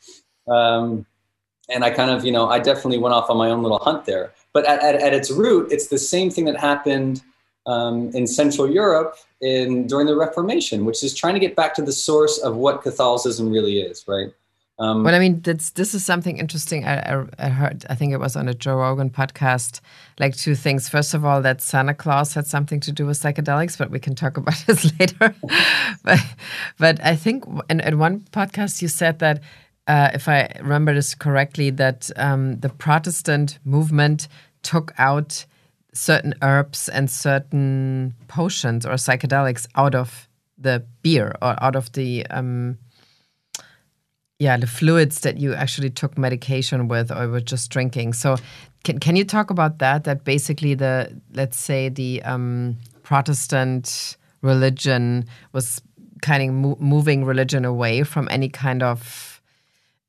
Um, 0.48 1.04
and 1.68 1.84
I 1.84 1.90
kind 1.90 2.10
of, 2.10 2.24
you 2.24 2.32
know, 2.32 2.48
I 2.48 2.58
definitely 2.58 2.98
went 2.98 3.14
off 3.14 3.28
on 3.28 3.36
my 3.36 3.50
own 3.50 3.62
little 3.62 3.78
hunt 3.78 4.04
there. 4.04 4.32
But 4.52 4.66
at, 4.66 4.80
at, 4.82 4.94
at 4.96 5.12
its 5.12 5.30
root, 5.30 5.70
it's 5.72 5.88
the 5.88 5.98
same 5.98 6.30
thing 6.30 6.44
that 6.46 6.58
happened 6.58 7.22
um, 7.66 8.10
in 8.14 8.26
Central 8.26 8.70
Europe 8.70 9.16
in 9.40 9.86
during 9.86 10.06
the 10.06 10.16
Reformation, 10.16 10.84
which 10.84 11.02
is 11.02 11.14
trying 11.14 11.34
to 11.34 11.40
get 11.40 11.56
back 11.56 11.74
to 11.74 11.82
the 11.82 11.92
source 11.92 12.38
of 12.38 12.56
what 12.56 12.82
Catholicism 12.82 13.50
really 13.50 13.80
is, 13.80 14.04
right? 14.06 14.32
Um, 14.78 15.04
well, 15.04 15.14
I 15.14 15.18
mean, 15.18 15.40
this 15.40 15.70
this 15.70 15.94
is 15.94 16.04
something 16.04 16.36
interesting. 16.36 16.84
I, 16.84 16.98
I, 16.98 17.24
I, 17.38 17.48
heard, 17.48 17.86
I 17.88 17.94
think 17.94 18.12
it 18.12 18.18
was 18.18 18.36
on 18.36 18.46
a 18.46 18.52
Joe 18.52 18.76
Rogan 18.76 19.08
podcast, 19.08 19.80
like 20.20 20.36
two 20.36 20.54
things. 20.54 20.86
First 20.86 21.14
of 21.14 21.24
all, 21.24 21.40
that 21.40 21.62
Santa 21.62 21.94
Claus 21.94 22.34
had 22.34 22.46
something 22.46 22.80
to 22.80 22.92
do 22.92 23.06
with 23.06 23.18
psychedelics, 23.18 23.78
but 23.78 23.90
we 23.90 23.98
can 23.98 24.14
talk 24.14 24.36
about 24.42 24.62
this 24.66 24.92
later. 25.00 25.34
but, 26.04 26.18
but 26.78 27.02
I 27.02 27.16
think 27.16 27.44
in, 27.70 27.80
in 27.80 27.98
one 27.98 28.20
podcast 28.32 28.82
you 28.82 28.88
said 28.88 29.18
that, 29.20 29.42
uh, 29.86 30.10
if 30.14 30.28
I 30.28 30.50
remember 30.60 30.94
this 30.94 31.14
correctly, 31.14 31.70
that 31.70 32.10
um, 32.16 32.58
the 32.60 32.68
Protestant 32.68 33.58
movement 33.64 34.28
took 34.62 34.92
out 34.98 35.46
certain 35.92 36.34
herbs 36.42 36.88
and 36.88 37.10
certain 37.10 38.14
potions 38.28 38.84
or 38.84 38.92
psychedelics 38.92 39.66
out 39.76 39.94
of 39.94 40.28
the 40.58 40.84
beer 41.02 41.34
or 41.40 41.62
out 41.62 41.76
of 41.76 41.92
the 41.92 42.26
um, 42.26 42.78
yeah 44.38 44.56
the 44.56 44.66
fluids 44.66 45.20
that 45.20 45.38
you 45.38 45.54
actually 45.54 45.90
took 45.90 46.18
medication 46.18 46.88
with 46.88 47.10
or 47.10 47.28
were 47.28 47.40
just 47.40 47.70
drinking. 47.70 48.12
So 48.12 48.36
can, 48.84 48.98
can 48.98 49.16
you 49.16 49.24
talk 49.24 49.50
about 49.50 49.78
that? 49.78 50.04
That 50.04 50.24
basically 50.24 50.74
the 50.74 51.20
let's 51.32 51.56
say 51.56 51.88
the 51.88 52.22
um, 52.22 52.76
protestant 53.02 54.16
religion 54.42 55.24
was 55.52 55.80
kind 56.22 56.42
of 56.48 56.54
mo 56.54 56.76
moving 56.80 57.24
religion 57.24 57.64
away 57.64 58.02
from 58.02 58.28
any 58.30 58.48
kind 58.48 58.82
of 58.82 59.35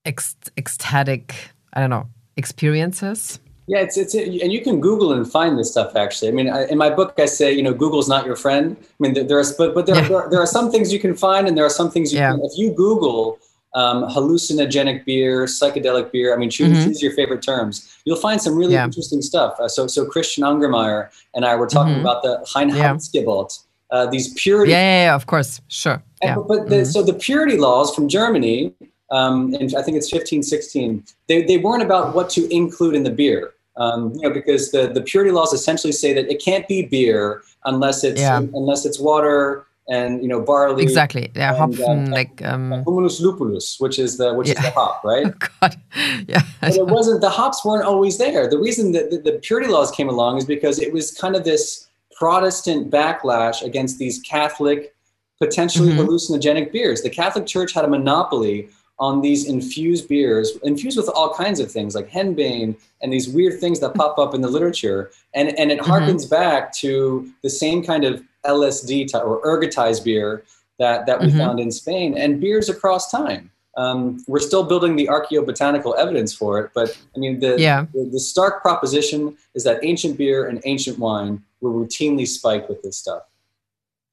ecstatic 0.07 1.35
i 1.73 1.79
don't 1.79 1.89
know 1.89 2.07
experiences 2.35 3.39
yeah, 3.69 3.79
it's 3.79 3.97
it's 3.97 4.15
and 4.15 4.53
you 4.53 4.61
can 4.61 4.79
Google 4.79 5.11
and 5.11 5.29
find 5.29 5.59
this 5.59 5.71
stuff. 5.71 5.93
Actually, 5.97 6.29
I 6.29 6.31
mean, 6.31 6.49
I, 6.49 6.67
in 6.67 6.77
my 6.77 6.89
book, 6.89 7.13
I 7.17 7.25
say 7.25 7.51
you 7.51 7.61
know 7.61 7.73
Google's 7.73 8.07
not 8.07 8.25
your 8.25 8.37
friend. 8.37 8.77
I 8.79 8.85
mean, 8.97 9.13
there, 9.13 9.25
there 9.25 9.39
are 9.39 9.43
but 9.57 9.75
but 9.75 9.85
there, 9.85 9.97
yeah. 9.97 10.07
there, 10.07 10.17
are, 10.17 10.29
there 10.29 10.39
are 10.39 10.47
some 10.47 10.71
things 10.71 10.93
you 10.93 10.99
can 10.99 11.13
find, 11.13 11.49
and 11.49 11.57
there 11.57 11.65
are 11.65 11.69
some 11.81 11.91
things 11.91 12.13
you 12.13 12.19
yeah. 12.19 12.31
can. 12.31 12.39
If 12.45 12.57
you 12.57 12.71
Google 12.71 13.39
um, 13.73 14.05
hallucinogenic 14.05 15.05
beer, 15.05 15.45
psychedelic 15.45 16.11
beer. 16.11 16.33
I 16.33 16.37
mean, 16.37 16.49
choose, 16.49 16.75
mm-hmm. 16.75 16.87
choose 16.87 17.01
your 17.01 17.13
favorite 17.13 17.43
terms. 17.43 17.95
You'll 18.05 18.17
find 18.17 18.41
some 18.41 18.55
really 18.55 18.73
yeah. 18.73 18.85
interesting 18.85 19.21
stuff. 19.21 19.59
Uh, 19.59 19.67
so, 19.67 19.85
so 19.87 20.05
Christian 20.05 20.43
Ungermeyer 20.43 21.09
and 21.35 21.45
I 21.45 21.55
were 21.55 21.67
talking 21.67 21.93
mm-hmm. 21.93 22.01
about 22.01 22.23
the 22.23 22.45
Reinheitsgebot, 22.55 23.63
uh, 23.91 24.07
these 24.07 24.33
purity. 24.33 24.71
Yeah, 24.71 24.79
yeah, 24.79 25.03
yeah, 25.05 25.15
of 25.15 25.27
course, 25.27 25.61
sure. 25.67 26.01
And, 26.21 26.29
yeah. 26.29 26.35
But 26.35 26.69
the, 26.69 26.77
mm-hmm. 26.77 26.85
so 26.85 27.03
the 27.03 27.13
purity 27.13 27.57
laws 27.57 27.93
from 27.93 28.07
Germany, 28.07 28.73
um, 29.11 29.53
and 29.55 29.73
I 29.75 29.81
think 29.81 29.97
it's 29.97 30.11
1516. 30.11 31.03
They 31.27 31.43
they 31.43 31.57
weren't 31.57 31.83
about 31.83 32.15
what 32.15 32.29
to 32.31 32.53
include 32.53 32.95
in 32.95 33.03
the 33.03 33.11
beer. 33.11 33.53
Um, 33.77 34.13
you 34.15 34.21
know, 34.21 34.31
because 34.31 34.71
the, 34.71 34.87
the 34.87 35.01
purity 35.01 35.29
laws 35.29 35.53
essentially 35.53 35.93
say 35.93 36.11
that 36.13 36.31
it 36.31 36.41
can't 36.43 36.67
be 36.67 36.81
beer 36.81 37.43
unless 37.65 38.03
it's 38.03 38.19
yeah. 38.19 38.39
unless 38.39 38.85
it's 38.85 38.99
water, 38.99 39.67
and 39.87 40.21
you 40.21 40.27
know 40.27 40.41
barley. 40.41 40.83
Exactly. 40.83 41.31
Yeah, 41.35 41.63
and, 41.63 41.73
hopfen, 41.73 42.07
uh, 42.07 42.11
like 42.11 42.43
um, 42.43 42.71
humulus 42.85 43.21
lupulus, 43.21 43.79
which 43.79 43.99
is 43.99 44.17
the 44.17 44.33
which 44.33 44.47
yeah. 44.47 44.53
is 44.53 44.59
the 44.61 44.71
hop, 44.71 45.03
right? 45.03 45.27
Oh 45.27 45.47
God. 45.61 45.79
Yeah. 46.27 46.41
But 46.61 46.75
it 46.75 46.87
wasn't. 46.87 47.21
The 47.21 47.29
hops 47.29 47.63
weren't 47.63 47.85
always 47.85 48.17
there. 48.17 48.49
The 48.49 48.57
reason 48.57 48.91
that 48.93 49.11
the, 49.11 49.17
the 49.17 49.39
purity 49.39 49.67
laws 49.69 49.91
came 49.91 50.09
along 50.09 50.37
is 50.37 50.45
because 50.45 50.79
it 50.79 50.91
was 50.91 51.11
kind 51.13 51.35
of 51.35 51.43
this 51.43 51.87
Protestant 52.17 52.89
backlash 52.89 53.61
against 53.61 53.99
these 53.99 54.19
Catholic, 54.21 54.95
potentially 55.39 55.89
mm-hmm. 55.89 56.01
hallucinogenic 56.01 56.71
beers. 56.71 57.03
The 57.03 57.11
Catholic 57.11 57.45
Church 57.45 57.73
had 57.73 57.85
a 57.85 57.87
monopoly 57.87 58.69
on 58.99 59.21
these 59.21 59.47
infused 59.47 60.07
beers, 60.07 60.57
infused 60.63 60.97
with 60.97 61.09
all 61.09 61.33
kinds 61.33 61.59
of 61.59 61.71
things 61.71 61.93
like 61.93 62.09
henbane 62.09 62.75
and 63.01 63.13
these 63.13 63.29
weird 63.29 63.59
things 63.59 63.79
that 63.79 63.93
pop 63.93 64.17
up 64.17 64.33
in 64.33 64.41
the 64.41 64.47
literature. 64.47 65.11
And, 65.35 65.57
and 65.59 65.71
it 65.71 65.79
mm-hmm. 65.79 65.91
harkens 65.91 66.29
back 66.29 66.73
to 66.77 67.29
the 67.43 67.49
same 67.49 67.83
kind 67.83 68.03
of 68.03 68.23
LSD 68.45 69.13
or 69.13 69.41
ergotized 69.43 70.03
beer 70.03 70.43
that, 70.79 71.05
that 71.05 71.19
we 71.19 71.27
mm-hmm. 71.27 71.37
found 71.37 71.59
in 71.59 71.71
Spain 71.71 72.17
and 72.17 72.41
beers 72.41 72.69
across 72.69 73.11
time. 73.11 73.51
Um, 73.77 74.23
we're 74.27 74.39
still 74.39 74.63
building 74.63 74.95
the 74.95 75.05
archaeobotanical 75.05 75.95
evidence 75.99 76.33
for 76.33 76.59
it, 76.59 76.71
but 76.73 76.97
I 77.15 77.19
mean, 77.19 77.39
the, 77.39 77.59
yeah. 77.59 77.85
the, 77.93 78.09
the 78.11 78.19
stark 78.19 78.63
proposition 78.63 79.37
is 79.53 79.63
that 79.65 79.79
ancient 79.83 80.17
beer 80.17 80.47
and 80.47 80.59
ancient 80.65 80.97
wine 80.97 81.43
were 81.61 81.69
routinely 81.69 82.27
spiked 82.27 82.69
with 82.69 82.81
this 82.81 82.97
stuff. 82.97 83.21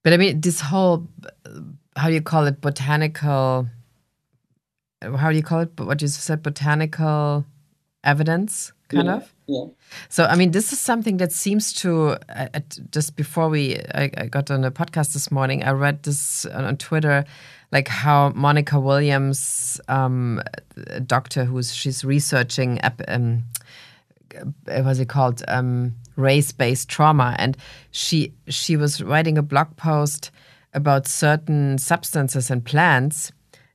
But 0.03 0.13
I 0.13 0.19
mean, 0.19 0.43
this 0.43 0.61
whole, 0.61 1.09
how 1.97 2.09
do 2.09 2.15
you 2.15 2.21
call 2.21 2.47
it, 2.47 2.61
botanical, 2.61 3.67
how 5.03 5.31
do 5.31 5.37
you 5.37 5.43
call 5.43 5.61
it? 5.61 5.77
But 5.77 5.87
What 5.87 6.03
you 6.03 6.09
said, 6.09 6.43
botanical 6.43 7.45
evidence, 8.03 8.73
kind 8.89 9.07
yeah. 9.07 9.17
of? 9.17 9.35
Yeah. 9.47 9.65
So, 10.09 10.25
I 10.25 10.37
mean, 10.37 10.53
this 10.53 10.73
is 10.73 10.81
something 10.81 11.19
that 11.19 11.33
seems 11.33 11.73
to, 11.75 12.17
uh, 12.35 12.61
just 12.91 13.17
before 13.17 13.49
we 13.49 13.77
I, 13.95 14.11
I, 14.17 14.27
got 14.27 14.51
on 14.51 14.63
the 14.63 14.71
podcast 14.71 15.13
this 15.13 15.31
morning, 15.31 15.65
I 15.65 15.73
read 15.73 16.03
this 16.03 16.47
on, 16.47 16.77
Twitter, 16.77 17.25
like 17.73 17.89
how 17.89 18.31
Monnica 18.31 18.83
Williams, 18.83 19.81
um, 19.89 20.41
a 20.87 21.01
doctor 21.01 21.45
who's 21.45 21.75
she's 21.75 22.05
researching, 22.05 22.81
um, 23.09 23.45
uh, 24.39 24.83
what's 24.83 24.99
it 24.99 25.09
called, 25.09 25.43
um, 25.49 25.95
race-based 26.17 26.89
trauma, 26.89 27.35
and 27.39 27.57
she 27.91 28.33
she 28.49 28.77
was 28.77 29.03
writing 29.03 29.37
a 29.37 29.43
blog 29.43 29.77
post 29.77 30.31
about 30.73 31.07
certain 31.07 31.79
substances 31.79 32.51
and 32.51 32.65
plants 32.65 33.33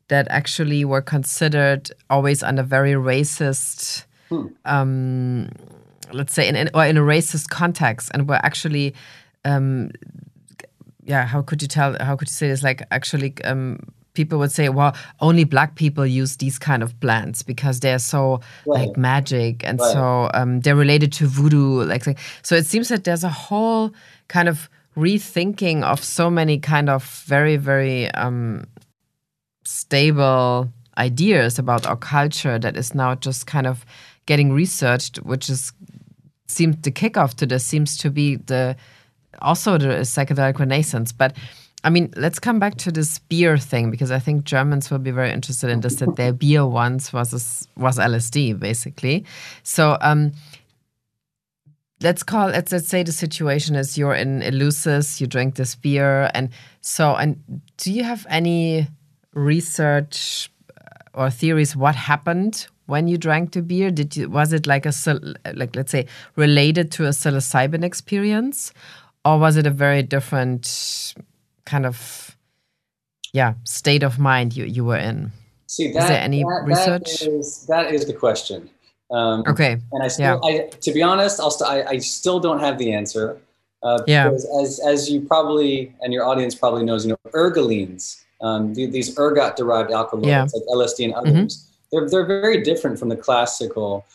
that 0.09 0.27
actually 0.29 0.85
were 0.85 1.01
considered 1.01 1.89
always 2.09 2.43
under 2.43 2.63
very 2.63 2.93
racist 2.93 4.05
Hmm. 4.29 4.47
Um, 4.65 5.49
let's 6.13 6.33
say 6.33 6.47
in, 6.47 6.55
in, 6.55 6.69
or 6.73 6.85
in 6.85 6.97
a 6.97 7.01
racist 7.01 7.49
context, 7.49 8.11
and 8.13 8.29
were 8.29 8.39
actually, 8.43 8.93
um, 9.43 9.91
yeah, 11.03 11.25
how 11.25 11.41
could 11.41 11.61
you 11.61 11.67
tell? 11.67 11.97
How 11.99 12.15
could 12.15 12.29
you 12.29 12.33
say 12.33 12.47
this? 12.47 12.63
Like 12.63 12.83
actually, 12.91 13.33
um, 13.43 13.79
people 14.13 14.37
would 14.39 14.51
say, 14.51 14.69
well, 14.69 14.95
only 15.19 15.43
black 15.43 15.75
people 15.75 16.05
use 16.05 16.37
these 16.37 16.59
kind 16.59 16.83
of 16.83 16.97
plants 16.99 17.41
because 17.41 17.79
they're 17.79 17.99
so 17.99 18.41
right. 18.65 18.87
like 18.87 18.97
magic 18.97 19.65
and 19.65 19.79
right. 19.79 19.93
so 19.93 20.29
um, 20.33 20.59
they're 20.61 20.75
related 20.75 21.11
to 21.13 21.27
voodoo. 21.27 21.83
Like 21.83 22.03
so, 22.43 22.55
it 22.55 22.65
seems 22.67 22.89
that 22.89 23.03
there's 23.03 23.23
a 23.23 23.29
whole 23.29 23.91
kind 24.27 24.47
of 24.47 24.69
rethinking 24.95 25.83
of 25.83 26.03
so 26.03 26.29
many 26.29 26.59
kind 26.59 26.89
of 26.89 27.03
very 27.25 27.55
very 27.55 28.11
um, 28.11 28.65
stable 29.69 30.71
ideas 30.97 31.59
about 31.59 31.85
our 31.85 31.95
culture 31.95 32.57
that 32.57 32.75
is 32.75 32.95
now 32.95 33.15
just 33.15 33.45
kind 33.45 33.67
of 33.67 33.85
getting 34.25 34.51
researched, 34.51 35.17
which 35.17 35.49
is 35.49 35.71
seems 36.47 36.77
the 36.81 36.91
kickoff 36.91 37.35
to 37.35 37.45
this 37.45 37.63
seems 37.63 37.95
to 37.97 38.09
be 38.09 38.35
the 38.35 38.75
also 39.41 39.77
the 39.77 40.01
psychedelic 40.01 40.57
renaissance. 40.57 41.11
But 41.11 41.37
I 41.83 41.89
mean, 41.91 42.11
let's 42.17 42.39
come 42.39 42.59
back 42.59 42.75
to 42.79 42.91
this 42.91 43.19
beer 43.19 43.57
thing 43.57 43.91
because 43.91 44.11
I 44.11 44.19
think 44.19 44.43
Germans 44.43 44.89
will 44.89 44.99
be 44.99 45.11
very 45.11 45.31
interested 45.31 45.69
in 45.69 45.81
this. 45.81 45.95
That 45.95 46.15
their 46.15 46.33
beer 46.33 46.65
once 46.65 47.13
was 47.13 47.67
was 47.77 47.97
LSD, 47.97 48.59
basically. 48.59 49.23
So 49.63 49.97
um, 50.01 50.31
let's 52.01 52.23
call 52.23 52.47
let's 52.47 52.71
let's 52.71 52.87
say 52.87 53.03
the 53.03 53.11
situation 53.11 53.75
is 53.75 53.97
you're 53.97 54.15
in 54.15 54.41
Eleusis, 54.41 55.21
you 55.21 55.27
drink 55.27 55.55
this 55.55 55.75
beer, 55.75 56.31
and 56.33 56.49
so 56.81 57.15
and 57.15 57.41
do 57.77 57.93
you 57.93 58.03
have 58.03 58.25
any 58.29 58.87
research 59.33 60.51
or 61.13 61.29
theories 61.29 61.75
what 61.75 61.95
happened 61.95 62.67
when 62.85 63.07
you 63.07 63.17
drank 63.17 63.53
the 63.53 63.61
beer? 63.61 63.91
Did 63.91 64.15
you 64.15 64.29
was 64.29 64.53
it 64.53 64.67
like 64.67 64.85
a 64.85 64.93
like 65.53 65.75
let's 65.75 65.91
say 65.91 66.07
related 66.35 66.91
to 66.93 67.05
a 67.05 67.09
psilocybin 67.09 67.83
experience, 67.83 68.73
or 69.25 69.39
was 69.39 69.57
it 69.57 69.65
a 69.65 69.71
very 69.71 70.03
different 70.03 71.13
kind 71.65 71.85
of 71.85 72.35
yeah 73.33 73.53
state 73.63 74.03
of 74.03 74.17
mind 74.19 74.55
you 74.55 74.65
you 74.65 74.85
were 74.85 74.97
in? 74.97 75.31
See, 75.67 75.91
that, 75.91 76.01
is 76.01 76.09
there 76.09 76.19
any 76.19 76.41
that, 76.41 76.63
research? 76.65 77.19
That 77.19 77.29
is, 77.29 77.65
that 77.67 77.93
is 77.93 78.05
the 78.07 78.13
question. 78.13 78.71
Um, 79.11 79.43
okay. 79.47 79.77
And 79.91 80.03
I 80.03 80.07
still, 80.07 80.39
yeah. 80.43 80.63
I, 80.63 80.69
to 80.81 80.91
be 80.91 81.03
honest, 81.03 81.39
I'll 81.39 81.51
st- 81.51 81.69
I, 81.69 81.91
I 81.91 81.97
still 81.99 82.39
don't 82.39 82.59
have 82.59 82.79
the 82.79 82.91
answer. 82.91 83.39
Uh, 83.83 84.01
yeah. 84.07 84.29
As, 84.29 84.79
as 84.85 85.09
you 85.09 85.21
probably 85.21 85.93
and 86.01 86.11
your 86.11 86.25
audience 86.25 86.55
probably 86.55 86.83
knows, 86.83 87.05
you 87.05 87.11
know, 87.11 87.31
ergolines, 87.31 88.23
um, 88.41 88.73
these 88.73 89.17
ergot-derived 89.17 89.91
alkaloids 89.91 90.27
yeah. 90.27 90.43
like 90.43 90.63
LSD 90.71 91.05
and 91.05 91.13
others, 91.13 91.33
mm-hmm. 91.33 91.87
they're 91.91 92.09
they're 92.09 92.25
very 92.25 92.61
different 92.61 92.97
from 92.97 93.09
the 93.09 93.15
classical 93.15 94.05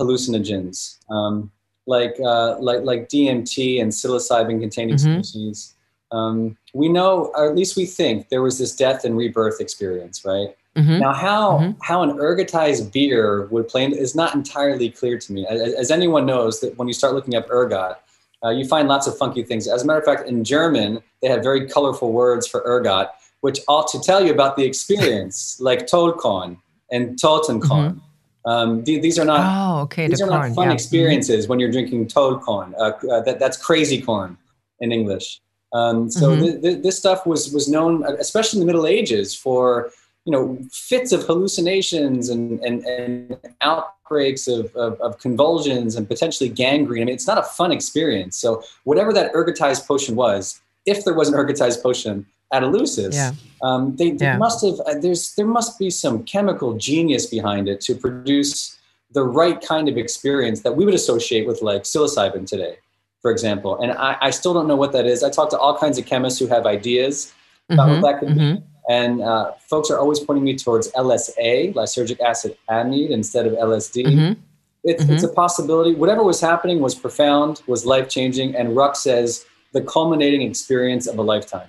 hallucinogens, 0.00 0.98
um, 1.10 1.50
like 1.86 2.16
uh, 2.24 2.58
like 2.58 2.82
like 2.82 3.08
DMT 3.08 3.80
and 3.80 3.92
psilocybin-containing 3.92 4.96
mm-hmm. 4.96 5.20
species. 5.20 5.74
Um, 6.10 6.58
we 6.74 6.90
know, 6.90 7.32
or 7.34 7.48
at 7.48 7.56
least 7.56 7.76
we 7.76 7.86
think, 7.86 8.28
there 8.28 8.42
was 8.42 8.58
this 8.58 8.76
death 8.76 9.04
and 9.04 9.16
rebirth 9.16 9.60
experience, 9.60 10.24
right? 10.26 10.54
Mm-hmm. 10.76 10.98
Now, 11.00 11.12
how 11.12 11.58
mm-hmm. 11.58 11.78
how 11.82 12.02
an 12.02 12.12
ergotized 12.18 12.92
beer 12.92 13.46
would 13.46 13.68
play 13.68 13.86
is 13.86 14.14
not 14.14 14.34
entirely 14.34 14.90
clear 14.90 15.18
to 15.18 15.32
me. 15.32 15.46
As, 15.46 15.74
as 15.74 15.90
anyone 15.90 16.26
knows, 16.26 16.60
that 16.60 16.76
when 16.78 16.88
you 16.88 16.94
start 16.94 17.14
looking 17.14 17.34
up 17.34 17.50
ergot, 17.50 17.98
uh, 18.44 18.50
you 18.50 18.66
find 18.66 18.88
lots 18.88 19.06
of 19.06 19.16
funky 19.16 19.42
things. 19.42 19.68
As 19.68 19.82
a 19.82 19.86
matter 19.86 19.98
of 19.98 20.04
fact, 20.04 20.28
in 20.28 20.44
German, 20.44 21.02
they 21.20 21.28
have 21.28 21.42
very 21.42 21.68
colorful 21.68 22.12
words 22.12 22.46
for 22.46 22.62
ergot, 22.64 23.10
which 23.42 23.60
ought 23.68 23.88
to 23.88 24.00
tell 24.00 24.24
you 24.24 24.32
about 24.32 24.56
the 24.56 24.64
experience, 24.64 25.58
like 25.60 25.86
Tollkorn 25.86 26.56
and 26.90 27.16
Totenkorn. 27.18 27.60
Mm-hmm. 27.94 27.98
Um, 28.44 28.82
th- 28.82 29.02
these 29.02 29.18
are 29.18 29.24
not 29.24 29.40
oh, 29.40 29.82
okay, 29.82 30.08
these 30.08 30.18
the 30.18 30.24
are 30.24 30.28
corn, 30.28 30.48
not 30.48 30.54
fun 30.54 30.68
yeah. 30.68 30.74
experiences 30.74 31.46
when 31.46 31.60
you're 31.60 31.70
drinking 31.70 32.06
Tollkorn. 32.06 32.74
Uh, 32.76 32.92
uh, 33.08 33.20
that, 33.20 33.38
that's 33.38 33.56
crazy 33.56 34.00
corn 34.00 34.36
in 34.80 34.90
English. 34.90 35.40
Um, 35.72 36.10
so 36.10 36.30
mm-hmm. 36.30 36.42
th- 36.42 36.62
th- 36.62 36.82
this 36.82 36.98
stuff 36.98 37.24
was 37.26 37.52
was 37.52 37.68
known, 37.68 38.04
especially 38.18 38.60
in 38.60 38.66
the 38.66 38.72
Middle 38.72 38.86
Ages, 38.86 39.34
for 39.34 39.90
you 40.24 40.32
know 40.32 40.58
fits 40.72 41.12
of 41.12 41.22
hallucinations 41.24 42.30
and 42.30 42.60
and, 42.60 42.84
and 42.84 43.36
outbreaks 43.60 44.48
of, 44.48 44.74
of, 44.76 45.00
of, 45.00 45.18
convulsions 45.18 45.96
and 45.96 46.06
potentially 46.08 46.48
gangrene. 46.48 47.02
I 47.02 47.06
mean, 47.06 47.14
it's 47.14 47.26
not 47.26 47.38
a 47.38 47.42
fun 47.42 47.72
experience. 47.72 48.36
So 48.36 48.62
whatever 48.84 49.12
that 49.14 49.32
ergotized 49.32 49.86
potion 49.86 50.14
was, 50.16 50.60
if 50.84 51.04
there 51.04 51.14
was 51.14 51.28
an 51.28 51.34
ergotized 51.34 51.82
potion 51.82 52.26
at 52.52 52.62
Eleusis, 52.62 53.14
yeah. 53.14 53.32
um, 53.62 53.96
they, 53.96 54.10
they 54.10 54.26
yeah. 54.26 54.36
must 54.36 54.64
have. 54.64 54.80
Uh, 54.80 54.98
there's 55.00 55.34
there 55.34 55.46
must 55.46 55.78
be 55.78 55.90
some 55.90 56.24
chemical 56.24 56.74
genius 56.74 57.26
behind 57.26 57.68
it 57.68 57.80
to 57.82 57.94
produce 57.94 58.78
the 59.12 59.24
right 59.24 59.60
kind 59.60 59.88
of 59.88 59.96
experience 59.96 60.62
that 60.62 60.76
we 60.76 60.84
would 60.84 60.94
associate 60.94 61.46
with 61.46 61.60
like 61.62 61.82
psilocybin 61.82 62.46
today, 62.46 62.76
for 63.20 63.30
example. 63.30 63.80
And 63.80 63.92
I, 63.92 64.16
I 64.20 64.30
still 64.30 64.54
don't 64.54 64.66
know 64.66 64.76
what 64.76 64.92
that 64.92 65.06
is. 65.06 65.22
I 65.22 65.30
talk 65.30 65.50
to 65.50 65.58
all 65.58 65.76
kinds 65.76 65.98
of 65.98 66.06
chemists 66.06 66.38
who 66.38 66.46
have 66.46 66.64
ideas 66.66 67.32
about 67.68 67.88
mm-hmm, 67.88 68.00
what 68.00 68.12
that 68.12 68.20
could 68.20 68.28
mm-hmm. 68.30 68.54
be 68.56 68.62
and 68.88 69.22
uh, 69.22 69.52
folks 69.68 69.90
are 69.90 69.98
always 69.98 70.20
pointing 70.20 70.44
me 70.44 70.56
towards 70.56 70.90
LSA, 70.92 71.74
lysergic 71.74 72.20
acid 72.20 72.56
amide, 72.68 73.10
instead 73.10 73.46
of 73.46 73.52
LSD. 73.54 74.06
Mm-hmm. 74.06 74.40
It's, 74.84 75.04
mm-hmm. 75.04 75.12
it's, 75.12 75.22
a 75.22 75.28
possibility. 75.28 75.94
Whatever 75.94 76.24
was 76.24 76.40
happening 76.40 76.80
was 76.80 76.94
profound, 76.94 77.62
was 77.68 77.86
life 77.86 78.08
changing, 78.08 78.56
and 78.56 78.74
Ruck 78.74 78.96
says 78.96 79.46
the 79.72 79.82
culminating 79.82 80.42
experience 80.42 81.06
of 81.06 81.18
a 81.18 81.22
lifetime. 81.22 81.68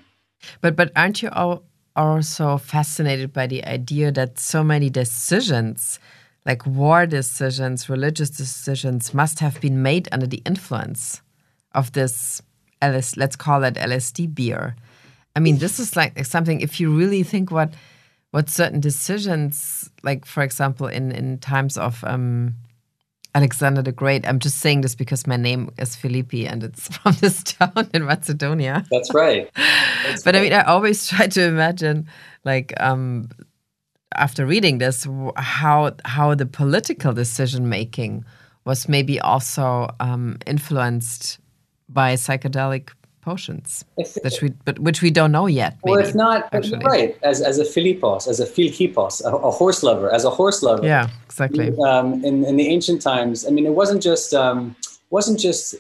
But 0.61 0.75
but 0.75 0.91
aren't 0.95 1.21
you 1.21 1.29
all 1.29 1.63
also 1.95 2.57
fascinated 2.57 3.33
by 3.33 3.47
the 3.47 3.63
idea 3.65 4.11
that 4.11 4.39
so 4.39 4.63
many 4.63 4.89
decisions, 4.89 5.99
like 6.45 6.65
war 6.65 7.05
decisions, 7.05 7.89
religious 7.89 8.29
decisions, 8.29 9.13
must 9.13 9.39
have 9.39 9.61
been 9.61 9.81
made 9.81 10.09
under 10.11 10.25
the 10.25 10.41
influence 10.45 11.21
of 11.73 11.91
this 11.93 12.41
LS, 12.81 13.15
let's 13.17 13.35
call 13.35 13.63
it 13.63 13.75
LSD 13.75 14.33
beer? 14.33 14.75
I 15.35 15.39
mean, 15.39 15.57
this 15.57 15.79
is 15.79 15.95
like 15.95 16.25
something. 16.25 16.61
If 16.61 16.79
you 16.79 16.95
really 16.95 17.23
think 17.23 17.51
what 17.51 17.73
what 18.31 18.49
certain 18.49 18.79
decisions, 18.79 19.89
like 20.03 20.25
for 20.25 20.43
example, 20.43 20.87
in 20.87 21.11
in 21.11 21.37
times 21.39 21.77
of 21.77 22.03
um, 22.03 22.55
Alexander 23.35 23.81
the 23.81 23.91
Great. 23.91 24.27
I'm 24.27 24.39
just 24.39 24.59
saying 24.59 24.81
this 24.81 24.95
because 24.95 25.25
my 25.25 25.37
name 25.37 25.71
is 25.77 25.95
Filippi 25.95 26.49
and 26.49 26.63
it's 26.63 26.87
from 26.97 27.13
this 27.19 27.43
town 27.43 27.89
in 27.93 28.05
Macedonia. 28.05 28.85
That's 28.91 29.13
right. 29.13 29.49
That's 29.55 30.23
but 30.23 30.35
right. 30.35 30.39
I 30.39 30.43
mean, 30.43 30.53
I 30.53 30.63
always 30.63 31.07
try 31.09 31.27
to 31.27 31.43
imagine, 31.43 32.07
like, 32.43 32.73
um, 32.79 33.29
after 34.15 34.45
reading 34.45 34.77
this, 34.77 35.07
how 35.35 35.91
how 36.05 36.35
the 36.35 36.45
political 36.45 37.13
decision 37.13 37.67
making 37.67 38.23
was 38.65 38.87
maybe 38.87 39.19
also 39.19 39.89
um, 39.99 40.37
influenced 40.45 41.39
by 41.89 42.13
psychedelic 42.13 42.89
potions, 43.23 43.85
which 43.95 44.41
we 44.41 44.49
but 44.65 44.79
which 44.79 45.01
we 45.01 45.09
don't 45.09 45.31
know 45.31 45.47
yet. 45.47 45.77
Maybe, 45.83 45.95
well, 45.95 46.05
if 46.05 46.13
not, 46.13 46.49
actually. 46.53 46.83
right 46.85 47.17
as 47.23 47.41
as 47.41 47.59
a 47.59 47.63
philippos, 47.63 48.27
as 48.27 48.39
a 48.39 48.45
philhippos, 48.45 49.23
a, 49.23 49.35
a, 49.35 49.51
horse 49.51 49.81
lover, 49.83 50.11
as 50.11 50.25
a 50.25 50.29
horse 50.29 50.61
lover. 50.61 50.85
Yeah, 50.85 51.09
exactly. 51.25 51.73
Um, 51.87 52.23
in 52.23 52.45
in 52.45 52.55
the 52.57 52.67
ancient 52.67 53.01
times, 53.01 53.47
I 53.47 53.49
mean, 53.49 53.65
it 53.65 53.75
wasn't 53.81 54.03
just 54.03 54.33
um, 54.33 54.75
wasn't 55.09 55.39
just 55.39 55.75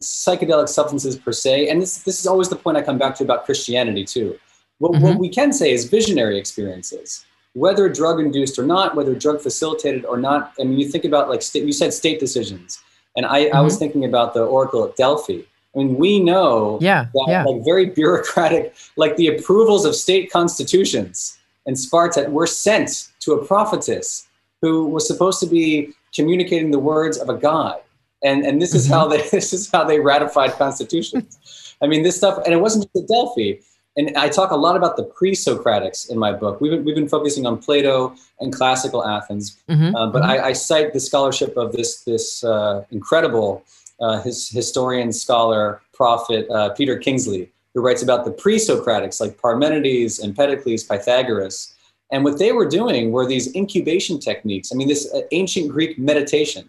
psychedelic 0.00 0.68
substances 0.68 1.16
per 1.16 1.32
se, 1.32 1.68
and 1.68 1.82
this 1.82 1.98
this 2.04 2.20
is 2.20 2.26
always 2.26 2.48
the 2.48 2.56
point 2.56 2.76
I 2.76 2.82
come 2.82 2.98
back 2.98 3.16
to 3.16 3.24
about 3.24 3.44
Christianity 3.44 4.04
too. 4.04 4.38
What, 4.78 4.92
mm-hmm. 4.92 5.04
what 5.04 5.18
we 5.18 5.28
can 5.28 5.52
say 5.52 5.72
is 5.72 5.86
visionary 5.86 6.38
experiences 6.38 7.24
whether 7.54 7.88
drug 7.88 8.20
induced 8.20 8.58
or 8.58 8.62
not, 8.64 8.94
whether 8.94 9.14
drug 9.14 9.40
facilitated 9.40 10.04
or 10.04 10.16
not. 10.16 10.52
I 10.60 10.64
mean, 10.64 10.78
you 10.78 10.88
think 10.88 11.04
about 11.04 11.28
like 11.28 11.42
you 11.54 11.72
said, 11.72 11.92
state 11.92 12.20
decisions, 12.20 12.80
and 13.16 13.26
I, 13.26 13.44
mm-hmm. 13.44 13.56
I 13.56 13.60
was 13.60 13.74
mm-hmm. 13.74 13.80
thinking 13.80 14.04
about 14.04 14.34
the 14.34 14.44
oracle 14.44 14.84
at 14.84 14.96
Delphi, 14.96 15.42
I 15.78 15.84
mean, 15.84 15.96
we 15.96 16.18
know 16.18 16.78
yeah, 16.80 17.06
that 17.14 17.24
yeah. 17.28 17.44
like 17.44 17.64
very 17.64 17.86
bureaucratic, 17.86 18.74
like 18.96 19.16
the 19.16 19.28
approvals 19.28 19.84
of 19.84 19.94
state 19.94 20.30
constitutions 20.30 21.38
and 21.66 21.78
Sparta 21.78 22.28
were 22.30 22.46
sent 22.46 23.08
to 23.20 23.34
a 23.34 23.44
prophetess 23.44 24.26
who 24.60 24.86
was 24.86 25.06
supposed 25.06 25.38
to 25.40 25.46
be 25.46 25.92
communicating 26.14 26.72
the 26.72 26.78
words 26.80 27.16
of 27.16 27.28
a 27.28 27.34
god. 27.34 27.76
And, 28.24 28.44
and 28.44 28.60
this 28.60 28.74
is 28.74 28.86
mm-hmm. 28.86 28.94
how 28.94 29.06
they 29.06 29.28
this 29.32 29.52
is 29.52 29.70
how 29.70 29.84
they 29.84 30.00
ratified 30.00 30.52
constitutions. 30.52 31.76
I 31.80 31.86
mean, 31.86 32.02
this 32.02 32.16
stuff, 32.16 32.42
and 32.44 32.52
it 32.52 32.60
wasn't 32.60 32.84
just 32.84 33.04
at 33.04 33.08
Delphi. 33.08 33.60
And 33.96 34.16
I 34.16 34.28
talk 34.28 34.52
a 34.52 34.56
lot 34.56 34.76
about 34.76 34.96
the 34.96 35.02
pre-Socratics 35.02 36.08
in 36.08 36.18
my 36.18 36.32
book. 36.32 36.60
We've 36.60 36.70
been, 36.70 36.84
we've 36.84 36.94
been 36.94 37.08
focusing 37.08 37.46
on 37.46 37.58
Plato 37.58 38.14
and 38.38 38.52
classical 38.52 39.04
Athens, 39.04 39.56
mm-hmm. 39.68 39.94
uh, 39.94 40.10
but 40.10 40.22
mm-hmm. 40.22 40.30
I, 40.30 40.46
I, 40.46 40.52
cite 40.52 40.92
the 40.92 41.00
scholarship 41.00 41.56
of 41.56 41.72
this 41.72 42.02
this 42.04 42.44
uh, 42.44 42.84
incredible 42.92 43.64
uh, 44.00 44.20
his 44.22 44.48
historian, 44.48 45.12
scholar, 45.12 45.80
prophet 45.92 46.48
uh, 46.50 46.70
Peter 46.70 46.98
Kingsley, 46.98 47.50
who 47.74 47.80
writes 47.80 48.02
about 48.02 48.24
the 48.24 48.30
pre-Socratics 48.30 49.20
like 49.20 49.40
Parmenides, 49.40 50.20
Empedocles, 50.20 50.84
Pythagoras. 50.84 51.74
And 52.10 52.24
what 52.24 52.38
they 52.38 52.52
were 52.52 52.68
doing 52.68 53.12
were 53.12 53.26
these 53.26 53.54
incubation 53.54 54.18
techniques. 54.18 54.72
I 54.72 54.76
mean, 54.76 54.88
this 54.88 55.12
uh, 55.12 55.22
ancient 55.32 55.68
Greek 55.68 55.98
meditation 55.98 56.68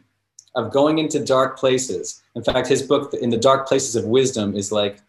of 0.55 0.71
going 0.71 0.97
into 0.97 1.23
dark 1.23 1.57
places. 1.57 2.21
In 2.35 2.43
fact, 2.43 2.67
his 2.67 2.81
book, 2.81 3.13
In 3.13 3.29
the 3.29 3.37
Dark 3.37 3.67
Places 3.67 3.95
of 3.95 4.05
Wisdom, 4.05 4.55
is 4.55 4.71
like 4.71 4.99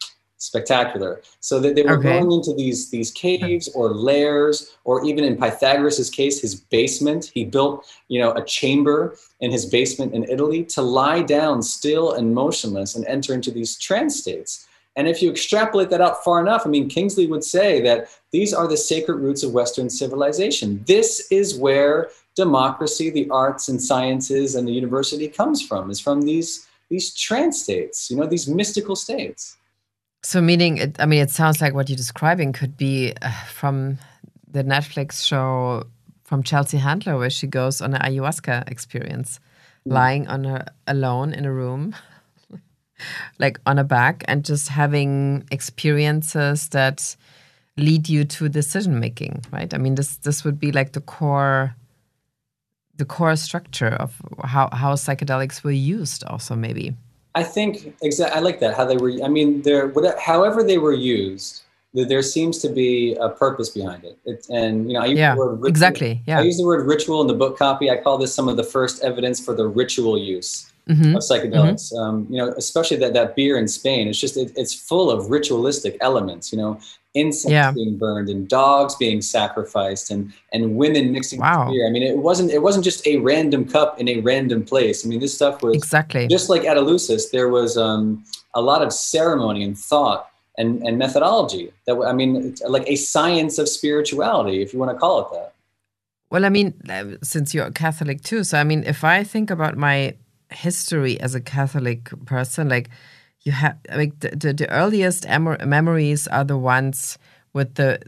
spectacular. 0.41 1.21
So 1.39 1.61
that 1.61 1.77
they 1.77 1.83
were 1.83 1.99
okay. 1.99 2.19
going 2.19 2.33
into 2.33 2.53
these 2.55 2.91
these 2.91 3.11
caves 3.13 3.69
or 3.75 3.91
lairs, 3.91 4.75
or 4.85 5.05
even 5.05 5.23
in 5.23 5.37
Pythagoras's 5.37 6.11
case, 6.11 6.41
his 6.41 6.55
basement. 6.57 7.31
He 7.33 7.45
built, 7.45 7.87
you 8.09 8.21
know, 8.21 8.33
a 8.33 8.45
chamber 8.45 9.17
in 9.41 9.51
his 9.51 9.67
basement 9.67 10.15
in 10.15 10.25
Italy 10.25 10.65
to 10.65 10.83
lie 10.83 11.23
down 11.23 11.63
still 11.63 12.15
and 12.15 12.35
motionless 12.35 12.97
and 12.97 13.07
enter 13.07 13.33
into 13.35 13.51
these 13.51 13.79
trance 13.79 14.19
states. 14.19 14.67
And 14.97 15.07
if 15.07 15.23
you 15.23 15.31
extrapolate 15.31 15.89
that 15.91 16.01
out 16.01 16.25
far 16.25 16.41
enough, 16.41 16.63
I 16.67 16.69
mean, 16.69 16.89
Kingsley 16.89 17.27
would 17.29 17.45
say 17.45 17.81
that 17.83 18.09
these 18.33 18.53
are 18.53 18.67
the 18.67 18.77
sacred 18.77 19.19
roots 19.19 19.45
of 19.45 19.53
Western 19.53 19.89
civilization. 19.89 20.83
This 20.87 21.29
is 21.31 21.57
where 21.57 22.11
democracy, 22.35 23.09
the 23.09 23.31
arts 23.31 23.69
and 23.69 23.81
sciences, 23.81 24.57
and 24.57 24.67
the 24.67 24.73
university 24.73 25.29
comes 25.29 25.67
from. 25.67 25.91
Is 25.91 26.01
from 26.01 26.23
these 26.23 26.67
these 26.89 27.15
trance 27.15 27.63
states, 27.63 28.11
you 28.11 28.17
know, 28.17 28.27
these 28.27 28.49
mystical 28.49 28.97
states. 28.97 29.57
So, 30.23 30.43
meaning, 30.43 30.79
it, 30.79 30.97
I 31.01 31.07
mean, 31.07 31.23
it 31.23 31.31
sounds 31.31 31.61
like 31.61 31.73
what 31.73 31.89
you're 31.89 31.97
describing 31.97 32.53
could 32.53 32.77
be 32.77 33.15
uh, 33.23 33.31
from 33.47 33.99
the 34.51 34.63
Netflix 34.63 35.25
show 35.25 35.85
from 36.25 36.43
Chelsea 36.43 36.77
Handler, 36.77 37.17
where 37.17 37.31
she 37.31 37.47
goes 37.47 37.81
on 37.81 37.95
an 37.95 38.01
ayahuasca 38.03 38.71
experience, 38.71 39.41
mm. 39.89 39.93
lying 39.93 40.29
on 40.29 40.45
her 40.45 40.67
alone 40.87 41.33
in 41.33 41.45
a 41.45 41.53
room, 41.53 41.97
like 43.39 43.59
on 43.67 43.79
a 43.79 43.85
back, 43.85 44.23
and 44.29 44.45
just 44.45 44.69
having 44.69 45.45
experiences 45.51 46.69
that 46.69 47.17
lead 47.77 48.09
you 48.09 48.25
to 48.25 48.49
decision 48.49 49.01
making. 49.01 49.43
Right? 49.51 49.73
I 49.73 49.79
mean, 49.79 49.95
this 49.95 50.17
this 50.17 50.45
would 50.45 50.61
be 50.61 50.71
like 50.71 50.93
the 50.93 51.01
core, 51.01 51.75
the 52.97 53.07
core 53.07 53.37
structure 53.37 53.95
of 53.95 54.15
how 54.45 54.69
how 54.71 54.95
psychedelics 54.97 55.65
were 55.65 55.71
used. 55.71 56.25
Also, 56.25 56.55
maybe. 56.55 56.95
I 57.35 57.43
think 57.43 57.95
exactly. 58.03 58.39
I 58.39 58.41
like 58.41 58.61
that 58.61 58.75
how 58.75 58.85
they 58.85 58.97
were. 58.97 59.13
I 59.23 59.29
mean, 59.29 59.63
whatever, 59.63 60.19
however 60.19 60.63
they 60.63 60.79
were 60.79 60.93
used. 60.93 61.63
there 61.93 62.23
seems 62.23 62.59
to 62.59 62.69
be 62.69 63.15
a 63.21 63.29
purpose 63.29 63.69
behind 63.69 64.05
it. 64.05 64.17
it 64.25 64.47
and 64.49 64.89
you 64.89 64.95
know, 64.95 65.03
I 65.03 65.07
use 65.07 65.19
yeah, 65.19 65.35
the 65.35 65.41
word 65.41 65.53
ritual, 65.53 65.67
exactly. 65.67 66.23
Yeah, 66.27 66.39
I 66.39 66.43
use 66.43 66.59
the 66.59 66.67
word 66.67 66.87
ritual 66.87 67.21
in 67.21 67.27
the 67.27 67.35
book 67.35 67.59
copy. 67.59 67.91
I 67.91 67.97
call 67.97 68.19
this 68.19 68.35
some 68.35 68.49
of 68.49 68.57
the 68.57 68.65
first 68.65 69.03
evidence 69.03 69.45
for 69.45 69.55
the 69.55 69.67
ritual 69.67 70.19
use 70.19 70.71
mm-hmm. 70.89 71.17
of 71.17 71.23
psychedelics. 71.23 71.93
Mm-hmm. 71.93 71.99
Um, 71.99 72.27
you 72.31 72.39
know, 72.39 72.53
especially 72.57 72.97
that 72.99 73.13
that 73.15 73.37
beer 73.37 73.59
in 73.59 73.69
Spain. 73.69 74.09
It's 74.09 74.19
just 74.19 74.37
it, 74.37 74.53
it's 74.57 74.75
full 74.75 75.11
of 75.11 75.31
ritualistic 75.31 75.97
elements. 76.01 76.53
You 76.53 76.59
know, 76.59 76.81
incense 77.15 77.51
yeah. 77.51 77.73
being 77.73 77.99
burned 77.99 78.29
and 78.29 78.49
dogs 78.49 78.95
being 78.95 79.21
sacrificed 79.21 80.11
and 80.11 80.33
and 80.53 80.77
women 80.77 81.13
mixing 81.13 81.41
wow. 81.41 81.71
beer. 81.71 81.87
I 81.87 81.91
mean, 81.91 82.03
it 82.03 82.19
wasn't 82.19 82.51
it 82.51 82.63
wasn't 82.63 82.85
just 82.85 83.07
a 83.07 83.17
random 83.19 83.65
cup 83.67 83.99
in 84.01 84.09
a 84.09 84.21
random 84.21 84.65
place. 84.65 85.05
I 85.05 85.09
mean, 85.09 85.21
this 85.21 85.35
stuff 85.35 85.63
was 85.63 85.77
exactly 85.77 86.29
just 86.29 86.49
like 86.49 86.65
at 86.65 86.77
Eleusis. 86.77 87.31
There 87.31 87.49
was 87.49 87.77
um, 87.77 88.25
a 88.55 88.63
lot 88.63 88.83
of 88.83 88.93
ceremony 88.93 89.63
and 89.65 89.77
thought 89.77 90.31
and, 90.57 90.83
and 90.83 90.99
methodology 90.99 91.73
that 91.87 91.97
I 92.07 92.13
mean, 92.13 92.55
like 92.69 92.85
a 92.87 92.97
science 92.97 93.59
of 93.59 93.69
spirituality, 93.69 94.63
if 94.63 94.73
you 94.73 94.79
want 94.79 94.93
to 94.93 94.99
call 94.99 95.21
it 95.23 95.29
that. 95.33 95.55
Well, 96.31 96.45
I 96.45 96.49
mean, 96.49 96.75
uh, 96.89 97.17
since 97.23 97.55
you're 97.55 97.67
a 97.67 97.73
Catholic 97.73 98.23
too, 98.23 98.45
so 98.45 98.59
I 98.59 98.65
mean, 98.65 98.85
if 98.85 99.03
I 99.03 99.25
think 99.25 99.51
about 99.51 99.77
my 99.77 100.15
history 100.51 101.21
as 101.21 101.35
a 101.35 101.41
Catholic 101.41 102.11
person, 102.25 102.69
like 102.69 102.89
you 103.43 103.53
have, 103.53 103.79
like 103.95 104.19
the, 104.21 104.31
the, 104.31 104.53
the 104.53 104.71
earliest 104.71 105.27
memories 105.29 106.29
are 106.29 106.45
the 106.45 106.59
ones 106.59 107.19
with 107.53 107.75
the 107.75 108.01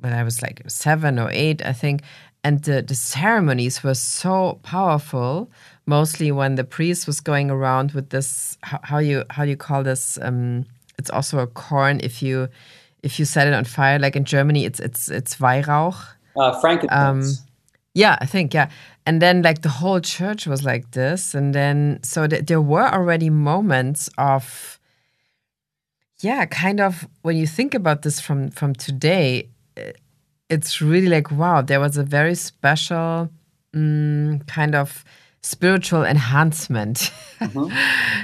when 0.00 0.12
I 0.12 0.22
was 0.22 0.42
like 0.42 0.62
seven 0.68 1.18
or 1.18 1.30
eight, 1.32 1.64
I 1.64 1.72
think, 1.72 2.02
and 2.44 2.62
the, 2.62 2.82
the 2.82 2.94
ceremonies 2.94 3.82
were 3.82 3.94
so 3.94 4.60
powerful. 4.62 5.50
Mostly 5.86 6.30
when 6.32 6.56
the 6.56 6.64
priest 6.64 7.06
was 7.06 7.20
going 7.20 7.50
around 7.50 7.92
with 7.92 8.10
this, 8.10 8.58
how, 8.62 8.80
how 8.82 8.98
you 8.98 9.24
how 9.30 9.42
you 9.42 9.56
call 9.56 9.82
this? 9.82 10.18
Um, 10.22 10.64
it's 10.98 11.10
also 11.10 11.38
a 11.38 11.46
corn 11.46 12.00
if 12.02 12.22
you 12.22 12.48
if 13.02 13.18
you 13.18 13.24
set 13.24 13.46
it 13.46 13.54
on 13.54 13.64
fire. 13.64 13.98
Like 13.98 14.16
in 14.16 14.24
Germany, 14.24 14.64
it's 14.64 14.80
it's 14.80 15.08
it's 15.08 15.36
Weihrauch. 15.36 15.96
Uh, 16.36 16.60
frankincense. 16.60 17.40
Um, 17.40 17.46
yeah, 17.94 18.18
I 18.20 18.26
think 18.26 18.52
yeah. 18.52 18.68
And 19.06 19.22
then 19.22 19.40
like 19.42 19.62
the 19.62 19.68
whole 19.68 20.00
church 20.00 20.46
was 20.46 20.64
like 20.64 20.90
this, 20.90 21.32
and 21.32 21.54
then 21.54 22.00
so 22.02 22.26
th 22.26 22.44
there 22.46 22.60
were 22.60 22.88
already 22.92 23.30
moments 23.30 24.10
of 24.18 24.78
yeah, 26.20 26.44
kind 26.46 26.80
of 26.80 27.06
when 27.22 27.36
you 27.36 27.46
think 27.46 27.74
about 27.74 28.02
this 28.02 28.20
from 28.20 28.50
from 28.50 28.74
today, 28.74 29.48
it's 30.48 30.80
really 30.80 31.08
like 31.08 31.30
wow, 31.30 31.62
there 31.62 31.80
was 31.80 31.96
a 31.96 32.02
very 32.02 32.34
special 32.34 33.30
um, 33.74 34.40
kind 34.46 34.74
of 34.74 35.04
spiritual 35.42 36.04
enhancement 36.04 37.12
mm-hmm. 37.38 37.70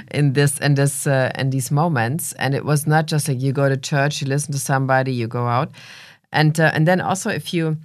in 0.11 0.33
this 0.33 0.59
in 0.59 0.75
this 0.75 1.07
uh, 1.07 1.31
in 1.37 1.49
these 1.51 1.71
moments. 1.71 2.33
And 2.33 2.53
it 2.53 2.65
was 2.65 2.85
not 2.85 3.05
just 3.05 3.27
like 3.29 3.41
you 3.41 3.53
go 3.53 3.69
to 3.69 3.77
church 3.77 4.21
you 4.21 4.27
listen 4.27 4.51
to 4.51 4.59
somebody 4.59 5.13
you 5.13 5.27
go 5.27 5.47
out. 5.47 5.71
And 6.31 6.59
uh, 6.59 6.71
and 6.73 6.87
then 6.87 6.99
also 6.99 7.29
if 7.29 7.53
you 7.53 7.77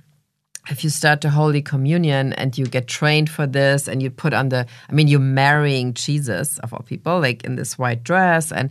if 0.70 0.84
you 0.84 0.90
start 0.90 1.20
the 1.20 1.30
holy 1.30 1.62
communion 1.62 2.32
and 2.34 2.56
you 2.58 2.66
get 2.66 2.86
trained 2.86 3.30
for 3.30 3.46
this 3.46 3.88
and 3.88 4.02
you 4.02 4.10
put 4.10 4.34
on 4.34 4.48
the 4.50 4.66
i 4.88 4.92
mean 4.92 5.08
you're 5.08 5.20
marrying 5.20 5.94
jesus 5.94 6.58
of 6.58 6.72
all 6.72 6.82
people 6.86 7.20
like 7.20 7.44
in 7.44 7.56
this 7.56 7.78
white 7.78 8.02
dress. 8.04 8.52
And 8.52 8.70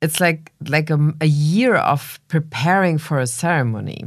it's 0.00 0.20
like 0.20 0.52
like 0.68 0.90
a, 0.90 1.14
a 1.20 1.26
year 1.26 1.74
of 1.76 2.20
preparing 2.28 2.98
for 2.98 3.18
a 3.18 3.26
ceremony. 3.26 4.06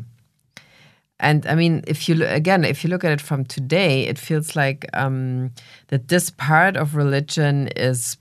And 1.19 1.45
I 1.45 1.55
mean, 1.55 1.83
if 1.85 2.09
you 2.09 2.25
again, 2.25 2.63
if 2.63 2.83
you 2.83 2.89
look 2.89 3.03
at 3.03 3.11
it 3.11 3.21
from 3.21 3.45
today, 3.45 4.07
it 4.07 4.17
feels 4.17 4.55
like 4.55 4.87
um, 4.93 5.51
that 5.87 6.07
this 6.07 6.31
part 6.31 6.77
of 6.77 6.95
religion 6.95 7.67
is, 7.75 8.17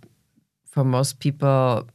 for 0.67 0.85
most 0.85 1.19
people, 1.19 1.89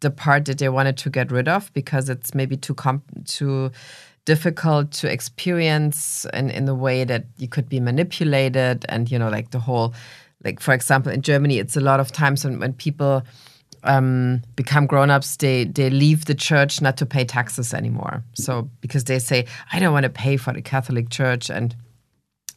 the 0.00 0.10
part 0.10 0.44
that 0.46 0.58
they 0.58 0.68
wanted 0.68 0.98
to 0.98 1.10
get 1.10 1.32
rid 1.32 1.48
of 1.48 1.72
because 1.72 2.10
it's 2.10 2.34
maybe 2.34 2.56
too 2.56 2.74
comp- 2.74 3.26
too 3.26 3.70
difficult 4.34 4.92
to 4.92 5.10
experience 5.10 6.24
in 6.32 6.50
in 6.50 6.64
the 6.64 6.74
way 6.86 7.04
that 7.04 7.24
you 7.42 7.48
could 7.48 7.68
be 7.68 7.80
manipulated, 7.80 8.76
and 8.88 9.10
you 9.10 9.18
know, 9.18 9.30
like 9.36 9.50
the 9.50 9.58
whole, 9.58 9.92
like 10.44 10.60
for 10.60 10.72
example, 10.72 11.10
in 11.12 11.20
Germany, 11.22 11.58
it's 11.58 11.76
a 11.76 11.80
lot 11.90 11.98
of 12.00 12.12
times 12.12 12.44
when 12.44 12.60
when 12.60 12.72
people 12.72 13.22
um, 13.82 14.42
become 14.54 14.86
grown-ups 14.86 15.36
they 15.36 15.64
they 15.64 15.90
leave 15.90 16.24
the 16.24 16.34
church 16.34 16.80
not 16.80 16.96
to 16.96 17.06
pay 17.06 17.24
taxes 17.24 17.74
anymore. 17.74 18.22
So 18.34 18.68
because 18.80 19.04
they 19.04 19.18
say 19.18 19.46
i 19.72 19.80
don't 19.80 19.92
want 19.92 20.04
to 20.04 20.22
pay 20.24 20.36
for 20.38 20.52
the 20.52 20.62
catholic 20.62 21.06
church 21.10 21.50
and 21.50 21.74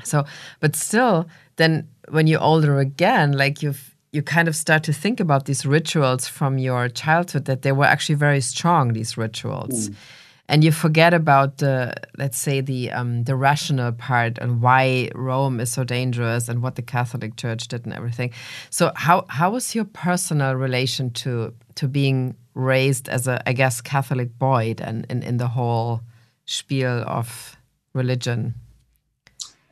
so 0.03 0.25
but 0.59 0.75
still 0.75 1.25
then 1.55 1.88
when 2.09 2.27
you're 2.27 2.43
older 2.51 2.79
again 2.79 3.31
like 3.31 3.63
you've 3.63 3.95
you 4.12 4.21
kind 4.21 4.47
of 4.47 4.55
start 4.55 4.83
to 4.83 4.93
think 4.93 5.19
about 5.19 5.45
these 5.45 5.65
rituals 5.65 6.27
from 6.27 6.59
your 6.59 6.89
childhood 6.89 7.45
that 7.45 7.62
they 7.62 7.71
were 7.71 7.89
actually 7.93 8.19
very 8.19 8.41
strong 8.41 8.93
these 8.93 9.17
rituals. 9.17 9.89
Mm 9.89 9.95
and 10.49 10.63
you 10.63 10.71
forget 10.71 11.13
about 11.13 11.58
the 11.58 11.93
let's 12.17 12.38
say 12.38 12.62
the 12.62 12.91
um, 12.91 13.23
the 13.23 13.36
rational 13.36 13.91
part 13.93 14.38
and 14.39 14.62
why 14.62 15.10
Rome 15.15 15.60
is 15.60 15.71
so 15.71 15.84
dangerous 15.84 16.49
and 16.49 16.62
what 16.62 16.75
the 16.75 16.82
Catholic 16.82 17.38
Church 17.38 17.67
did 17.67 17.86
and 17.86 17.93
everything. 17.93 18.32
So 18.69 18.91
how 18.95 19.25
how 19.29 19.51
was 19.51 19.73
your 19.73 19.86
personal 19.86 20.56
relation 20.56 21.12
to 21.12 21.53
to 21.75 21.88
being 21.88 22.36
raised 22.56 23.08
as 23.08 23.27
a 23.27 23.41
I 23.47 23.53
guess 23.53 23.82
Catholic 23.82 24.38
boy 24.38 24.75
and 24.79 25.06
in, 25.10 25.23
in 25.23 25.38
the 25.38 25.47
whole 25.47 26.01
spiel 26.45 27.03
of 27.08 27.56
religion? 27.93 28.56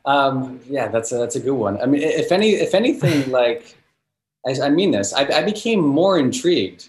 Um, 0.04 0.58
yeah, 0.68 0.88
that's 0.88 1.12
a, 1.12 1.16
that's 1.16 1.36
a 1.36 1.40
good 1.40 1.54
one. 1.54 1.80
I 1.80 1.86
mean, 1.86 2.02
if 2.02 2.32
any 2.32 2.54
if 2.54 2.74
anything, 2.74 3.30
like 3.30 3.76
I, 4.46 4.66
I 4.66 4.70
mean 4.70 4.90
this, 4.90 5.12
I, 5.12 5.26
I 5.26 5.42
became 5.42 5.80
more 5.80 6.18
intrigued 6.18 6.88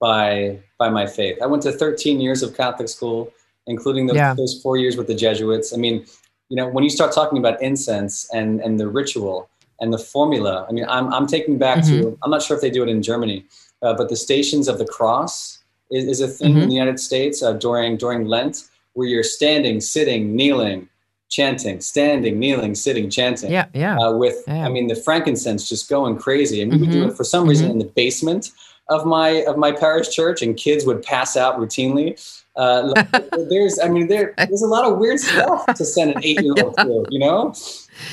by 0.00 0.60
by 0.84 0.90
my 0.90 1.06
faith. 1.06 1.36
I 1.40 1.46
went 1.46 1.62
to 1.62 1.72
13 1.72 2.20
years 2.20 2.42
of 2.42 2.54
Catholic 2.54 2.88
school, 2.88 3.32
including 3.66 4.06
those, 4.06 4.16
yeah. 4.16 4.34
those 4.34 4.60
four 4.62 4.76
years 4.76 4.96
with 4.98 5.06
the 5.06 5.14
Jesuits. 5.14 5.72
I 5.72 5.78
mean, 5.78 6.04
you 6.50 6.56
know, 6.56 6.68
when 6.68 6.84
you 6.84 6.90
start 6.90 7.12
talking 7.12 7.38
about 7.38 7.60
incense 7.62 8.28
and 8.38 8.60
and 8.60 8.78
the 8.78 8.88
ritual 9.00 9.48
and 9.80 9.92
the 9.92 9.98
formula, 9.98 10.66
I 10.68 10.72
mean, 10.72 10.86
I'm 10.96 11.06
I'm 11.12 11.26
taking 11.26 11.56
back 11.58 11.78
mm-hmm. 11.78 12.02
to 12.02 12.18
I'm 12.22 12.30
not 12.30 12.42
sure 12.42 12.54
if 12.56 12.62
they 12.62 12.70
do 12.70 12.82
it 12.82 12.90
in 12.90 13.02
Germany, 13.02 13.46
uh, 13.82 13.94
but 13.94 14.08
the 14.10 14.16
Stations 14.16 14.68
of 14.68 14.76
the 14.78 14.84
Cross 14.96 15.60
is, 15.90 16.04
is 16.04 16.20
a 16.20 16.28
thing 16.28 16.52
mm-hmm. 16.52 16.62
in 16.62 16.68
the 16.68 16.74
United 16.74 17.00
States 17.00 17.42
uh, 17.42 17.54
during 17.54 17.96
during 17.96 18.26
Lent, 18.26 18.68
where 18.92 19.08
you're 19.08 19.30
standing, 19.38 19.80
sitting, 19.80 20.36
kneeling, 20.36 20.88
chanting, 21.30 21.80
standing, 21.80 22.38
kneeling, 22.38 22.74
sitting, 22.74 23.08
chanting. 23.08 23.50
Yeah, 23.50 23.66
yeah. 23.72 23.96
Uh, 23.96 24.12
with, 24.12 24.36
yeah. 24.46 24.66
I 24.66 24.68
mean, 24.68 24.86
the 24.86 24.96
frankincense 24.96 25.66
just 25.68 25.88
going 25.88 26.18
crazy. 26.18 26.60
and 26.60 26.70
mm-hmm. 26.70 26.82
we 26.82 26.88
do 26.96 27.08
it 27.08 27.16
for 27.16 27.24
some 27.24 27.48
reason 27.48 27.66
mm-hmm. 27.68 27.80
in 27.80 27.86
the 27.86 27.92
basement 28.02 28.52
of 28.88 29.06
my 29.06 29.44
of 29.48 29.56
my 29.56 29.72
parish 29.72 30.10
church, 30.10 30.42
and 30.42 30.56
kids 30.56 30.84
would 30.86 31.02
pass 31.02 31.36
out 31.36 31.58
routinely. 31.58 32.18
Uh, 32.56 32.92
there's, 33.50 33.80
I 33.80 33.88
mean, 33.88 34.06
there, 34.06 34.32
there's 34.36 34.62
a 34.62 34.68
lot 34.68 34.84
of 34.84 34.98
weird 34.98 35.18
stuff 35.18 35.66
to 35.66 35.84
send 35.84 36.14
an 36.14 36.18
eight 36.24 36.40
year 36.40 36.54
old 36.62 36.76
through, 36.76 37.06
you 37.10 37.18
know. 37.18 37.54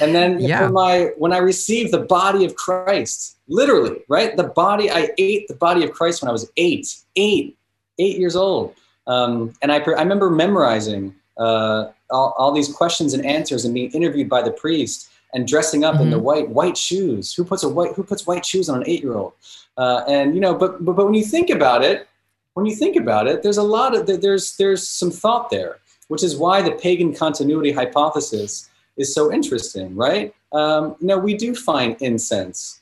And 0.02 0.16
then 0.16 0.40
yeah. 0.40 0.60
for 0.60 0.74
my 0.74 1.12
when 1.18 1.34
I 1.34 1.38
received 1.38 1.92
the 1.92 2.00
body 2.00 2.46
of 2.46 2.56
Christ, 2.56 3.38
literally, 3.48 3.98
right? 4.08 4.36
The 4.36 4.46
body 4.46 4.90
I 4.90 5.10
ate 5.18 5.48
the 5.48 5.56
body 5.56 5.84
of 5.84 5.92
Christ 5.92 6.22
when 6.22 6.30
I 6.30 6.32
was 6.32 6.50
eight, 6.58 6.96
eight, 7.16 7.58
eight 8.00 8.18
years 8.18 8.36
old, 8.36 8.76
um, 9.08 9.54
and 9.62 9.72
I 9.72 9.78
I 9.78 10.02
remember 10.02 10.30
memorizing 10.30 11.16
uh, 11.38 11.92
all, 12.10 12.34
all 12.38 12.52
these 12.52 12.72
questions 12.72 13.14
and 13.14 13.26
answers 13.26 13.66
and 13.66 13.74
being 13.74 13.92
interviewed 13.92 14.30
by 14.30 14.42
the 14.42 14.52
priest 14.52 15.10
and 15.34 15.48
dressing 15.48 15.84
up 15.84 15.96
mm-hmm. 15.96 16.04
in 16.04 16.10
the 16.10 16.18
mm-hmm. 16.18 16.26
white 16.26 16.50
white 16.50 16.78
shoes. 16.78 17.34
Who 17.34 17.44
puts 17.44 17.64
a 17.64 17.70
white 17.70 17.94
Who 17.96 18.04
puts 18.04 18.28
white 18.28 18.46
shoes 18.46 18.70
on 18.70 18.78
an 18.78 18.84
eight 18.88 19.02
year 19.02 19.16
old? 19.16 19.34
Uh, 19.78 20.04
and 20.08 20.36
you 20.36 20.42
know, 20.42 20.54
but, 20.54 20.84
but 20.84 20.94
but 20.94 21.06
when 21.06 21.14
you 21.14 21.24
think 21.24 21.50
about 21.50 21.84
it, 21.84 22.08
when 22.54 22.66
you 22.66 22.76
think 22.76 22.96
about 22.96 23.28
it, 23.28 23.44
there's 23.44 23.58
a 23.58 23.64
lot 23.64 23.96
of 23.96 24.06
there's 24.22 24.58
there's 24.58 24.88
some 24.88 25.12
thought 25.12 25.50
there, 25.50 25.80
which 26.08 26.24
is 26.24 26.36
why 26.36 26.62
the 26.62 26.72
pagan 26.72 27.14
continuity 27.14 27.72
hypothesis 27.72 28.70
is 28.98 29.14
so 29.14 29.32
interesting, 29.32 29.96
right? 29.96 30.34
Um, 30.52 30.96
you 31.00 31.08
know, 31.08 31.18
we 31.18 31.36
do 31.36 31.56
find 31.56 31.96
incense 32.02 32.82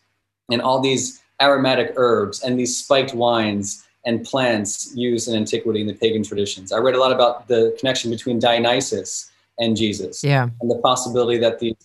and 0.52 0.62
all 0.62 0.80
these 0.82 1.22
aromatic 1.42 1.94
herbs 1.96 2.42
and 2.42 2.60
these 2.60 2.76
spiked 2.76 3.14
wines 3.14 3.86
and 4.06 4.24
plants 4.24 4.92
used 4.96 5.28
in 5.28 5.36
antiquity 5.36 5.82
in 5.82 5.88
the 5.88 5.94
pagan 5.94 6.24
traditions. 6.24 6.72
I 6.72 6.80
read 6.80 6.96
a 6.96 7.00
lot 7.00 7.12
about 7.12 7.48
the 7.48 7.76
connection 7.80 8.10
between 8.10 8.40
Dionysus 8.40 9.30
and 9.60 9.78
Jesus, 9.78 10.24
yeah, 10.24 10.50
and 10.62 10.72
the 10.72 10.80
possibility 10.80 11.38
that 11.38 11.60
these 11.60 11.76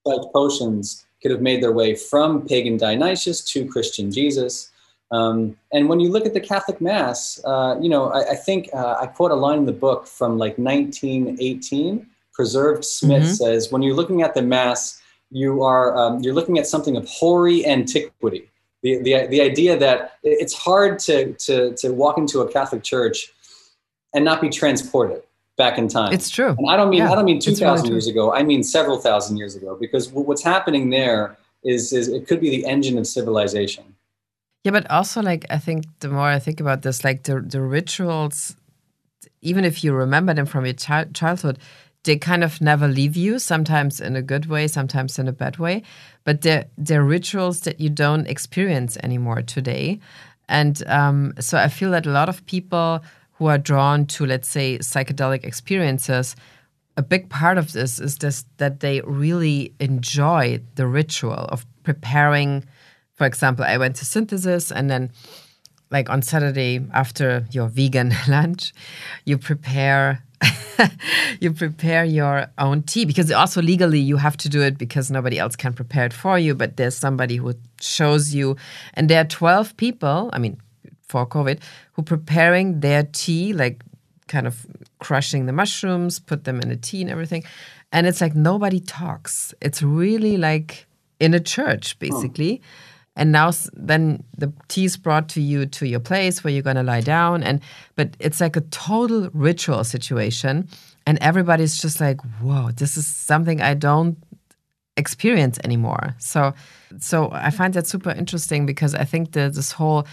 spiked 0.00 0.32
potions 0.32 1.05
could 1.26 1.32
have 1.32 1.42
made 1.42 1.60
their 1.60 1.72
way 1.72 1.92
from 1.96 2.46
pagan 2.46 2.76
Dionysus 2.76 3.42
to 3.46 3.66
Christian 3.66 4.12
Jesus. 4.12 4.70
Um, 5.10 5.56
and 5.72 5.88
when 5.88 5.98
you 5.98 6.08
look 6.08 6.24
at 6.24 6.34
the 6.34 6.40
Catholic 6.40 6.80
Mass, 6.80 7.40
uh, 7.44 7.76
you 7.80 7.88
know, 7.88 8.10
I, 8.10 8.30
I 8.30 8.34
think 8.36 8.68
uh, 8.72 8.94
I 9.00 9.06
quote 9.06 9.32
a 9.32 9.34
line 9.34 9.58
in 9.58 9.66
the 9.66 9.72
book 9.72 10.06
from 10.06 10.38
like 10.38 10.56
1918. 10.56 12.06
Preserved 12.32 12.84
Smith 12.84 13.24
mm-hmm. 13.24 13.32
says, 13.32 13.72
when 13.72 13.82
you're 13.82 13.96
looking 13.96 14.22
at 14.22 14.34
the 14.34 14.42
Mass, 14.42 15.02
you 15.32 15.64
are 15.64 15.96
um, 15.96 16.20
you're 16.20 16.34
looking 16.34 16.58
at 16.58 16.66
something 16.68 16.96
of 16.96 17.08
hoary 17.08 17.66
antiquity. 17.66 18.48
The, 18.84 19.02
the, 19.02 19.26
the 19.26 19.40
idea 19.40 19.76
that 19.76 20.18
it's 20.22 20.54
hard 20.54 21.00
to, 21.00 21.32
to, 21.32 21.74
to 21.74 21.92
walk 21.92 22.18
into 22.18 22.42
a 22.42 22.52
Catholic 22.52 22.84
church 22.84 23.32
and 24.14 24.24
not 24.24 24.40
be 24.40 24.48
transported 24.48 25.22
back 25.56 25.78
in 25.78 25.88
time. 25.88 26.12
It's 26.12 26.30
true. 26.30 26.54
And 26.58 26.70
I 26.70 26.76
don't 26.76 26.90
mean 26.90 27.00
yeah, 27.00 27.10
I 27.10 27.14
don't 27.14 27.24
mean 27.24 27.40
2000 27.40 27.84
really 27.84 27.94
years 27.94 28.06
ago. 28.06 28.32
I 28.32 28.42
mean 28.42 28.62
several 28.62 28.98
thousand 28.98 29.36
years 29.36 29.56
ago 29.56 29.76
because 29.80 30.10
what's 30.10 30.42
happening 30.42 30.90
there 30.90 31.36
is 31.64 31.92
is 31.92 32.08
it 32.08 32.26
could 32.28 32.40
be 32.40 32.50
the 32.50 32.66
engine 32.66 32.98
of 32.98 33.06
civilization. 33.06 33.96
Yeah, 34.64 34.72
but 34.72 34.90
also 34.90 35.22
like 35.22 35.46
I 35.50 35.58
think 35.58 35.84
the 36.00 36.08
more 36.08 36.28
I 36.28 36.38
think 36.38 36.60
about 36.60 36.82
this 36.82 37.04
like 37.04 37.24
the 37.24 37.40
the 37.40 37.60
rituals 37.60 38.56
even 39.40 39.64
if 39.64 39.84
you 39.84 39.92
remember 39.92 40.34
them 40.34 40.46
from 40.46 40.64
your 40.64 40.74
chi- 40.74 41.06
childhood, 41.14 41.58
they 42.04 42.16
kind 42.16 42.44
of 42.44 42.60
never 42.60 42.88
leave 42.88 43.16
you. 43.16 43.38
Sometimes 43.38 44.00
in 44.00 44.16
a 44.16 44.22
good 44.22 44.46
way, 44.46 44.68
sometimes 44.68 45.18
in 45.18 45.28
a 45.28 45.32
bad 45.32 45.58
way. 45.58 45.82
But 46.24 46.42
they're 46.42 46.66
they're 46.76 47.04
rituals 47.04 47.60
that 47.60 47.80
you 47.80 47.90
don't 47.90 48.26
experience 48.26 48.96
anymore 49.02 49.42
today. 49.42 50.00
And 50.48 50.82
um, 50.86 51.34
so 51.40 51.58
I 51.58 51.68
feel 51.68 51.90
that 51.90 52.06
a 52.06 52.10
lot 52.10 52.28
of 52.28 52.44
people 52.46 53.02
who 53.38 53.46
are 53.46 53.58
drawn 53.58 54.06
to, 54.06 54.26
let's 54.26 54.48
say, 54.48 54.78
psychedelic 54.78 55.44
experiences, 55.44 56.36
a 56.96 57.02
big 57.02 57.28
part 57.28 57.58
of 57.58 57.72
this 57.72 58.00
is 58.00 58.16
just 58.16 58.46
that 58.56 58.80
they 58.80 59.00
really 59.02 59.74
enjoy 59.80 60.60
the 60.76 60.86
ritual 60.86 61.32
of 61.32 61.66
preparing. 61.82 62.64
For 63.14 63.26
example, 63.26 63.64
I 63.64 63.76
went 63.76 63.96
to 63.96 64.04
synthesis 64.04 64.72
and 64.72 64.90
then 64.90 65.10
like 65.90 66.10
on 66.10 66.22
Saturday 66.22 66.84
after 66.92 67.46
your 67.50 67.68
vegan 67.68 68.12
lunch, 68.28 68.72
you 69.24 69.38
prepare 69.38 70.22
you 71.40 71.50
prepare 71.52 72.04
your 72.04 72.46
own 72.58 72.82
tea 72.82 73.06
because 73.06 73.30
also 73.32 73.62
legally 73.62 73.98
you 73.98 74.18
have 74.18 74.36
to 74.36 74.48
do 74.48 74.60
it 74.60 74.76
because 74.76 75.10
nobody 75.10 75.38
else 75.38 75.56
can 75.56 75.72
prepare 75.72 76.04
it 76.04 76.12
for 76.12 76.38
you 76.38 76.54
but 76.54 76.76
there's 76.76 76.94
somebody 76.94 77.36
who 77.36 77.54
shows 77.80 78.34
you 78.34 78.54
and 78.92 79.08
there 79.08 79.22
are 79.22 79.24
12 79.24 79.74
people 79.78 80.28
i 80.34 80.38
mean 80.38 80.60
for 81.08 81.26
covid 81.26 81.60
who 81.92 82.02
preparing 82.02 82.80
their 82.80 83.02
tea 83.02 83.52
like 83.52 83.82
kind 84.28 84.46
of 84.46 84.66
crushing 84.98 85.46
the 85.46 85.52
mushrooms 85.52 86.18
put 86.18 86.44
them 86.44 86.60
in 86.60 86.70
a 86.70 86.76
tea 86.76 87.02
and 87.02 87.10
everything. 87.10 87.44
And 87.92 88.06
it's 88.06 88.20
like 88.20 88.34
nobody 88.34 88.80
talks. 88.80 89.54
It's 89.60 89.82
really 89.82 90.36
like 90.36 90.86
in 91.20 91.34
a 91.34 91.40
church 91.40 91.94
hmm. 91.94 92.06
basically. 92.06 92.60
Oh 92.62 92.66
and 93.18 93.32
now 93.32 93.50
then 93.72 94.22
the 94.36 94.52
tea 94.68 94.84
is 94.84 94.98
brought 94.98 95.30
to 95.30 95.40
you 95.40 95.64
to 95.64 95.86
your 95.86 96.00
place 96.00 96.44
where 96.44 96.52
you're 96.52 96.62
going 96.62 96.76
to 96.76 96.82
lie 96.82 97.00
down. 97.00 97.42
And 97.42 97.62
but 97.94 98.14
it's 98.18 98.40
like 98.42 98.56
a 98.56 98.60
total 98.60 99.30
ritual 99.32 99.84
situation. 99.84 100.68
And 101.06 101.18
everybody's 101.20 101.80
just 101.80 102.00
like 102.00 102.20
whoa 102.40 102.72
this 102.72 102.96
is 102.96 103.06
something 103.06 103.62
i 103.62 103.74
don't 103.74 104.18
experience 104.96 105.58
anymore. 105.64 106.14
So 106.18 106.52
so 106.98 107.30
i 107.32 107.50
find 107.50 107.72
that 107.74 107.86
super 107.86 108.10
interesting 108.10 108.66
because 108.66 108.94
i 108.94 109.04
think 109.04 109.32
that 109.32 109.54
this 109.54 109.72
whole 109.72 110.06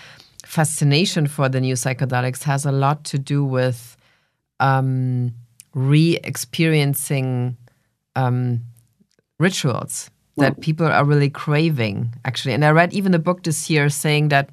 fascination 0.53 1.27
for 1.27 1.49
the 1.49 1.59
new 1.59 1.75
psychedelics 1.75 2.43
has 2.43 2.65
a 2.65 2.71
lot 2.71 3.03
to 3.05 3.17
do 3.17 3.43
with 3.43 3.97
um, 4.59 5.33
re-experiencing 5.73 7.57
um, 8.15 8.61
rituals 9.39 10.11
that 10.37 10.61
people 10.61 10.87
are 10.87 11.05
really 11.05 11.29
craving, 11.29 12.13
actually. 12.25 12.53
And 12.53 12.65
I 12.65 12.71
read 12.71 12.93
even 12.93 13.13
a 13.13 13.19
book 13.19 13.43
this 13.43 13.69
year 13.69 13.89
saying 13.89 14.29
that 14.29 14.49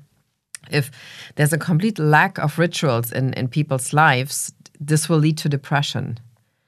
if 0.71 0.91
there's 1.37 1.53
a 1.53 1.59
complete 1.59 1.99
lack 1.99 2.39
of 2.39 2.59
rituals 2.59 3.13
in, 3.13 3.33
in 3.35 3.49
people's 3.49 3.93
lives, 3.93 4.53
this 4.79 5.09
will 5.09 5.19
lead 5.19 5.39
to 5.39 5.49
depression. 5.49 6.19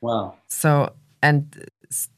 Wow. 0.00 0.34
So, 0.48 0.92
and 1.22 1.42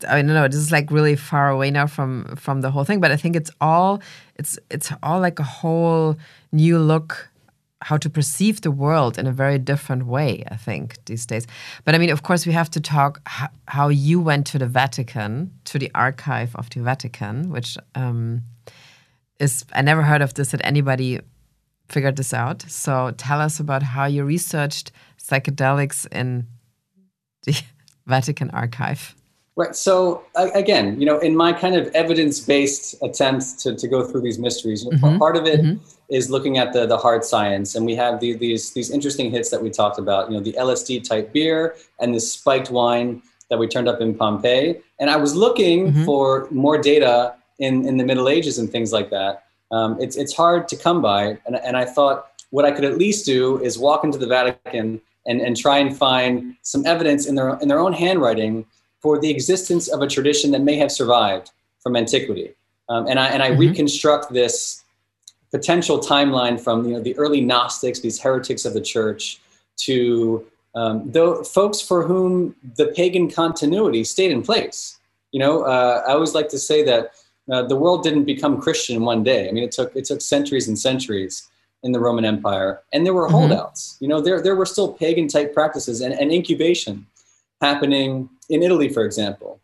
I 0.09 0.23
don't 0.23 0.27
know, 0.27 0.49
this 0.49 0.61
is 0.61 0.73
like 0.73 0.91
really 0.91 1.17
far 1.17 1.51
away 1.51 1.71
now 1.71 1.87
from 1.87 2.37
from 2.37 2.61
the 2.61 2.71
whole 2.71 2.85
thing, 2.85 3.01
but 3.01 3.11
I 3.11 3.17
think 3.17 3.37
it's 3.37 3.51
all 3.61 4.01
it's 4.37 4.59
it's 4.71 4.93
all 5.03 5.21
like 5.21 5.39
a 5.41 5.45
whole 5.45 6.17
new 6.55 6.79
look 6.79 7.29
how 7.83 7.99
to 7.99 8.09
perceive 8.09 8.63
the 8.63 8.71
world 8.71 9.19
in 9.19 9.27
a 9.27 9.33
very 9.33 9.59
different 9.59 10.07
way, 10.07 10.43
I 10.51 10.57
think, 10.57 11.05
these 11.05 11.27
days. 11.27 11.47
But 11.85 11.95
I 11.95 11.99
mean, 11.99 12.09
of 12.09 12.23
course, 12.23 12.47
we 12.47 12.53
have 12.53 12.71
to 12.71 12.81
talk 12.81 13.21
how 13.69 13.89
you 13.89 14.21
went 14.21 14.47
to 14.49 14.59
the 14.59 14.67
Vatican, 14.67 15.51
to 15.65 15.79
the 15.79 15.91
archive 15.95 16.57
of 16.57 16.71
the 16.71 16.81
Vatican, 16.81 17.51
which 17.51 17.77
um, 17.95 18.43
is, 19.39 19.67
I 19.75 19.83
never 19.83 20.03
heard 20.03 20.23
of 20.23 20.33
this 20.33 20.53
that 20.53 20.63
anybody 20.65 21.21
figured 21.91 22.17
this 22.17 22.33
out. 22.33 22.63
So 22.63 23.13
tell 23.19 23.41
us 23.41 23.61
about 23.61 23.83
how 23.83 24.07
you 24.07 24.25
researched 24.25 24.91
psychedelics 25.19 26.07
in 26.11 26.47
the 27.45 27.61
Vatican 28.07 28.49
archive. 28.51 29.15
Right. 29.57 29.77
So 29.77 30.25
again, 30.35 30.99
you 30.99 31.07
know, 31.07 31.19
in 31.19 31.37
my 31.37 31.53
kind 31.53 31.77
of 31.77 31.87
evidence-based 31.95 32.97
attempts 33.03 33.53
to, 33.63 33.77
to 33.77 33.87
go 33.87 34.05
through 34.05 34.23
these 34.23 34.39
mysteries, 34.39 34.85
mm-hmm. 34.85 35.19
part 35.19 35.37
of 35.37 35.47
it 35.47 35.61
mm-hmm. 35.61 35.94
Is 36.09 36.31
looking 36.31 36.59
at 36.59 36.73
the 36.73 36.87
the 36.87 36.97
hard 36.97 37.25
science, 37.25 37.75
and 37.75 37.87
we 37.87 37.95
have 37.95 38.21
the, 38.21 38.35
these 38.35 38.73
these 38.73 38.91
interesting 38.91 39.31
hits 39.31 39.51
that 39.51 39.63
we 39.63 39.71
talked 39.71 39.99
about. 39.99 40.31
You 40.31 40.37
know, 40.37 40.43
the 40.43 40.53
LSD 40.53 41.07
type 41.09 41.33
beer 41.33 41.77
and 42.01 42.15
this 42.15 42.33
spiked 42.33 42.71
wine 42.71 43.23
that 43.51 43.59
we 43.59 43.69
turned 43.69 43.89
up 43.89 44.01
in 44.01 44.15
Pompeii. 44.15 44.81
And 44.99 45.11
I 45.11 45.17
was 45.17 45.35
looking 45.35 45.93
mm-hmm. 45.93 46.05
for 46.05 46.49
more 46.51 46.79
data 46.79 47.35
in 47.59 47.87
in 47.87 47.97
the 47.97 48.05
Middle 48.05 48.29
Ages 48.29 48.59
and 48.59 48.71
things 48.71 48.93
like 48.93 49.11
that. 49.11 49.45
Um, 49.71 49.97
it's 50.01 50.17
it's 50.17 50.35
hard 50.35 50.69
to 50.69 50.77
come 50.77 51.03
by, 51.03 51.39
and 51.47 51.57
and 51.57 51.77
I 51.77 51.85
thought 51.85 52.27
what 52.51 52.65
I 52.65 52.71
could 52.71 52.85
at 52.85 52.99
least 52.99 53.27
do 53.27 53.61
is 53.63 53.79
walk 53.79 54.05
into 54.05 54.19
the 54.19 54.27
Vatican 54.27 55.01
and 55.27 55.41
and 55.41 55.57
try 55.57 55.79
and 55.79 55.97
find 55.97 56.57
some 56.63 56.87
evidence 56.87 57.27
in 57.27 57.35
their 57.35 57.59
in 57.61 57.69
their 57.69 57.81
own 57.81 57.93
handwriting 57.93 58.67
for 59.01 59.19
the 59.19 59.31
existence 59.31 59.89
of 59.89 60.01
a 60.01 60.07
tradition 60.07 60.51
that 60.51 60.63
may 60.63 60.77
have 60.77 60.91
survived 60.91 61.51
from 61.83 61.95
antiquity. 61.95 62.55
Um, 62.89 63.07
and 63.07 63.19
I, 63.19 63.29
and 63.29 63.43
I 63.43 63.51
mm-hmm. 63.51 63.61
reconstruct 63.61 64.33
this 64.33 64.84
potential 65.55 66.01
timeline 66.01 66.61
from 66.61 66.85
you 66.85 66.95
know, 66.95 67.01
the 67.01 67.17
early 67.17 67.41
Gnostics, 67.41 68.01
these 68.01 68.21
heretics 68.21 68.65
of 68.65 68.75
the 68.75 68.81
church, 68.81 69.41
to 69.77 70.45
um, 70.75 71.09
though 71.13 71.45
folks 71.45 71.81
for 71.81 72.03
whom 72.03 72.57
the 72.77 72.87
pagan 72.89 73.31
continuity 73.31 74.03
stayed 74.03 74.33
in 74.33 74.43
place. 74.43 74.99
You 75.31 75.39
know, 75.39 75.63
uh, 75.63 76.03
I 76.09 76.13
always 76.13 76.35
like 76.35 76.49
to 76.49 76.59
say 76.59 76.83
that 76.83 77.13
uh, 77.53 77.63
the 77.63 77.77
world 77.77 78.03
didn't 78.03 78.25
become 78.25 78.61
Christian 78.61 78.97
in 78.97 79.03
one 79.03 79.23
day. 79.23 79.49
I 79.49 79.53
mean, 79.53 79.63
it 79.63 79.71
took 79.71 79.95
it 79.95 80.07
took 80.07 80.21
centuries 80.21 80.67
and 80.67 80.77
centuries 80.77 81.49
in 81.85 81.93
the 81.93 82.01
Roman 82.01 82.25
Empire, 82.25 82.83
and 82.93 83.07
there 83.07 83.15
were 83.15 83.29
mm-hmm. 83.29 83.37
holdouts. 83.37 83.97
You 84.01 84.09
know, 84.09 84.21
there 84.21 84.43
there 84.43 84.57
were 84.57 84.67
still 84.67 84.93
pagan 84.93 85.29
type 85.29 85.55
practices 85.55 86.01
and, 86.01 86.15
and 86.15 86.33
incubation 86.33 87.07
happening 87.61 88.29
in 88.49 88.65
Italy, 88.65 88.89
for 88.89 89.05
example, 89.05 89.61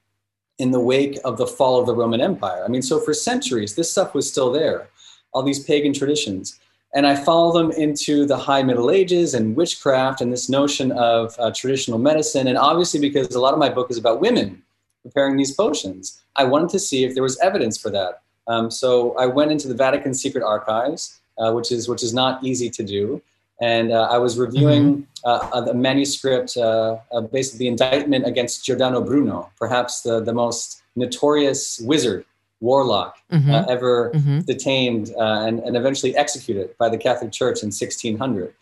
in 0.60 0.70
the 0.70 0.78
wake 0.92 1.18
of 1.24 1.36
the 1.36 1.48
fall 1.48 1.80
of 1.80 1.86
the 1.86 1.94
Roman 1.96 2.20
Empire. 2.20 2.62
I 2.64 2.68
mean, 2.68 2.82
so 2.82 3.00
for 3.00 3.12
centuries, 3.12 3.74
this 3.74 3.90
stuff 3.90 4.14
was 4.14 4.30
still 4.30 4.52
there, 4.52 4.86
all 5.32 5.42
these 5.42 5.62
pagan 5.62 5.92
traditions. 5.92 6.58
And 6.94 7.06
I 7.06 7.14
follow 7.14 7.52
them 7.52 7.70
into 7.72 8.26
the 8.26 8.36
high 8.36 8.62
Middle 8.62 8.90
Ages 8.90 9.34
and 9.34 9.54
witchcraft 9.54 10.20
and 10.20 10.32
this 10.32 10.48
notion 10.48 10.90
of 10.92 11.36
uh, 11.38 11.52
traditional 11.52 11.98
medicine. 11.98 12.48
And 12.48 12.58
obviously, 12.58 12.98
because 12.98 13.34
a 13.34 13.40
lot 13.40 13.52
of 13.52 13.60
my 13.60 13.68
book 13.68 13.90
is 13.90 13.98
about 13.98 14.20
women 14.20 14.62
preparing 15.02 15.36
these 15.36 15.54
potions, 15.54 16.20
I 16.34 16.44
wanted 16.44 16.70
to 16.70 16.80
see 16.80 17.04
if 17.04 17.14
there 17.14 17.22
was 17.22 17.38
evidence 17.38 17.78
for 17.78 17.90
that. 17.90 18.22
Um, 18.48 18.70
so 18.70 19.16
I 19.16 19.26
went 19.26 19.52
into 19.52 19.68
the 19.68 19.74
Vatican 19.74 20.14
secret 20.14 20.42
archives, 20.42 21.20
uh, 21.38 21.52
which 21.52 21.70
is 21.70 21.88
which 21.88 22.02
is 22.02 22.12
not 22.12 22.42
easy 22.42 22.68
to 22.70 22.82
do 22.82 23.22
and 23.60 23.92
uh, 23.92 24.08
I 24.10 24.18
was 24.18 24.38
reviewing 24.38 25.06
mm-hmm. 25.24 25.58
uh, 25.58 25.60
the 25.60 25.74
manuscript, 25.74 26.56
uh, 26.56 26.96
basically 27.30 27.58
the 27.58 27.68
indictment 27.68 28.26
against 28.26 28.64
Giordano 28.64 29.02
Bruno, 29.02 29.50
perhaps 29.58 30.00
the, 30.00 30.20
the 30.20 30.32
most 30.32 30.82
notorious 30.96 31.78
wizard, 31.80 32.24
warlock 32.60 33.16
mm-hmm. 33.32 33.50
Uh, 33.50 33.64
ever 33.68 34.10
mm-hmm. 34.10 34.40
detained 34.40 35.12
uh, 35.16 35.46
and, 35.46 35.60
and 35.60 35.76
eventually 35.76 36.14
executed 36.16 36.76
by 36.78 36.88
the 36.88 36.98
Catholic 36.98 37.32
Church 37.32 37.62
in 37.62 37.68
1600. 37.68 38.54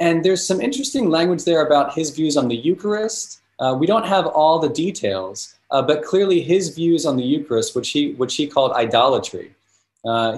And 0.00 0.24
there's 0.24 0.46
some 0.46 0.60
interesting 0.60 1.08
language 1.10 1.44
there 1.44 1.64
about 1.64 1.94
his 1.94 2.10
views 2.10 2.36
on 2.36 2.48
the 2.48 2.56
Eucharist. 2.56 3.40
Uh, 3.58 3.74
we 3.78 3.86
don't 3.86 4.06
have 4.06 4.26
all 4.26 4.58
the 4.58 4.68
details, 4.68 5.54
but 5.70 6.04
clearly 6.04 6.42
his 6.42 6.74
views 6.74 7.06
on 7.06 7.16
the 7.16 7.22
Eucharist, 7.22 7.74
which 7.74 7.90
he 7.90 8.12
which 8.14 8.34
he 8.36 8.46
called 8.46 8.72
idolatry. 8.72 9.54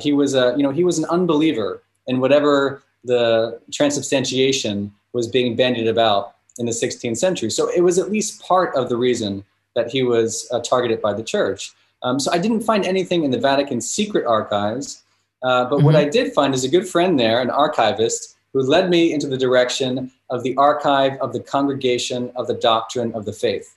he 0.01 0.13
was 0.13 0.35
a 0.35 0.55
you 0.57 0.63
know 0.63 0.71
he 0.71 0.85
was 0.85 0.99
an 0.99 1.07
unbeliever 1.07 1.83
in 2.07 2.21
whatever 2.21 2.83
the 3.05 3.61
transubstantiation 3.73 4.93
was 5.13 5.27
being 5.27 5.57
bandied 5.57 5.89
about 5.89 6.35
in 6.59 6.67
the 6.67 6.73
16th 6.73 7.17
century. 7.17 7.51
So 7.51 7.69
it 7.69 7.81
was 7.81 7.99
at 7.99 8.11
least 8.11 8.43
part 8.43 8.75
of 8.75 8.89
the 8.89 8.97
reason 8.97 9.45
that 9.75 9.91
he 9.91 10.03
was 10.03 10.49
uh, 10.53 10.61
targeted 10.61 11.01
by 11.01 11.13
the 11.13 11.23
church. 11.23 11.73
Um, 12.03 12.21
so 12.21 12.33
I 12.33 12.39
didn't 12.39 12.61
find 12.61 12.85
anything 12.85 13.25
in 13.25 13.31
the 13.31 13.39
Vatican 13.39 13.81
secret 13.81 14.25
archives, 14.27 15.03
uh, 15.43 15.65
but 15.65 15.77
mm-hmm. 15.77 15.85
what 15.85 15.97
I 15.97 16.05
did 16.05 16.33
find 16.33 16.55
is 16.55 16.65
a 16.65 16.69
good 16.69 16.89
friend 16.89 17.19
there, 17.19 17.41
an 17.41 17.51
archivist, 17.51 18.37
who 18.53 18.63
led 18.63 18.89
me 18.91 19.13
into 19.13 19.27
the 19.27 19.37
direction 19.37 20.11
of 20.31 20.43
the 20.43 20.57
archive 20.57 21.19
of 21.21 21.33
the 21.33 21.41
Congregation 21.41 22.31
of 22.35 22.47
the 22.47 22.55
Doctrine 22.55 23.13
of 23.15 23.25
the 23.25 23.33
Faith, 23.33 23.77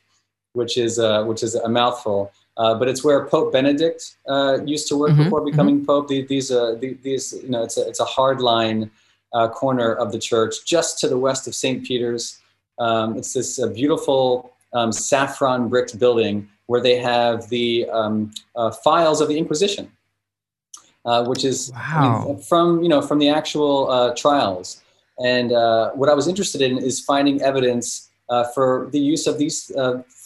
which 0.53 0.77
is 0.77 0.99
uh, 0.99 1.23
which 1.25 1.43
is 1.43 1.55
a 1.55 1.69
mouthful. 1.69 2.31
Uh, 2.57 2.75
but 2.75 2.87
it's 2.87 3.03
where 3.03 3.25
Pope 3.25 3.51
Benedict 3.53 4.17
uh, 4.27 4.59
used 4.65 4.87
to 4.89 4.97
work 4.97 5.11
mm-hmm. 5.11 5.23
before 5.23 5.43
becoming 5.43 5.77
mm-hmm. 5.77 5.85
Pope. 5.85 6.07
These, 6.07 6.51
uh, 6.51 6.75
these, 6.79 7.33
you 7.41 7.49
know, 7.49 7.63
it's 7.63 7.77
a, 7.77 7.87
it's 7.87 8.01
a 8.01 8.05
hard 8.05 8.41
line 8.41 8.91
uh, 9.33 9.47
corner 9.47 9.93
of 9.93 10.11
the 10.11 10.19
church, 10.19 10.65
just 10.65 10.99
to 10.99 11.07
the 11.07 11.17
west 11.17 11.47
of 11.47 11.55
St. 11.55 11.83
Peter's. 11.83 12.39
Um, 12.77 13.17
it's 13.17 13.33
this 13.33 13.59
uh, 13.59 13.67
beautiful 13.67 14.53
um, 14.73 14.91
saffron 14.91 15.69
bricked 15.69 15.97
building 15.97 16.49
where 16.71 16.81
they 16.81 16.97
have 16.97 17.49
the 17.49 17.85
um, 17.89 18.31
uh, 18.55 18.71
files 18.71 19.19
of 19.19 19.27
the 19.27 19.37
Inquisition, 19.37 19.91
uh, 21.05 21.25
which 21.25 21.43
is 21.43 21.71
wow. 21.73 22.23
I 22.23 22.27
mean, 22.27 22.37
from 22.41 22.81
you 22.81 22.89
know 22.89 23.01
from 23.01 23.19
the 23.19 23.29
actual 23.29 23.91
uh, 23.91 24.15
trials. 24.15 24.81
And 25.19 25.51
uh, 25.51 25.91
what 25.91 26.07
I 26.07 26.13
was 26.13 26.27
interested 26.27 26.61
in 26.61 26.77
is 26.77 27.01
finding 27.01 27.41
evidence 27.41 28.09
for 28.55 28.87
the 28.93 28.99
use 28.99 29.27
of 29.27 29.37
these 29.37 29.69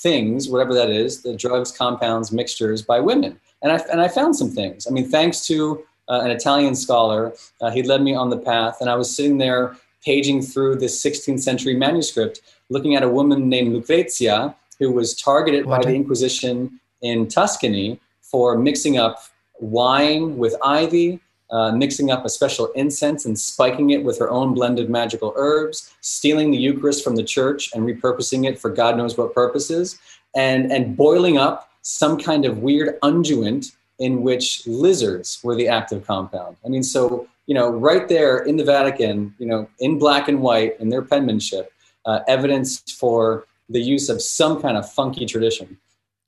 things, 0.05 0.47
whatever 0.47 0.73
that 0.75 0.91
is, 0.91 1.23
the 1.23 1.35
drugs, 1.35 1.71
compounds, 1.71 2.31
mixtures, 2.31 2.83
by 2.83 2.99
women. 2.99 3.39
And 3.63 3.71
I 3.71 3.77
and 3.91 3.99
I 3.99 4.07
found 4.07 4.35
some 4.35 4.51
things. 4.51 4.85
I 4.87 4.91
mean, 4.91 5.09
thanks 5.09 5.47
to 5.47 5.83
uh, 6.07 6.21
an 6.23 6.31
Italian 6.31 6.75
scholar. 6.75 7.33
Uh, 7.61 7.71
he 7.71 7.81
led 7.81 8.01
me 8.03 8.13
on 8.13 8.29
the 8.29 8.37
path, 8.37 8.77
and 8.81 8.89
I 8.89 8.95
was 8.95 9.13
sitting 9.15 9.39
there 9.39 9.75
paging 10.03 10.43
through 10.43 10.75
this 10.75 11.03
16th 11.03 11.41
century 11.41 11.75
manuscript. 11.75 12.41
looking 12.69 12.95
at 12.95 13.03
a 13.03 13.09
woman 13.09 13.49
named 13.49 13.73
Lucrezia 13.73 14.55
who 14.79 14.91
was 14.91 15.15
targeted 15.15 15.65
what 15.65 15.81
by 15.81 15.89
the 15.89 15.95
Inquisition 15.95 16.79
in 17.01 17.27
Tuscany 17.27 17.99
for 18.21 18.57
mixing 18.57 18.97
up 18.97 19.23
wine 19.59 20.37
with 20.37 20.55
ivy, 20.63 21.19
uh, 21.51 21.71
mixing 21.71 22.11
up 22.11 22.25
a 22.25 22.29
special 22.29 22.67
incense 22.73 23.25
and 23.25 23.39
spiking 23.39 23.91
it 23.91 24.03
with 24.03 24.17
her 24.19 24.29
own 24.29 24.53
blended 24.53 24.89
magical 24.89 25.33
herbs, 25.35 25.93
stealing 26.01 26.51
the 26.51 26.57
Eucharist 26.57 27.03
from 27.03 27.15
the 27.15 27.23
church 27.23 27.69
and 27.73 27.85
repurposing 27.85 28.47
it 28.49 28.59
for 28.59 28.69
God 28.69 28.97
knows 28.97 29.17
what 29.17 29.33
purposes, 29.33 29.99
and, 30.35 30.71
and 30.71 30.97
boiling 30.97 31.37
up 31.37 31.69
some 31.81 32.17
kind 32.17 32.45
of 32.45 32.59
weird 32.59 32.99
unguent 33.01 33.73
in 33.99 34.23
which 34.23 34.65
lizards 34.67 35.39
were 35.43 35.55
the 35.55 35.67
active 35.67 36.05
compound. 36.05 36.57
I 36.65 36.69
mean, 36.69 36.83
so, 36.83 37.27
you 37.45 37.53
know, 37.53 37.69
right 37.69 38.07
there 38.09 38.39
in 38.39 38.57
the 38.57 38.63
Vatican, 38.63 39.33
you 39.37 39.45
know, 39.45 39.69
in 39.79 39.99
black 39.99 40.27
and 40.27 40.41
white 40.41 40.79
in 40.79 40.89
their 40.89 41.03
penmanship, 41.03 41.71
uh, 42.05 42.19
evidence 42.27 42.79
for 42.91 43.45
the 43.69 43.81
use 43.81 44.09
of 44.09 44.21
some 44.21 44.61
kind 44.61 44.77
of 44.77 44.89
funky 44.89 45.25
tradition. 45.25 45.77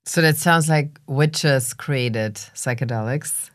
So 0.05 0.21
that 0.21 0.37
sounds 0.37 0.69
like 0.69 0.99
witches 1.07 1.73
created 1.73 2.35
psychedelics. 2.35 3.49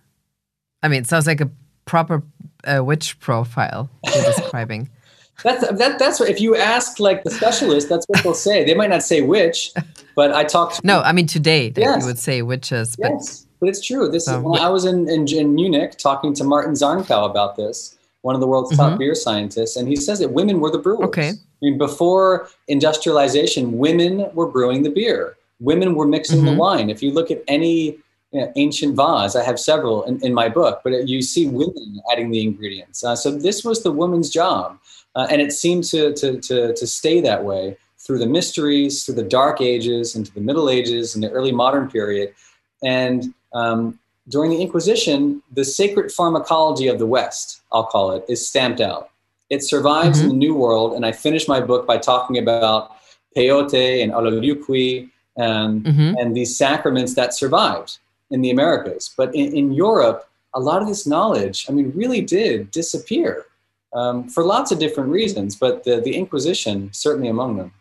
I 0.82 0.88
mean, 0.88 1.00
it 1.00 1.06
sounds 1.06 1.26
like 1.26 1.40
a 1.40 1.50
proper 1.84 2.22
uh, 2.64 2.84
witch 2.84 3.18
profile 3.20 3.90
you're 4.14 4.24
describing. 4.24 4.90
that's 5.42 5.66
that, 5.66 5.98
that's 5.98 6.20
what 6.20 6.28
if 6.28 6.40
you 6.40 6.56
ask 6.56 7.00
like 7.00 7.24
the 7.24 7.30
specialist, 7.30 7.88
that's 7.88 8.06
what 8.06 8.22
they'll 8.22 8.34
say. 8.34 8.64
They 8.64 8.74
might 8.74 8.90
not 8.90 9.02
say 9.02 9.22
witch, 9.22 9.72
but 10.14 10.32
I 10.32 10.44
talked. 10.44 10.84
no, 10.84 11.00
I 11.00 11.12
mean 11.12 11.26
today 11.26 11.72
yes. 11.76 12.02
you 12.02 12.06
would 12.06 12.18
say 12.18 12.42
witches. 12.42 12.96
But, 12.96 13.12
yes, 13.12 13.46
but 13.60 13.68
it's 13.68 13.84
true. 13.84 14.08
This 14.08 14.28
is 14.28 14.36
when 14.38 14.60
I 14.60 14.68
was 14.68 14.84
in, 14.84 15.08
in, 15.08 15.26
in 15.28 15.54
Munich 15.54 15.96
talking 15.96 16.34
to 16.34 16.44
Martin 16.44 16.74
Zarnkow 16.74 17.28
about 17.28 17.56
this, 17.56 17.96
one 18.22 18.34
of 18.34 18.40
the 18.40 18.46
world's 18.46 18.76
top 18.76 18.90
mm-hmm. 18.90 18.98
beer 18.98 19.14
scientists, 19.14 19.76
and 19.76 19.88
he 19.88 19.96
says 19.96 20.18
that 20.20 20.32
women 20.32 20.60
were 20.60 20.70
the 20.70 20.78
brewers. 20.78 21.06
Okay. 21.08 21.30
I 21.30 21.34
mean, 21.60 21.78
before 21.78 22.48
industrialization, 22.68 23.78
women 23.78 24.28
were 24.34 24.46
brewing 24.46 24.82
the 24.82 24.90
beer. 24.90 25.36
Women 25.60 25.94
were 25.94 26.06
mixing 26.06 26.38
mm-hmm. 26.38 26.46
the 26.46 26.54
wine. 26.54 26.90
If 26.90 27.02
you 27.02 27.12
look 27.12 27.30
at 27.30 27.42
any 27.46 27.98
you 28.32 28.40
know, 28.40 28.52
ancient 28.56 28.96
vase. 28.96 29.36
I 29.36 29.44
have 29.44 29.60
several 29.60 30.04
in, 30.04 30.24
in, 30.24 30.32
my 30.32 30.48
book, 30.48 30.80
but 30.82 31.06
you 31.06 31.20
see 31.22 31.46
women 31.48 32.00
adding 32.10 32.30
the 32.30 32.42
ingredients. 32.42 33.04
Uh, 33.04 33.14
so 33.14 33.30
this 33.30 33.62
was 33.62 33.82
the 33.82 33.92
woman's 33.92 34.30
job, 34.30 34.78
uh, 35.14 35.26
and 35.30 35.42
it 35.42 35.52
seemed 35.52 35.84
to, 35.84 36.14
to, 36.14 36.40
to, 36.40 36.74
to 36.74 36.86
stay 36.86 37.20
that 37.20 37.44
way 37.44 37.76
through 37.98 38.18
the 38.18 38.26
mysteries, 38.26 39.04
through 39.04 39.14
the 39.14 39.22
Dark 39.22 39.60
Ages, 39.60 40.16
into 40.16 40.32
the 40.32 40.40
Middle 40.40 40.70
Ages, 40.70 41.14
and 41.14 41.22
the 41.22 41.30
early 41.30 41.52
modern 41.52 41.90
period. 41.90 42.34
And 42.82 43.34
um, 43.52 43.98
during 44.28 44.50
the 44.50 44.62
Inquisition, 44.62 45.42
the 45.52 45.64
sacred 45.64 46.12
pharmacology 46.12 46.88
of 46.88 46.98
the 46.98 47.06
West, 47.06 47.62
I'll 47.72 47.86
call 47.86 48.12
it, 48.12 48.24
is 48.28 48.46
stamped 48.46 48.80
out. 48.80 49.10
It 49.50 49.62
survives 49.62 50.18
mm-hmm. 50.18 50.30
in 50.30 50.38
the 50.38 50.46
New 50.46 50.54
World, 50.54 50.94
and 50.94 51.04
I 51.04 51.12
finish 51.12 51.48
my 51.48 51.60
book 51.60 51.86
by 51.86 51.98
talking 51.98 52.38
about 52.38 52.92
peyote 53.36 54.02
and 54.02 54.12
ololiuqui 54.12 55.10
and, 55.36 55.84
mm-hmm. 55.84 56.14
and 56.18 56.36
these 56.36 56.56
sacraments 56.56 57.14
that 57.14 57.34
survived 57.34 57.98
in 58.30 58.42
the 58.42 58.50
Americas. 58.50 59.12
But 59.16 59.34
in, 59.34 59.54
in 59.54 59.72
Europe, 59.72 60.28
a 60.54 60.60
lot 60.60 60.82
of 60.82 60.88
this 60.88 61.06
knowledge, 61.06 61.66
I 61.68 61.72
mean, 61.72 61.92
really 61.94 62.20
did 62.20 62.70
disappear 62.70 63.46
um, 63.92 64.28
for 64.28 64.44
lots 64.44 64.70
of 64.72 64.78
different 64.78 65.10
reasons, 65.10 65.56
but 65.56 65.84
the, 65.84 66.00
the 66.00 66.14
Inquisition 66.14 66.90
certainly 66.92 67.28
among 67.28 67.56
them. 67.56 67.72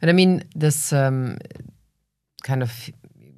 And 0.00 0.10
I 0.10 0.12
mean, 0.12 0.42
this 0.54 0.92
um, 0.92 1.38
kind 2.42 2.62
of, 2.62 2.90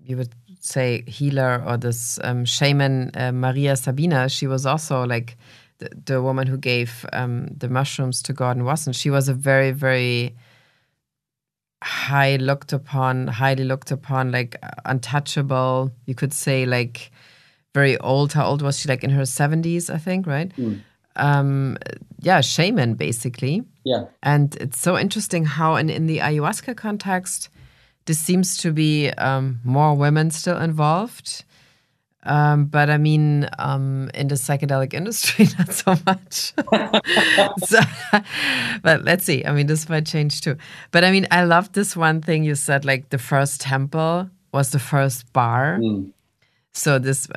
you 0.02 0.16
would 0.16 0.30
say, 0.60 1.02
healer 1.06 1.62
or 1.66 1.76
this 1.76 2.18
um, 2.22 2.44
shaman, 2.44 3.10
uh, 3.14 3.32
Maria 3.32 3.76
Sabina, 3.76 4.28
she 4.28 4.46
was 4.46 4.66
also 4.66 5.04
like 5.06 5.36
the, 5.78 5.90
the 6.04 6.22
woman 6.22 6.46
who 6.46 6.56
gave 6.56 7.06
um, 7.12 7.48
the 7.56 7.68
mushrooms 7.68 8.22
to 8.22 8.32
Gordon 8.32 8.64
Wasson. 8.64 8.92
She 8.92 9.10
was 9.10 9.28
a 9.28 9.34
very, 9.34 9.70
very 9.70 10.34
high 11.82 12.36
looked 12.36 12.72
upon, 12.72 13.28
highly 13.28 13.64
looked 13.64 13.90
upon, 13.90 14.32
like 14.32 14.56
untouchable. 14.84 15.92
You 16.06 16.14
could 16.14 16.32
say 16.32 16.66
like 16.66 17.10
very 17.74 17.96
old. 17.98 18.32
How 18.32 18.46
old 18.46 18.62
was 18.62 18.78
she? 18.78 18.88
Like 18.88 19.04
in 19.04 19.10
her 19.10 19.26
seventies, 19.26 19.90
I 19.90 19.98
think, 19.98 20.26
right? 20.26 20.52
Mm. 20.56 20.80
Um, 21.16 21.76
yeah, 22.20 22.40
shaman 22.40 22.94
basically. 22.94 23.62
Yeah. 23.84 24.06
And 24.22 24.56
it's 24.56 24.80
so 24.80 24.98
interesting 24.98 25.44
how 25.44 25.76
in, 25.76 25.90
in 25.90 26.06
the 26.06 26.18
ayahuasca 26.18 26.76
context, 26.76 27.48
this 28.08 28.18
seems 28.18 28.56
to 28.56 28.72
be 28.72 29.10
um, 29.10 29.60
more 29.64 29.94
women 29.94 30.30
still 30.30 30.56
involved. 30.56 31.44
Um, 32.22 32.64
but 32.64 32.88
I 32.88 32.96
mean, 32.96 33.48
um, 33.58 34.10
in 34.14 34.28
the 34.28 34.34
psychedelic 34.34 34.94
industry, 34.94 35.46
not 35.58 35.72
so 35.72 35.94
much. 36.06 36.54
so, 37.66 37.78
but 38.82 39.04
let's 39.04 39.24
see. 39.24 39.44
I 39.44 39.52
mean, 39.52 39.66
this 39.66 39.90
might 39.90 40.06
change 40.06 40.40
too. 40.40 40.56
But 40.90 41.04
I 41.04 41.10
mean, 41.10 41.26
I 41.30 41.44
love 41.44 41.72
this 41.72 41.94
one 41.94 42.22
thing 42.22 42.44
you 42.44 42.54
said 42.54 42.86
like 42.86 43.10
the 43.10 43.18
first 43.18 43.60
temple 43.60 44.30
was 44.54 44.70
the 44.70 44.78
first 44.78 45.30
bar. 45.34 45.78
Mm. 45.78 46.12
So, 46.72 46.98
this, 46.98 47.28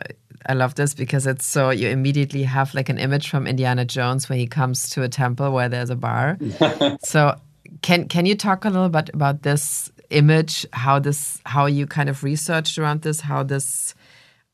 I 0.47 0.53
love 0.53 0.75
this 0.75 0.93
because 0.93 1.27
it's 1.27 1.45
so 1.45 1.69
you 1.69 1.89
immediately 1.89 2.43
have 2.43 2.73
like 2.73 2.87
an 2.87 2.97
image 2.97 3.29
from 3.29 3.45
Indiana 3.45 3.83
Jones 3.83 4.29
when 4.29 4.39
he 4.39 4.47
comes 4.47 4.89
to 4.91 5.03
a 5.03 5.09
temple 5.09 5.51
where 5.51 5.67
there's 5.67 5.89
a 5.89 5.97
bar. 5.97 6.37
so, 7.03 7.35
can 7.81 8.07
can 8.07 8.25
you 8.25 8.35
talk 8.35 8.63
a 8.63 8.69
little 8.69 8.89
bit 8.89 9.09
about 9.13 9.43
this 9.43 9.91
image, 10.11 10.65
how 10.73 10.99
this, 10.99 11.41
how 11.45 11.65
you 11.65 11.87
kind 11.87 12.09
of 12.09 12.23
researched 12.23 12.77
around 12.77 13.01
this, 13.01 13.21
how 13.21 13.43
this 13.43 13.95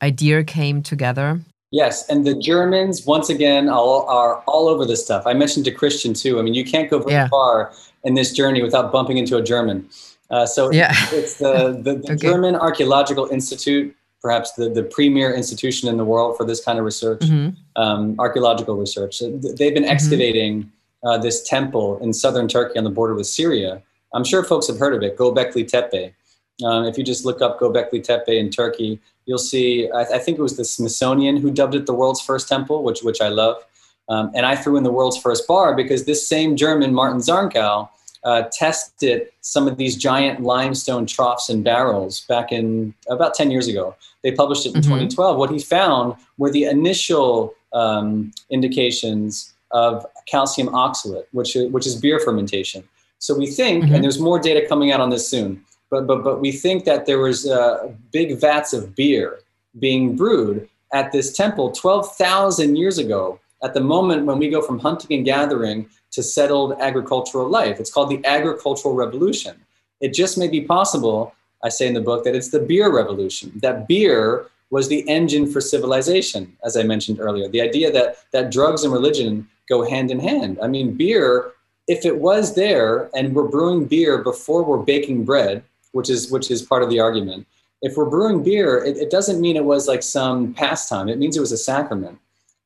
idea 0.02 0.44
came 0.44 0.82
together? 0.82 1.40
Yes, 1.70 2.08
and 2.08 2.26
the 2.26 2.34
Germans 2.34 3.04
once 3.04 3.28
again 3.28 3.68
all, 3.68 4.06
are 4.08 4.42
all 4.46 4.68
over 4.68 4.86
this 4.86 5.04
stuff. 5.04 5.26
I 5.26 5.34
mentioned 5.34 5.66
to 5.66 5.70
Christian 5.70 6.14
too. 6.14 6.38
I 6.38 6.42
mean, 6.42 6.54
you 6.54 6.64
can't 6.64 6.88
go 6.90 6.98
very 6.98 7.12
yeah. 7.12 7.28
far 7.28 7.72
in 8.04 8.14
this 8.14 8.32
journey 8.32 8.62
without 8.62 8.90
bumping 8.90 9.18
into 9.18 9.36
a 9.36 9.42
German. 9.42 9.88
Uh, 10.30 10.46
so 10.46 10.70
yeah. 10.70 10.94
it's 11.12 11.34
the, 11.34 11.78
the, 11.82 11.94
the 11.94 11.98
okay. 12.12 12.16
German 12.16 12.54
Archaeological 12.54 13.26
Institute, 13.26 13.94
perhaps 14.22 14.52
the, 14.52 14.68
the 14.68 14.82
premier 14.82 15.34
institution 15.34 15.88
in 15.88 15.96
the 15.96 16.04
world 16.04 16.36
for 16.36 16.44
this 16.44 16.64
kind 16.64 16.78
of 16.78 16.84
research, 16.84 17.20
mm-hmm. 17.20 17.50
um, 17.80 18.16
archaeological 18.18 18.76
research. 18.76 19.20
They've 19.20 19.74
been 19.74 19.82
mm-hmm. 19.82 19.84
excavating 19.84 20.62
mm-hmm. 20.62 21.08
uh, 21.08 21.18
this 21.18 21.46
temple 21.46 21.98
in 21.98 22.12
southern 22.12 22.48
Turkey 22.48 22.78
on 22.78 22.84
the 22.84 22.90
border 22.90 23.14
with 23.14 23.26
Syria. 23.26 23.82
I'm 24.14 24.24
sure 24.24 24.42
folks 24.42 24.66
have 24.68 24.78
heard 24.78 24.94
of 24.94 25.02
it, 25.02 25.16
Gobekli 25.16 25.66
Tepe. 25.66 26.14
Um, 26.64 26.84
if 26.84 26.98
you 26.98 27.04
just 27.04 27.24
look 27.24 27.40
up 27.40 27.60
Gobekli 27.60 28.02
Tepe 28.02 28.28
in 28.28 28.50
Turkey, 28.50 29.00
you'll 29.26 29.38
see. 29.38 29.90
I, 29.90 30.02
I, 30.02 30.18
think 30.18 30.38
it 30.38 30.42
was 30.42 30.56
the 30.56 30.64
Smithsonian 30.64 31.36
who 31.36 31.50
dubbed 31.50 31.74
it 31.74 31.86
the 31.86 31.94
world's 31.94 32.20
first 32.20 32.48
temple, 32.48 32.82
which 32.82 33.02
which 33.02 33.20
I 33.20 33.28
love. 33.28 33.56
Um, 34.08 34.30
and 34.34 34.46
I 34.46 34.56
threw 34.56 34.76
in 34.76 34.84
the 34.84 34.90
world's 34.90 35.18
first 35.18 35.46
bar 35.46 35.76
because 35.76 36.04
this 36.04 36.26
same 36.26 36.56
German 36.56 36.94
Martin 36.94 37.20
Zarnkow 37.20 37.88
uh, 38.24 38.42
tested 38.52 39.28
some 39.42 39.68
of 39.68 39.76
these 39.76 39.96
giant 39.96 40.40
limestone 40.42 41.06
troughs 41.06 41.48
and 41.48 41.62
barrels 41.62 42.22
back 42.22 42.50
in 42.50 42.94
about 43.08 43.34
10 43.34 43.50
years 43.50 43.68
ago. 43.68 43.94
They 44.22 44.32
published 44.32 44.66
it 44.66 44.74
in 44.74 44.80
mm-hmm. 44.80 44.90
2012. 44.90 45.36
What 45.36 45.50
he 45.50 45.58
found 45.58 46.14
were 46.36 46.50
the 46.50 46.64
initial 46.64 47.54
um, 47.72 48.32
indications 48.50 49.54
of 49.70 50.04
calcium 50.26 50.68
oxalate, 50.68 51.26
which, 51.32 51.56
which 51.70 51.86
is 51.86 51.94
beer 51.96 52.18
fermentation. 52.18 52.82
So 53.18 53.36
we 53.36 53.46
think, 53.46 53.84
mm-hmm. 53.84 53.94
and 53.94 54.04
there's 54.04 54.20
more 54.20 54.38
data 54.38 54.66
coming 54.68 54.92
out 54.92 55.00
on 55.00 55.10
this 55.10 55.28
soon, 55.28 55.64
but 55.90 56.06
but 56.06 56.22
but 56.22 56.40
we 56.40 56.52
think 56.52 56.84
that 56.84 57.06
there 57.06 57.18
was 57.18 57.46
uh, 57.46 57.90
big 58.12 58.38
vats 58.38 58.72
of 58.72 58.94
beer 58.94 59.40
being 59.78 60.16
brewed 60.16 60.68
at 60.92 61.12
this 61.12 61.36
temple 61.36 61.70
12,000 61.72 62.76
years 62.76 62.98
ago 62.98 63.38
at 63.62 63.74
the 63.74 63.80
moment 63.80 64.24
when 64.24 64.38
we 64.38 64.48
go 64.48 64.62
from 64.62 64.78
hunting 64.78 65.16
and 65.16 65.24
gathering 65.24 65.88
to 66.10 66.22
settled 66.22 66.72
agricultural 66.80 67.48
life. 67.48 67.78
It's 67.78 67.92
called 67.92 68.08
the 68.08 68.24
agricultural 68.24 68.94
revolution. 68.94 69.54
It 70.00 70.14
just 70.14 70.38
may 70.38 70.48
be 70.48 70.62
possible 70.62 71.34
i 71.62 71.68
say 71.68 71.86
in 71.86 71.94
the 71.94 72.00
book 72.00 72.24
that 72.24 72.34
it's 72.34 72.50
the 72.50 72.60
beer 72.60 72.92
revolution 72.94 73.52
that 73.56 73.88
beer 73.88 74.46
was 74.70 74.88
the 74.88 75.08
engine 75.08 75.50
for 75.50 75.60
civilization 75.60 76.56
as 76.64 76.76
i 76.76 76.82
mentioned 76.82 77.18
earlier. 77.20 77.48
The 77.48 77.60
idea 77.60 77.90
that 77.92 78.16
that 78.32 78.50
drugs 78.50 78.84
and 78.84 78.92
religion 78.92 79.48
go 79.68 79.82
hand 79.82 80.10
in 80.10 80.20
hand. 80.20 80.58
I 80.62 80.66
mean 80.66 80.94
beer 80.94 81.52
if 81.88 82.04
it 82.04 82.18
was 82.18 82.54
there 82.54 83.10
and 83.14 83.34
we're 83.34 83.48
brewing 83.48 83.86
beer 83.86 84.22
before 84.22 84.62
we're 84.62 84.78
baking 84.78 85.24
bread 85.24 85.64
which 85.92 86.10
is 86.10 86.30
which 86.30 86.50
is 86.50 86.62
part 86.62 86.82
of 86.82 86.90
the 86.90 87.00
argument. 87.00 87.46
If 87.80 87.96
we're 87.96 88.10
brewing 88.10 88.42
beer, 88.42 88.84
it, 88.84 88.96
it 88.96 89.10
doesn't 89.10 89.40
mean 89.40 89.56
it 89.56 89.64
was 89.64 89.86
like 89.86 90.02
some 90.02 90.52
pastime. 90.54 91.08
It 91.08 91.18
means 91.18 91.36
it 91.36 91.40
was 91.40 91.52
a 91.52 91.58
sacrament 91.58 92.18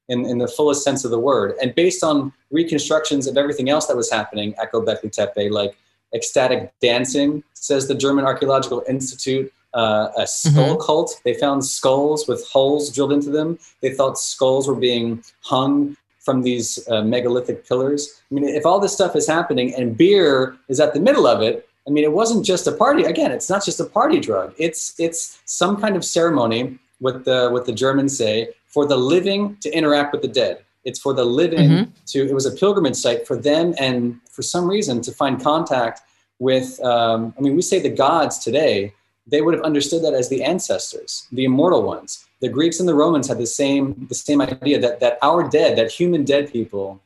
in, 0.09 0.25
in 0.25 0.39
the 0.39 0.49
fullest 0.49 0.85
sense 0.85 1.05
of 1.05 1.11
the 1.11 1.19
word. 1.19 1.55
And 1.61 1.75
based 1.75 2.03
on 2.03 2.33
reconstructions 2.51 3.27
of 3.27 3.37
everything 3.37 3.69
else 3.69 3.87
that 3.87 3.97
was 3.97 4.11
happening 4.11 4.55
at 4.61 4.73
Göbekli 4.73 5.13
Tepe, 5.13 5.51
like 5.51 5.77
ecstatic 6.15 6.73
dancing, 6.81 7.43
says 7.55 7.89
the 7.89 7.95
German 7.95 8.25
Archaeological 8.25 8.83
Institute, 8.89 9.53
uh, 9.75 10.09
a 10.17 10.27
skull 10.27 10.77
mm-hmm. 10.77 10.83
cult. 10.87 11.21
They 11.25 11.35
found 11.35 11.65
skulls 11.65 12.27
with 12.27 12.47
holes 12.49 12.91
drilled 12.91 13.13
into 13.13 13.31
them. 13.31 13.59
They 13.81 13.95
thought 13.95 14.19
skulls 14.19 14.67
were 14.67 14.75
being 14.75 15.23
hung 15.41 15.97
from 16.23 16.43
these 16.43 16.87
uh, 16.89 17.03
megalithic 17.03 17.67
pillars. 17.69 18.23
I 18.31 18.35
mean, 18.35 18.45
if 18.45 18.65
all 18.65 18.81
this 18.81 18.93
stuff 18.93 19.17
is 19.17 19.27
happening 19.27 19.75
and 19.75 19.97
beer 19.97 20.57
is 20.69 20.81
at 20.81 20.95
the 20.95 21.01
middle 21.01 21.27
of 21.27 21.43
it, 21.43 21.69
I 21.87 21.91
mean, 21.91 22.05
it 22.05 22.13
wasn't 22.13 22.45
just 22.47 22.67
a 22.67 22.73
party. 22.73 23.05
Again, 23.05 23.33
it's 23.33 23.51
not 23.51 23.65
just 23.65 23.81
a 23.81 23.85
party 23.85 24.21
drug. 24.21 24.55
It's 24.57 24.95
it's 24.99 25.41
some 25.47 25.81
kind 25.81 25.97
of 25.97 26.05
ceremony, 26.05 26.79
what 27.01 27.25
the 27.25 27.49
what 27.51 27.67
the 27.67 27.73
Germans 27.73 28.17
say, 28.17 28.49
for 28.67 28.87
the 28.87 28.97
living 28.97 29.57
to 29.63 29.71
interact 29.77 30.13
with 30.13 30.23
the 30.23 30.29
dead. 30.29 30.65
It's 30.85 30.99
for 30.99 31.13
the 31.15 31.25
living 31.25 31.69
mm-hmm. 31.71 31.91
to, 32.07 32.29
it 32.29 32.35
was 32.35 32.47
a 32.47 32.51
pilgrimage 32.51 32.97
site 32.97 33.27
for 33.27 33.37
them 33.37 33.75
and 33.79 34.21
for 34.31 34.43
some 34.43 34.69
reason 34.69 35.01
to 35.03 35.13
find 35.13 35.41
contact 35.41 36.01
with, 36.39 36.81
um, 36.81 37.33
I 37.39 37.41
mean, 37.41 37.55
we 37.55 37.63
say 37.63 37.79
the 37.79 37.89
gods 37.89 38.39
today, 38.39 38.93
they 39.27 39.41
would 39.41 39.55
have 39.55 39.63
understood 39.63 40.03
that 40.03 40.15
as 40.15 40.29
the 40.29 40.43
ancestors, 40.43 41.27
the 41.33 41.45
immortal 41.45 41.83
ones. 41.83 42.27
The 42.41 42.49
Greeks 42.49 42.81
and 42.81 42.89
the 42.89 42.95
Romans 42.95 43.29
had 43.29 43.39
the 43.39 43.47
same, 43.47 44.07
the 44.09 44.15
same 44.15 44.41
idea 44.41 44.81
that, 44.81 45.01
that 45.01 45.19
our 45.23 45.49
dead, 45.49 45.79
that 45.79 45.93
human 45.93 46.25
dead 46.25 46.53
people, 46.53 47.01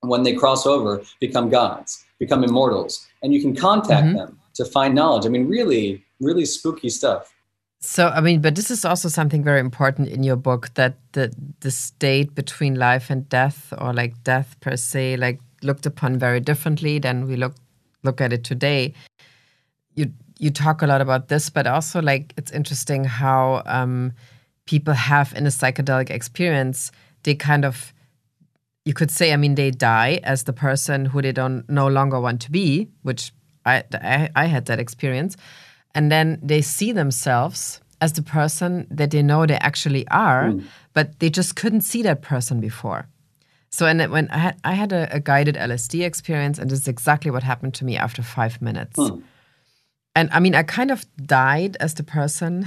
when 0.00 0.22
they 0.22 0.34
cross 0.34 0.66
over, 0.66 1.02
become 1.20 1.48
gods, 1.48 2.04
become 2.18 2.44
immortals. 2.44 3.06
And 3.22 3.32
you 3.32 3.40
can 3.40 3.56
contact 3.56 4.08
mm-hmm. 4.08 4.16
them 4.16 4.40
to 4.54 4.64
find 4.66 4.94
knowledge. 4.94 5.24
I 5.24 5.30
mean, 5.30 5.48
really, 5.48 6.04
really 6.20 6.44
spooky 6.44 6.90
stuff. 6.90 7.32
So, 7.80 8.08
I 8.08 8.20
mean, 8.20 8.40
but 8.40 8.54
this 8.54 8.70
is 8.70 8.84
also 8.84 9.08
something 9.08 9.42
very 9.42 9.58
important 9.58 10.08
in 10.08 10.22
your 10.22 10.36
book 10.36 10.72
that 10.74 10.94
the 11.12 11.34
the 11.60 11.70
state 11.72 12.32
between 12.32 12.76
life 12.76 13.10
and 13.10 13.28
death, 13.28 13.74
or 13.76 13.92
like 13.92 14.22
death 14.22 14.54
per 14.60 14.76
se, 14.76 15.16
like 15.16 15.40
looked 15.62 15.84
upon 15.84 16.16
very 16.16 16.38
differently 16.38 17.00
than 17.00 17.26
we 17.26 17.34
look 17.34 17.54
look 18.04 18.20
at 18.20 18.32
it 18.32 18.44
today. 18.44 18.94
You 19.96 20.12
you 20.42 20.50
talk 20.50 20.82
a 20.82 20.86
lot 20.86 21.00
about 21.00 21.28
this, 21.28 21.48
but 21.48 21.68
also 21.68 22.02
like 22.02 22.34
it's 22.36 22.50
interesting 22.50 23.04
how 23.04 23.62
um, 23.64 24.12
people 24.66 24.92
have 24.92 25.32
in 25.36 25.46
a 25.46 25.50
psychedelic 25.50 26.10
experience, 26.10 26.90
they 27.22 27.34
kind 27.34 27.64
of 27.64 27.94
you 28.84 28.92
could 28.92 29.12
say, 29.12 29.32
I 29.32 29.36
mean, 29.36 29.54
they 29.54 29.70
die 29.70 30.18
as 30.24 30.42
the 30.42 30.52
person 30.52 31.04
who 31.04 31.22
they 31.22 31.30
don't 31.30 31.64
no 31.70 31.86
longer 31.86 32.18
want 32.18 32.40
to 32.42 32.50
be, 32.50 32.88
which 33.02 33.32
I, 33.64 33.84
I, 33.92 34.28
I 34.34 34.46
had 34.46 34.66
that 34.66 34.80
experience. 34.80 35.36
And 35.94 36.10
then 36.10 36.40
they 36.42 36.62
see 36.62 36.90
themselves 36.90 37.80
as 38.00 38.14
the 38.14 38.22
person 38.22 38.88
that 38.90 39.12
they 39.12 39.22
know 39.22 39.46
they 39.46 39.58
actually 39.58 40.08
are, 40.08 40.48
mm. 40.48 40.64
but 40.94 41.20
they 41.20 41.30
just 41.30 41.54
couldn't 41.54 41.82
see 41.82 42.02
that 42.02 42.22
person 42.22 42.58
before. 42.58 43.06
So, 43.70 43.86
and 43.86 44.10
when 44.10 44.28
I 44.30 44.38
had, 44.38 44.60
I 44.64 44.72
had 44.72 44.92
a, 44.92 45.14
a, 45.14 45.20
guided 45.20 45.54
LSD 45.54 46.04
experience, 46.04 46.58
and 46.58 46.68
this 46.68 46.80
is 46.80 46.88
exactly 46.88 47.30
what 47.30 47.44
happened 47.44 47.74
to 47.74 47.84
me 47.84 47.96
after 47.96 48.20
five 48.20 48.60
minutes. 48.60 48.98
Mm. 48.98 49.22
And 50.14 50.28
I 50.32 50.40
mean, 50.40 50.54
I 50.54 50.62
kind 50.62 50.90
of 50.90 51.06
died 51.16 51.76
as 51.80 51.94
the 51.94 52.02
person 52.02 52.66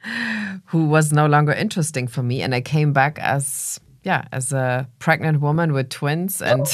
who 0.66 0.86
was 0.86 1.12
no 1.12 1.26
longer 1.26 1.52
interesting 1.52 2.06
for 2.06 2.22
me, 2.22 2.42
and 2.42 2.54
I 2.54 2.60
came 2.60 2.92
back 2.92 3.18
as 3.18 3.80
yeah, 4.02 4.24
as 4.32 4.52
a 4.52 4.88
pregnant 4.98 5.40
woman 5.40 5.72
with 5.72 5.90
twins 5.90 6.40
and 6.40 6.66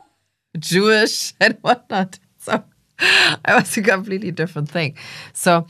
Jewish 0.58 1.34
and 1.40 1.58
whatnot. 1.60 2.18
So 2.38 2.64
I 2.98 3.54
was 3.54 3.76
a 3.76 3.82
completely 3.82 4.30
different 4.30 4.70
thing. 4.70 4.96
So, 5.32 5.66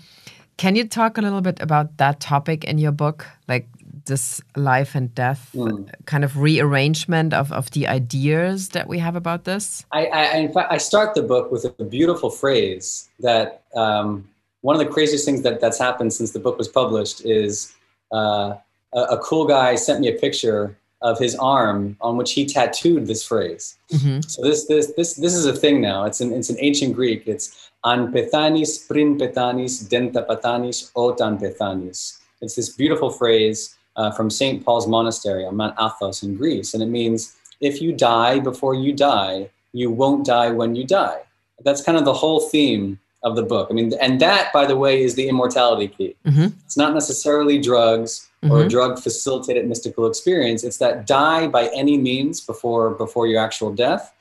can 0.57 0.77
you 0.77 0.87
talk 0.87 1.18
a 1.18 1.20
little 1.20 1.41
bit 1.41 1.61
about 1.61 1.97
that 1.97 2.20
topic 2.20 2.64
in 2.64 2.79
your 2.79 2.93
book, 2.93 3.27
like 3.49 3.68
this 4.07 4.40
life 4.57 4.94
and 4.94 5.14
death 5.14 5.50
mm. 5.55 5.88
kind 6.07 6.24
of 6.24 6.38
rearrangement 6.38 7.32
of, 7.32 7.52
of 7.52 7.70
the 7.72 7.86
ideas 7.86 8.70
that 8.70 8.88
we 8.88 8.98
have 8.98 9.16
about 9.16 9.44
this? 9.44 9.84
I, 9.92 10.07
I, 10.07 10.36
in 10.36 10.52
fact, 10.52 10.72
I 10.72 10.78
start 10.78 11.14
the 11.14 11.22
book 11.22 11.50
with 11.50 11.64
a 11.64 11.84
beautiful 11.84 12.30
phrase 12.30 13.09
that 13.20 13.62
um, 13.74 14.28
one 14.61 14.74
of 14.74 14.80
the 14.86 14.92
craziest 14.92 15.24
things 15.24 15.42
that, 15.42 15.61
that's 15.61 15.78
happened 15.78 16.12
since 16.12 16.32
the 16.32 16.38
book 16.38 16.59
was 16.59 16.68
published 16.68 17.24
is 17.24 17.74
uh, 18.12 18.55
a, 18.94 19.00
a 19.00 19.18
cool 19.18 19.46
guy 19.46 19.74
sent 19.74 20.00
me 20.00 20.09
a 20.09 20.18
picture 20.18 20.76
of 21.05 21.18
his 21.18 21.36
arm 21.36 21.96
on 22.00 22.16
which 22.16 22.32
he 22.32 22.46
tattooed 22.46 23.07
this 23.07 23.22
phrase. 23.22 23.76
Mm-hmm. 23.92 24.22
So 24.22 24.42
this 24.42 24.64
this 24.66 24.92
this 24.96 25.14
this 25.14 25.34
is 25.34 25.44
a 25.44 25.52
thing 25.52 25.82
now. 25.82 26.05
It's 26.05 26.20
an 26.22 26.32
it's 26.32 26.48
an 26.48 26.57
ancient 26.61 26.94
Greek. 26.94 27.24
It's 27.26 27.70
an 27.84 28.11
pethanis 28.11 28.88
prin 28.88 29.18
petanis 29.18 29.86
denta 29.86 30.26
patanis 30.26 30.90
otan 30.94 31.38
pethanis. 31.38 32.18
It's 32.40 32.57
this 32.57 32.70
beautiful 32.70 33.11
phrase 33.11 33.76
uh, 33.97 34.11
from 34.11 34.30
St. 34.30 34.64
Paul's 34.64 34.86
Monastery 34.86 35.45
on 35.45 35.57
Mount 35.57 35.76
Athos 35.80 36.22
in 36.22 36.36
Greece, 36.36 36.74
and 36.74 36.82
it 36.82 36.86
means 36.86 37.36
if 37.61 37.80
you 37.80 37.92
die 37.92 38.38
before 38.40 38.74
you 38.74 38.92
die, 38.92 39.51
you 39.72 39.90
won't 39.90 40.26
die 40.26 40.51
when 40.51 40.74
you 40.74 40.84
die. 40.84 41.20
That's 41.62 41.82
kind 41.82 41.97
of 41.97 42.05
the 42.05 42.12
whole 42.12 42.40
theme 42.40 42.99
of 43.22 43.36
the 43.36 43.42
book. 43.42 43.68
I 43.70 43.74
mean, 43.74 43.92
and 44.01 44.20
that, 44.20 44.53
by 44.53 44.66
the 44.66 44.76
way, 44.76 45.03
is 45.03 45.14
the 45.14 45.28
immortality 45.28 45.88
key. 45.88 46.14
Mm-hmm. 46.26 46.49
It's 46.64 46.76
not 46.76 46.92
necessarily 46.92 47.59
drugs 47.59 48.28
mm-hmm. 48.42 48.53
or 48.53 48.64
a 48.64 48.68
drug 48.68 48.99
facilitated 48.99 49.66
mystical 49.66 50.07
experience. 50.07 50.62
It's 50.62 50.76
that 50.78 51.07
die 51.07 51.49
by 51.49 51.68
any 51.74 51.97
means 51.97 52.40
before 52.40 52.90
before 52.90 53.26
your 53.26 53.42
actual 53.42 53.72
death. 53.74 54.12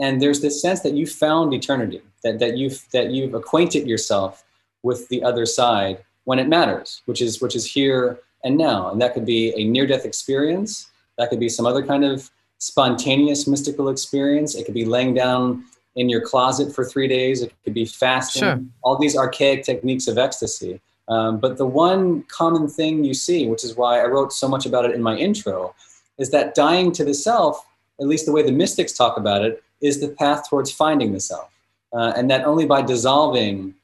And 0.00 0.20
there's 0.20 0.40
this 0.40 0.60
sense 0.60 0.80
that 0.80 0.94
you 0.94 1.06
found 1.06 1.54
eternity, 1.54 2.02
that, 2.22 2.38
that 2.38 2.56
you've 2.56 2.84
that 2.92 3.10
you've 3.10 3.34
acquainted 3.34 3.86
yourself 3.86 4.44
with 4.82 5.08
the 5.08 5.22
other 5.22 5.46
side 5.46 6.02
when 6.24 6.38
it 6.38 6.48
matters, 6.48 7.02
which 7.04 7.20
is 7.20 7.40
which 7.42 7.54
is 7.54 7.70
here 7.70 8.18
and 8.46 8.56
now. 8.56 8.90
And 8.90 9.00
that 9.02 9.12
could 9.12 9.26
be 9.26 9.52
a 9.60 9.64
near-death 9.64 10.04
experience. 10.04 10.88
That 11.18 11.30
could 11.30 11.40
be 11.40 11.48
some 11.48 11.66
other 11.66 11.84
kind 11.84 12.04
of 12.04 12.30
spontaneous 12.58 13.46
mystical 13.46 13.88
experience. 13.88 14.54
It 14.54 14.64
could 14.64 14.74
be 14.74 14.84
laying 14.84 15.14
down 15.14 15.64
in 15.96 16.08
your 16.08 16.20
closet 16.20 16.74
for 16.74 16.84
three 16.84 17.08
days. 17.08 17.42
It 17.42 17.52
could 17.64 17.74
be 17.74 17.84
fasting. 17.84 18.42
Sure. 18.42 18.60
All 18.82 18.96
these 18.98 19.16
archaic 19.16 19.64
techniques 19.64 20.06
of 20.06 20.16
ecstasy. 20.16 20.80
Um, 21.08 21.38
but 21.38 21.56
the 21.56 21.66
one 21.66 22.22
common 22.24 22.68
thing 22.68 23.04
you 23.04 23.14
see, 23.14 23.48
which 23.48 23.64
is 23.64 23.76
why 23.76 24.00
I 24.00 24.06
wrote 24.06 24.32
so 24.32 24.48
much 24.48 24.64
about 24.64 24.84
it 24.84 24.92
in 24.92 25.02
my 25.02 25.16
intro, 25.16 25.74
is 26.18 26.30
that 26.30 26.54
dying 26.54 26.92
to 26.92 27.04
the 27.04 27.14
self, 27.14 27.64
at 28.00 28.06
least 28.06 28.26
the 28.26 28.32
way 28.32 28.42
the 28.42 28.52
mystics 28.52 28.92
talk 28.92 29.16
about 29.16 29.44
it, 29.44 29.62
is 29.80 30.00
the 30.00 30.08
path 30.08 30.48
towards 30.48 30.70
finding 30.70 31.12
the 31.12 31.20
self. 31.20 31.50
Uh, 31.92 32.12
and 32.16 32.30
that 32.30 32.44
only 32.44 32.66
by 32.66 32.82
dissolving 32.82 33.74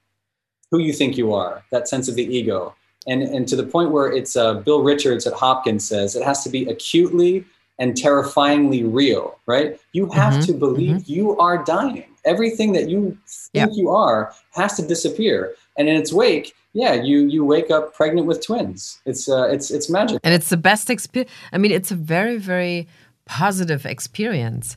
who 0.70 0.78
you 0.78 0.92
think 0.92 1.16
you 1.16 1.32
are, 1.32 1.62
that 1.70 1.88
sense 1.88 2.08
of 2.08 2.14
the 2.14 2.24
ego, 2.24 2.74
and, 3.06 3.22
and 3.22 3.48
to 3.48 3.56
the 3.56 3.64
point 3.64 3.90
where 3.90 4.12
it's 4.12 4.36
uh, 4.36 4.54
Bill 4.54 4.82
Richards 4.82 5.26
at 5.26 5.32
Hopkins 5.32 5.86
says 5.86 6.14
it 6.14 6.22
has 6.22 6.42
to 6.44 6.50
be 6.50 6.64
acutely 6.66 7.44
and 7.78 7.96
terrifyingly 7.96 8.84
real, 8.84 9.38
right? 9.46 9.78
You 9.92 10.08
have 10.10 10.34
mm-hmm, 10.34 10.42
to 10.44 10.52
believe 10.52 10.96
mm-hmm. 10.98 11.12
you 11.12 11.38
are 11.38 11.64
dying. 11.64 12.06
Everything 12.24 12.72
that 12.74 12.88
you 12.88 13.18
think 13.26 13.50
yep. 13.54 13.70
you 13.72 13.90
are 13.90 14.32
has 14.52 14.76
to 14.76 14.86
disappear. 14.86 15.54
And 15.76 15.88
in 15.88 15.96
its 15.96 16.12
wake, 16.12 16.54
yeah, 16.74 16.94
you 16.94 17.26
you 17.26 17.44
wake 17.44 17.70
up 17.70 17.94
pregnant 17.94 18.26
with 18.26 18.44
twins. 18.44 19.00
It's 19.04 19.28
uh, 19.28 19.48
it's 19.48 19.70
it's 19.70 19.90
magic. 19.90 20.20
And 20.22 20.32
it's 20.32 20.48
the 20.48 20.56
best 20.56 20.88
experience. 20.90 21.32
I 21.52 21.58
mean, 21.58 21.72
it's 21.72 21.90
a 21.90 21.96
very 21.96 22.38
very 22.38 22.86
positive 23.24 23.84
experience. 23.84 24.76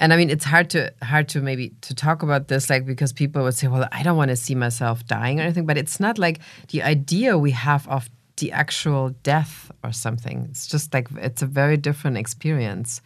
And 0.00 0.12
I 0.12 0.16
mean, 0.16 0.30
it's 0.30 0.44
hard 0.44 0.70
to 0.70 0.92
hard 1.02 1.28
to 1.30 1.40
maybe 1.40 1.72
to 1.82 1.94
talk 1.94 2.22
about 2.22 2.48
this, 2.48 2.70
like 2.70 2.86
because 2.86 3.12
people 3.12 3.42
would 3.42 3.54
say, 3.54 3.66
"Well, 3.66 3.88
I 3.90 4.02
don't 4.02 4.16
want 4.16 4.30
to 4.30 4.36
see 4.36 4.54
myself 4.54 5.04
dying 5.06 5.40
or 5.40 5.42
anything." 5.42 5.66
But 5.66 5.76
it's 5.76 5.98
not 5.98 6.18
like 6.18 6.40
the 6.68 6.82
idea 6.82 7.36
we 7.36 7.50
have 7.50 7.88
of 7.88 8.08
the 8.36 8.52
actual 8.52 9.10
death 9.22 9.70
or 9.82 9.92
something. 9.92 10.46
It's 10.50 10.66
just 10.66 10.94
like 10.94 11.08
it's 11.16 11.42
a 11.42 11.46
very 11.46 11.76
different 11.76 12.16
experience. 12.16 13.00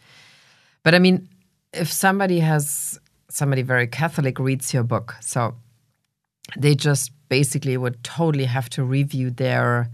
But 0.82 0.94
I 0.94 0.98
mean, 0.98 1.28
if 1.72 1.90
somebody 1.90 2.40
has 2.40 2.98
somebody 3.30 3.62
very 3.62 3.86
Catholic 3.86 4.38
reads 4.38 4.74
your 4.74 4.82
book, 4.82 5.16
so 5.20 5.54
they 6.58 6.74
just 6.74 7.10
basically 7.28 7.78
would 7.78 8.02
totally 8.04 8.44
have 8.44 8.68
to 8.70 8.84
review 8.84 9.30
their 9.30 9.88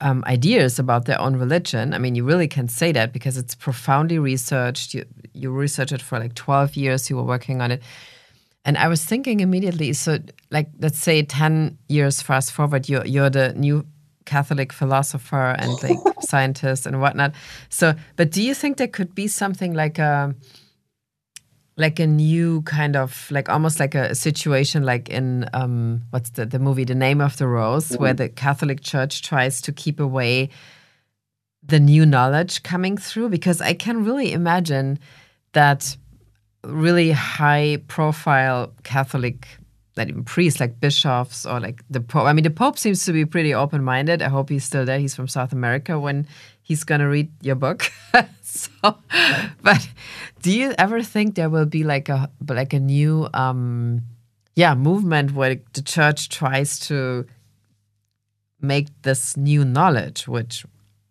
um, 0.00 0.22
ideas 0.26 0.78
about 0.78 1.06
their 1.06 1.20
own 1.20 1.36
religion. 1.36 1.94
I 1.94 1.98
mean, 1.98 2.14
you 2.14 2.24
really 2.24 2.48
can 2.48 2.68
say 2.68 2.92
that 2.92 3.12
because 3.12 3.36
it's 3.36 3.54
profoundly 3.54 4.18
researched. 4.18 4.94
You 4.94 5.04
you 5.32 5.50
researched 5.50 5.92
it 5.92 6.02
for 6.02 6.18
like 6.18 6.34
twelve 6.34 6.76
years. 6.76 7.08
You 7.08 7.16
were 7.16 7.24
working 7.24 7.62
on 7.62 7.70
it, 7.70 7.82
and 8.64 8.76
I 8.76 8.88
was 8.88 9.04
thinking 9.04 9.40
immediately. 9.40 9.92
So, 9.94 10.18
like, 10.50 10.68
let's 10.80 10.98
say 10.98 11.22
ten 11.22 11.78
years 11.88 12.20
fast 12.20 12.52
forward, 12.52 12.88
you're 12.88 13.06
you're 13.06 13.30
the 13.30 13.54
new 13.54 13.86
Catholic 14.26 14.72
philosopher 14.72 15.56
and 15.58 15.72
like 15.82 15.98
scientist 16.20 16.86
and 16.86 17.00
whatnot. 17.00 17.32
So, 17.70 17.94
but 18.16 18.30
do 18.30 18.42
you 18.42 18.54
think 18.54 18.76
there 18.76 18.88
could 18.88 19.14
be 19.14 19.28
something 19.28 19.72
like 19.72 19.98
a 19.98 20.34
like 21.76 22.00
a 22.00 22.06
new 22.06 22.62
kind 22.62 22.96
of 22.96 23.30
like 23.30 23.48
almost 23.48 23.78
like 23.78 23.94
a 23.94 24.14
situation 24.14 24.82
like 24.82 25.08
in 25.08 25.48
um 25.52 26.02
what's 26.10 26.30
the 26.30 26.46
the 26.46 26.58
movie 26.58 26.84
The 26.84 26.94
Name 26.94 27.20
of 27.20 27.36
the 27.36 27.46
Rose 27.46 27.88
mm-hmm. 27.88 28.02
where 28.02 28.14
the 28.14 28.28
Catholic 28.28 28.80
Church 28.80 29.22
tries 29.22 29.60
to 29.62 29.72
keep 29.72 30.00
away 30.00 30.48
the 31.62 31.80
new 31.80 32.06
knowledge 32.06 32.62
coming 32.62 32.96
through 32.96 33.28
because 33.28 33.60
I 33.60 33.74
can 33.74 34.04
really 34.04 34.32
imagine 34.32 34.98
that 35.52 35.96
really 36.64 37.10
high 37.10 37.82
profile 37.88 38.72
Catholic 38.82 39.46
not 39.96 40.08
even 40.08 40.24
priests, 40.24 40.60
like 40.60 40.78
bishops 40.80 41.46
or 41.46 41.58
like 41.60 41.82
the 41.88 42.00
Pope. 42.00 42.26
I 42.26 42.32
mean, 42.32 42.44
the 42.44 42.50
Pope 42.50 42.78
seems 42.78 43.04
to 43.06 43.12
be 43.12 43.24
pretty 43.24 43.54
open 43.54 43.82
minded. 43.82 44.22
I 44.22 44.28
hope 44.28 44.50
he's 44.50 44.64
still 44.64 44.84
there. 44.84 44.98
He's 44.98 45.14
from 45.14 45.28
South 45.28 45.52
America 45.52 45.98
when 45.98 46.26
he's 46.62 46.84
going 46.84 47.00
to 47.00 47.06
read 47.06 47.30
your 47.40 47.54
book. 47.54 47.90
so, 48.42 48.70
but 49.62 49.88
do 50.42 50.52
you 50.52 50.74
ever 50.78 51.02
think 51.02 51.34
there 51.34 51.50
will 51.50 51.66
be 51.66 51.82
like 51.82 52.08
a 52.08 52.30
like 52.48 52.72
a 52.72 52.78
new 52.78 53.28
um 53.34 54.02
yeah 54.54 54.74
movement 54.74 55.32
where 55.34 55.56
the 55.72 55.82
church 55.82 56.28
tries 56.28 56.78
to 56.78 57.26
make 58.60 58.86
this 59.02 59.36
new 59.36 59.64
knowledge 59.64 60.28
which 60.28 60.64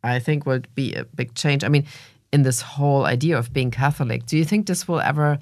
i 0.03 0.19
think 0.19 0.45
would 0.45 0.67
be 0.73 0.93
a 0.93 1.03
big 1.03 1.35
change 1.35 1.65
i 1.65 1.67
mean 1.67 1.85
in 2.31 2.43
this 2.43 2.61
whole 2.61 3.05
idea 3.05 3.37
of 3.37 3.51
being 3.51 3.71
catholic 3.71 4.25
do 4.25 4.37
you 4.37 4.45
think 4.45 4.67
this 4.67 4.87
will 4.87 5.01
ever 5.01 5.37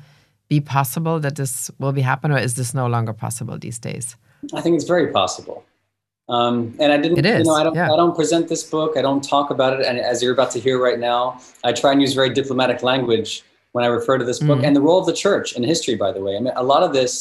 be 0.53 0.61
possible 0.77 1.19
that 1.25 1.35
this 1.41 1.53
will 1.79 1.95
be 1.99 2.03
happen, 2.11 2.29
or 2.31 2.39
is 2.47 2.53
this 2.59 2.71
no 2.81 2.85
longer 2.95 3.13
possible 3.25 3.57
these 3.65 3.79
days? 3.79 4.05
I 4.57 4.61
think 4.61 4.73
it's 4.77 4.89
very 4.95 5.07
possible. 5.11 5.57
Um, 6.29 6.55
and 6.79 6.89
I 6.95 6.97
didn't, 7.03 7.17
it 7.17 7.25
is, 7.25 7.39
you 7.39 7.43
know, 7.49 7.55
I 7.61 7.63
don't, 7.65 7.75
yeah. 7.75 7.93
I 7.93 7.97
don't 8.01 8.15
present 8.21 8.47
this 8.53 8.63
book. 8.75 8.91
I 8.99 9.01
don't 9.07 9.23
talk 9.35 9.47
about 9.55 9.71
it. 9.75 9.85
And 9.87 9.95
as 9.99 10.15
you're 10.21 10.35
about 10.39 10.51
to 10.51 10.59
hear 10.59 10.77
right 10.87 10.99
now, 10.99 11.21
I 11.67 11.73
try 11.73 11.91
and 11.93 12.01
use 12.01 12.13
very 12.21 12.31
diplomatic 12.41 12.79
language 12.91 13.43
when 13.73 13.83
I 13.83 13.87
refer 13.87 14.15
to 14.17 14.25
this 14.25 14.39
book 14.39 14.57
mm-hmm. 14.57 14.65
and 14.65 14.75
the 14.75 14.81
role 14.81 14.99
of 15.03 15.07
the 15.11 15.17
church 15.25 15.47
in 15.57 15.63
history, 15.63 15.95
by 15.95 16.11
the 16.15 16.21
way. 16.25 16.33
I 16.37 16.39
mean, 16.39 16.53
a 16.55 16.67
lot 16.73 16.83
of 16.83 16.91
this 16.93 17.13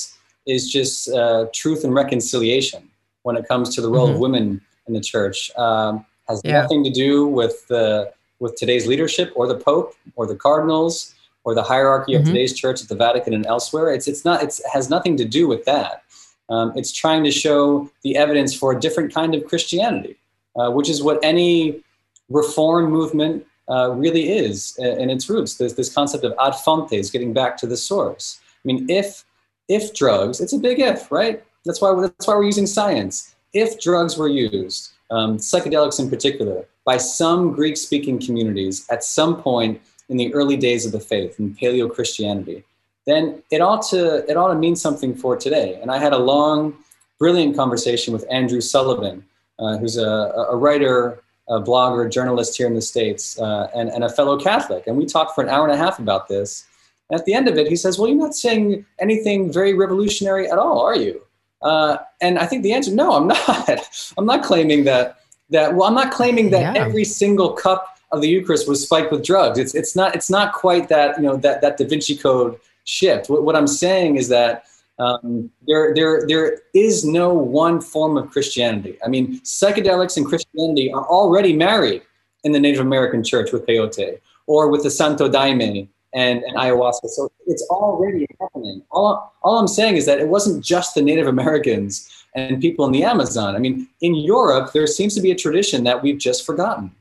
is 0.46 0.70
just 0.70 1.08
uh, 1.08 1.46
truth 1.60 1.80
and 1.84 1.92
reconciliation 2.02 2.82
when 3.26 3.36
it 3.40 3.44
comes 3.48 3.74
to 3.74 3.80
the 3.80 3.90
role 3.96 4.06
mm-hmm. 4.06 4.14
of 4.14 4.20
women 4.26 4.60
in 4.86 4.92
the 4.98 5.00
church. 5.00 5.38
Um, 5.56 6.04
has 6.28 6.40
yeah. 6.44 6.62
nothing 6.62 6.84
to 6.84 6.90
do 6.90 7.26
with 7.26 7.66
the, 7.68 8.12
with 8.38 8.54
today's 8.56 8.86
leadership 8.86 9.32
or 9.34 9.44
the 9.48 9.58
Pope 9.68 9.94
or 10.16 10.26
the 10.26 10.36
cardinals 10.36 11.14
or 11.44 11.54
the 11.54 11.62
hierarchy 11.62 12.14
of 12.14 12.22
mm-hmm. 12.22 12.32
today's 12.32 12.54
church 12.54 12.82
at 12.82 12.88
the 12.88 12.94
Vatican 12.94 13.34
and 13.34 13.46
elsewhere. 13.46 13.92
It's, 13.92 14.06
it's 14.06 14.24
not, 14.24 14.42
it's, 14.42 14.60
it 14.60 14.66
has 14.72 14.88
nothing 14.88 15.16
to 15.16 15.24
do 15.24 15.48
with 15.48 15.64
that. 15.64 16.04
Um, 16.48 16.72
it's 16.76 16.92
trying 16.92 17.24
to 17.24 17.30
show 17.30 17.90
the 18.02 18.16
evidence 18.16 18.54
for 18.54 18.72
a 18.72 18.80
different 18.80 19.14
kind 19.14 19.34
of 19.34 19.44
Christianity, 19.46 20.16
uh, 20.56 20.70
which 20.70 20.88
is 20.88 21.02
what 21.02 21.18
any 21.22 21.82
reform 22.28 22.90
movement 22.90 23.46
uh, 23.68 23.90
really 23.90 24.28
is 24.30 24.76
in 24.78 25.08
its 25.08 25.30
roots. 25.30 25.54
There's 25.54 25.74
this 25.74 25.92
concept 25.92 26.24
of 26.24 26.34
ad 26.40 26.54
fontes, 26.56 27.10
getting 27.10 27.32
back 27.32 27.56
to 27.58 27.66
the 27.66 27.76
source. 27.76 28.40
I 28.42 28.64
mean, 28.64 28.90
if 28.90 29.24
if 29.68 29.94
drugs, 29.94 30.40
it's 30.40 30.52
a 30.52 30.58
big 30.58 30.80
if, 30.80 31.10
right? 31.10 31.42
That's 31.64 31.80
why 31.80 31.98
that's 32.00 32.26
why 32.26 32.34
we're 32.34 32.44
using 32.44 32.66
science. 32.66 33.34
If 33.54 33.80
drugs 33.80 34.18
were 34.18 34.28
used, 34.28 34.92
um, 35.10 35.38
psychedelics 35.38 36.00
in 36.00 36.10
particular, 36.10 36.66
by 36.84 36.96
some 36.96 37.52
Greek-speaking 37.52 38.20
communities 38.20 38.86
at 38.90 39.04
some 39.04 39.40
point 39.40 39.80
in 40.12 40.18
the 40.18 40.32
early 40.34 40.56
days 40.56 40.84
of 40.84 40.92
the 40.92 41.00
faith 41.00 41.40
in 41.40 41.54
Paleo 41.54 41.92
Christianity, 41.92 42.62
then 43.06 43.42
it 43.50 43.60
ought 43.60 43.82
to 43.88 44.30
it 44.30 44.36
ought 44.36 44.52
to 44.52 44.54
mean 44.54 44.76
something 44.76 45.14
for 45.16 45.36
today. 45.36 45.78
And 45.80 45.90
I 45.90 45.98
had 45.98 46.12
a 46.12 46.18
long, 46.18 46.76
brilliant 47.18 47.56
conversation 47.56 48.12
with 48.12 48.24
Andrew 48.30 48.60
Sullivan, 48.60 49.24
uh, 49.58 49.78
who's 49.78 49.96
a, 49.96 50.10
a, 50.50 50.56
writer, 50.56 51.22
a 51.48 51.60
blogger, 51.60 52.12
journalist 52.12 52.56
here 52.56 52.66
in 52.66 52.74
the 52.74 52.82
states, 52.82 53.40
uh, 53.40 53.68
and, 53.74 53.88
and 53.88 54.04
a 54.04 54.08
fellow 54.10 54.38
Catholic. 54.38 54.86
And 54.86 54.96
we 54.96 55.06
talked 55.06 55.34
for 55.34 55.42
an 55.42 55.48
hour 55.48 55.64
and 55.64 55.72
a 55.72 55.76
half 55.76 55.98
about 55.98 56.28
this. 56.28 56.64
And 57.08 57.18
at 57.18 57.24
the 57.24 57.34
end 57.34 57.48
of 57.48 57.56
it, 57.56 57.66
he 57.66 57.76
says, 57.76 57.98
"Well, 57.98 58.08
you're 58.08 58.18
not 58.18 58.34
saying 58.34 58.84
anything 59.00 59.50
very 59.50 59.72
revolutionary 59.72 60.48
at 60.50 60.58
all, 60.58 60.78
are 60.80 60.96
you?" 60.96 61.22
Uh, 61.62 61.96
and 62.20 62.38
I 62.38 62.46
think 62.46 62.62
the 62.62 62.72
answer, 62.72 62.92
no, 62.92 63.12
I'm 63.12 63.28
not. 63.28 64.12
I'm 64.18 64.26
not 64.26 64.44
claiming 64.44 64.84
that. 64.84 65.18
That 65.50 65.74
well, 65.74 65.88
I'm 65.88 65.94
not 65.94 66.12
claiming 66.12 66.50
that 66.50 66.74
yeah. 66.74 66.84
every 66.84 67.04
single 67.04 67.52
cup 67.52 67.91
of 68.12 68.20
the 68.20 68.28
Eucharist 68.28 68.68
was 68.68 68.82
spiked 68.82 69.10
with 69.10 69.24
drugs. 69.24 69.58
It's 69.58 69.74
it's 69.74 69.96
not 69.96 70.14
it's 70.14 70.30
not 70.30 70.52
quite 70.52 70.88
that 70.88 71.16
you 71.16 71.24
know 71.24 71.36
that 71.38 71.60
that 71.62 71.76
Da 71.78 71.86
Vinci 71.86 72.16
Code 72.16 72.58
shift. 72.84 73.28
What, 73.28 73.42
what 73.42 73.56
I'm 73.56 73.66
saying 73.66 74.16
is 74.16 74.28
that 74.28 74.66
um, 74.98 75.50
there, 75.66 75.94
there, 75.94 76.26
there 76.26 76.58
is 76.74 77.04
no 77.04 77.32
one 77.32 77.80
form 77.80 78.16
of 78.16 78.30
Christianity. 78.30 78.98
I 79.04 79.08
mean, 79.08 79.40
psychedelics 79.40 80.16
and 80.16 80.26
Christianity 80.26 80.92
are 80.92 81.04
already 81.06 81.54
married 81.54 82.02
in 82.44 82.52
the 82.52 82.60
Native 82.60 82.80
American 82.80 83.24
church 83.24 83.52
with 83.52 83.66
peyote 83.66 84.20
or 84.46 84.68
with 84.68 84.82
the 84.82 84.90
Santo 84.90 85.28
Daime 85.28 85.88
and, 86.14 86.42
and 86.44 86.56
ayahuasca. 86.56 87.08
So 87.08 87.32
it's 87.46 87.66
already 87.70 88.26
happening. 88.40 88.82
All, 88.90 89.32
all 89.42 89.58
I'm 89.58 89.68
saying 89.68 89.96
is 89.96 90.06
that 90.06 90.20
it 90.20 90.28
wasn't 90.28 90.64
just 90.64 90.94
the 90.94 91.02
Native 91.02 91.26
Americans 91.26 92.08
and 92.34 92.60
people 92.60 92.84
in 92.84 92.92
the 92.92 93.04
Amazon. 93.04 93.56
I 93.56 93.58
mean, 93.58 93.88
in 94.00 94.14
Europe, 94.14 94.72
there 94.72 94.86
seems 94.86 95.14
to 95.14 95.20
be 95.20 95.30
a 95.30 95.34
tradition 95.34 95.84
that 95.84 96.02
we've 96.02 96.18
just 96.18 96.44
forgotten. 96.46 96.92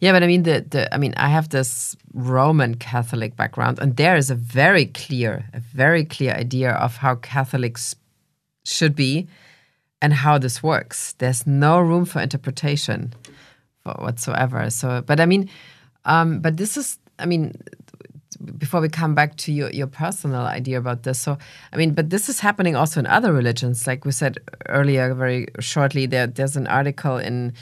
Yeah, 0.00 0.12
but 0.12 0.22
I 0.22 0.26
mean 0.26 0.42
the, 0.44 0.64
the 0.68 0.92
I 0.94 0.98
mean 0.98 1.14
I 1.16 1.28
have 1.28 1.48
this 1.50 1.96
Roman 2.12 2.74
Catholic 2.74 3.36
background 3.36 3.78
and 3.78 3.96
there 3.96 4.16
is 4.16 4.30
a 4.30 4.34
very 4.34 4.86
clear 4.86 5.44
a 5.52 5.60
very 5.60 6.04
clear 6.04 6.32
idea 6.32 6.72
of 6.72 6.96
how 6.96 7.16
Catholics 7.16 7.94
should 8.64 8.94
be 8.94 9.28
and 10.00 10.12
how 10.12 10.38
this 10.38 10.62
works. 10.62 11.14
There's 11.18 11.46
no 11.46 11.80
room 11.80 12.04
for 12.04 12.20
interpretation 12.20 13.12
whatsoever. 13.84 14.70
So 14.70 15.02
but 15.02 15.20
I 15.20 15.26
mean 15.26 15.48
um 16.04 16.40
but 16.40 16.56
this 16.56 16.76
is 16.76 16.98
I 17.18 17.26
mean 17.26 17.52
before 18.56 18.80
we 18.80 18.88
come 18.88 19.14
back 19.14 19.36
to 19.36 19.52
your, 19.52 19.70
your 19.70 19.88
personal 19.88 20.42
idea 20.42 20.78
about 20.78 21.02
this 21.02 21.18
so 21.18 21.36
i 21.72 21.76
mean 21.76 21.92
but 21.92 22.10
this 22.10 22.28
is 22.28 22.38
happening 22.38 22.76
also 22.76 23.00
in 23.00 23.06
other 23.06 23.32
religions 23.32 23.84
like 23.86 24.04
we 24.04 24.12
said 24.12 24.38
earlier 24.68 25.12
very 25.12 25.48
shortly 25.58 26.06
there 26.06 26.26
there's 26.26 26.56
an 26.56 26.66
article 26.68 27.16
in 27.16 27.52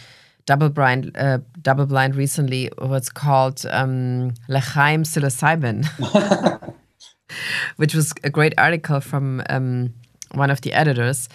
double 0.46 0.68
blind 0.68 1.10
uh, 1.16 1.38
double 1.60 1.86
blind 1.86 2.14
recently 2.14 2.70
what's 2.78 3.10
called 3.10 3.64
um, 3.70 4.32
L'chaim 4.48 5.02
psilocybin, 5.02 5.84
which 7.76 7.94
was 7.94 8.12
a 8.24 8.30
great 8.30 8.54
article 8.56 9.00
from 9.00 9.42
um, 9.50 9.92
one 10.32 10.50
of 10.50 10.62
the 10.62 10.72
editors. 10.72 11.28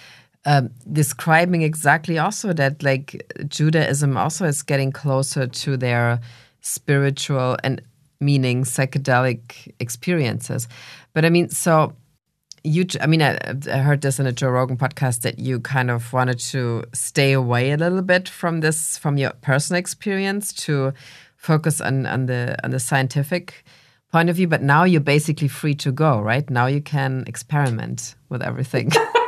Um, 0.44 0.72
describing 0.92 1.62
exactly 1.62 2.18
also 2.18 2.52
that 2.54 2.82
like 2.82 3.32
Judaism 3.48 4.18
also 4.18 4.46
is 4.46 4.64
getting 4.64 4.92
closer 4.92 5.46
to 5.46 5.78
their 5.78 6.20
spiritual 6.62 7.58
and 7.64 7.80
meaning 8.20 8.64
psychedelic 8.64 9.72
experiences. 9.80 10.68
But 11.14 11.26
I 11.26 11.30
mean, 11.30 11.50
so 11.50 11.94
you 12.64 12.86
i 13.00 13.08
mean 13.08 13.22
I, 13.22 13.38
I, 13.72 13.78
heard 13.80 14.02
this 14.02 14.20
in 14.20 14.28
a 14.28 14.32
joe 14.32 14.50
rogan 14.50 14.78
podcast 14.78 15.22
that 15.22 15.40
you 15.40 15.60
kind 15.60 15.90
of 15.90 16.14
wanted 16.14 16.40
to 16.40 16.84
stay 16.94 17.34
away 17.34 17.72
a 17.72 17.78
little 17.78 18.02
bit 18.02 18.30
from 18.30 18.60
this 18.60 18.98
from 18.98 19.18
your 19.18 19.32
personal 19.42 19.80
experience 19.80 20.54
to 20.66 20.94
focus 21.38 21.82
on 21.82 22.06
on 22.06 22.28
the 22.28 22.56
on 22.64 22.72
the 22.72 22.80
scientific 22.80 23.64
point 24.12 24.30
of 24.30 24.36
view 24.36 24.48
but 24.48 24.62
now 24.62 24.84
you're 24.84 25.02
basically 25.02 25.48
free 25.48 25.74
to 25.76 25.92
go 25.92 26.20
right? 26.22 26.50
Now 26.50 26.68
you 26.68 26.82
can 26.82 27.24
experiment 27.28 28.16
with 28.30 28.42
everything 28.42 28.92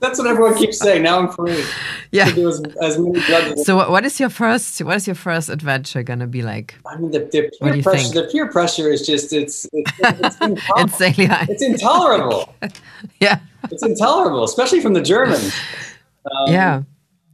That's 0.00 0.18
what 0.18 0.26
everyone 0.26 0.54
keeps 0.56 0.78
saying. 0.78 1.02
Now 1.02 1.18
I'm 1.18 1.28
free. 1.28 1.64
Yeah. 2.12 2.28
As, 2.28 2.62
as 2.82 3.66
so 3.66 3.76
what, 3.76 3.90
what 3.90 4.04
is 4.04 4.18
your 4.20 4.30
first 4.30 4.82
what 4.82 4.96
is 4.96 5.06
your 5.06 5.16
first 5.16 5.48
adventure 5.48 6.02
gonna 6.02 6.26
be 6.26 6.42
like? 6.42 6.74
I 6.86 6.96
mean 6.96 7.10
the, 7.10 7.20
the 7.20 7.50
peer 7.60 7.82
pressure 7.82 7.98
think? 7.98 8.14
the 8.14 8.28
peer 8.30 8.50
pressure 8.50 8.90
is 8.90 9.06
just 9.06 9.32
it's 9.32 9.68
it's, 9.72 9.92
it's 10.00 10.36
insanely 10.76 11.26
high. 11.26 11.46
It's 11.48 11.62
intolerable. 11.62 12.54
yeah. 13.20 13.40
It's 13.70 13.82
intolerable, 13.82 14.44
especially 14.44 14.80
from 14.80 14.92
the 14.92 15.02
Germans. 15.02 15.54
Um, 16.24 16.52
yeah. 16.52 16.82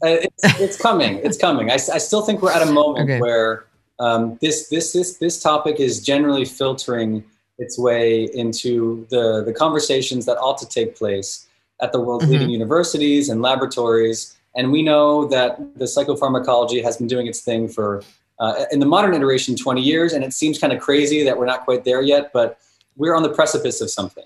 Uh, 0.04 0.18
it's, 0.22 0.60
it's 0.60 0.80
coming. 0.80 1.18
It's 1.18 1.38
coming. 1.38 1.70
I, 1.70 1.74
I 1.74 1.98
still 1.98 2.22
think 2.22 2.42
we're 2.42 2.52
at 2.52 2.66
a 2.66 2.72
moment 2.72 3.08
okay. 3.08 3.20
where 3.20 3.66
um, 3.98 4.38
this 4.40 4.68
this 4.68 4.92
this 4.92 5.18
this 5.18 5.42
topic 5.42 5.78
is 5.78 6.02
generally 6.02 6.44
filtering 6.44 7.24
its 7.58 7.78
way 7.78 8.24
into 8.34 9.06
the 9.10 9.44
the 9.44 9.52
conversations 9.52 10.26
that 10.26 10.38
ought 10.38 10.58
to 10.58 10.68
take 10.68 10.96
place 10.96 11.46
at 11.82 11.92
the 11.92 12.00
world's 12.00 12.24
mm-hmm. 12.24 12.34
leading 12.34 12.50
universities 12.50 13.28
and 13.28 13.42
laboratories. 13.42 14.36
And 14.54 14.70
we 14.70 14.82
know 14.82 15.26
that 15.26 15.58
the 15.76 15.84
psychopharmacology 15.84 16.82
has 16.82 16.96
been 16.96 17.06
doing 17.06 17.26
its 17.26 17.40
thing 17.40 17.68
for, 17.68 18.02
uh, 18.38 18.64
in 18.70 18.80
the 18.80 18.86
modern 18.86 19.14
iteration, 19.14 19.56
20 19.56 19.80
years. 19.80 20.12
And 20.12 20.24
it 20.24 20.32
seems 20.32 20.58
kind 20.58 20.72
of 20.72 20.80
crazy 20.80 21.22
that 21.24 21.36
we're 21.36 21.46
not 21.46 21.64
quite 21.64 21.84
there 21.84 22.02
yet, 22.02 22.32
but 22.32 22.58
we're 22.96 23.14
on 23.14 23.22
the 23.22 23.30
precipice 23.30 23.80
of 23.80 23.90
something. 23.90 24.24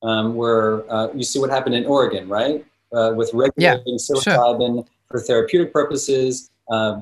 Um, 0.00 0.36
where 0.36 0.88
uh, 0.92 1.08
you 1.12 1.24
see 1.24 1.40
what 1.40 1.50
happened 1.50 1.74
in 1.74 1.84
Oregon, 1.84 2.28
right? 2.28 2.64
Uh, 2.92 3.12
with 3.16 3.34
regulating 3.34 3.82
yeah, 3.84 3.96
psilocybin 3.96 4.76
sure. 4.76 4.86
for 5.10 5.20
therapeutic 5.20 5.72
purposes. 5.72 6.50
Uh, 6.70 7.00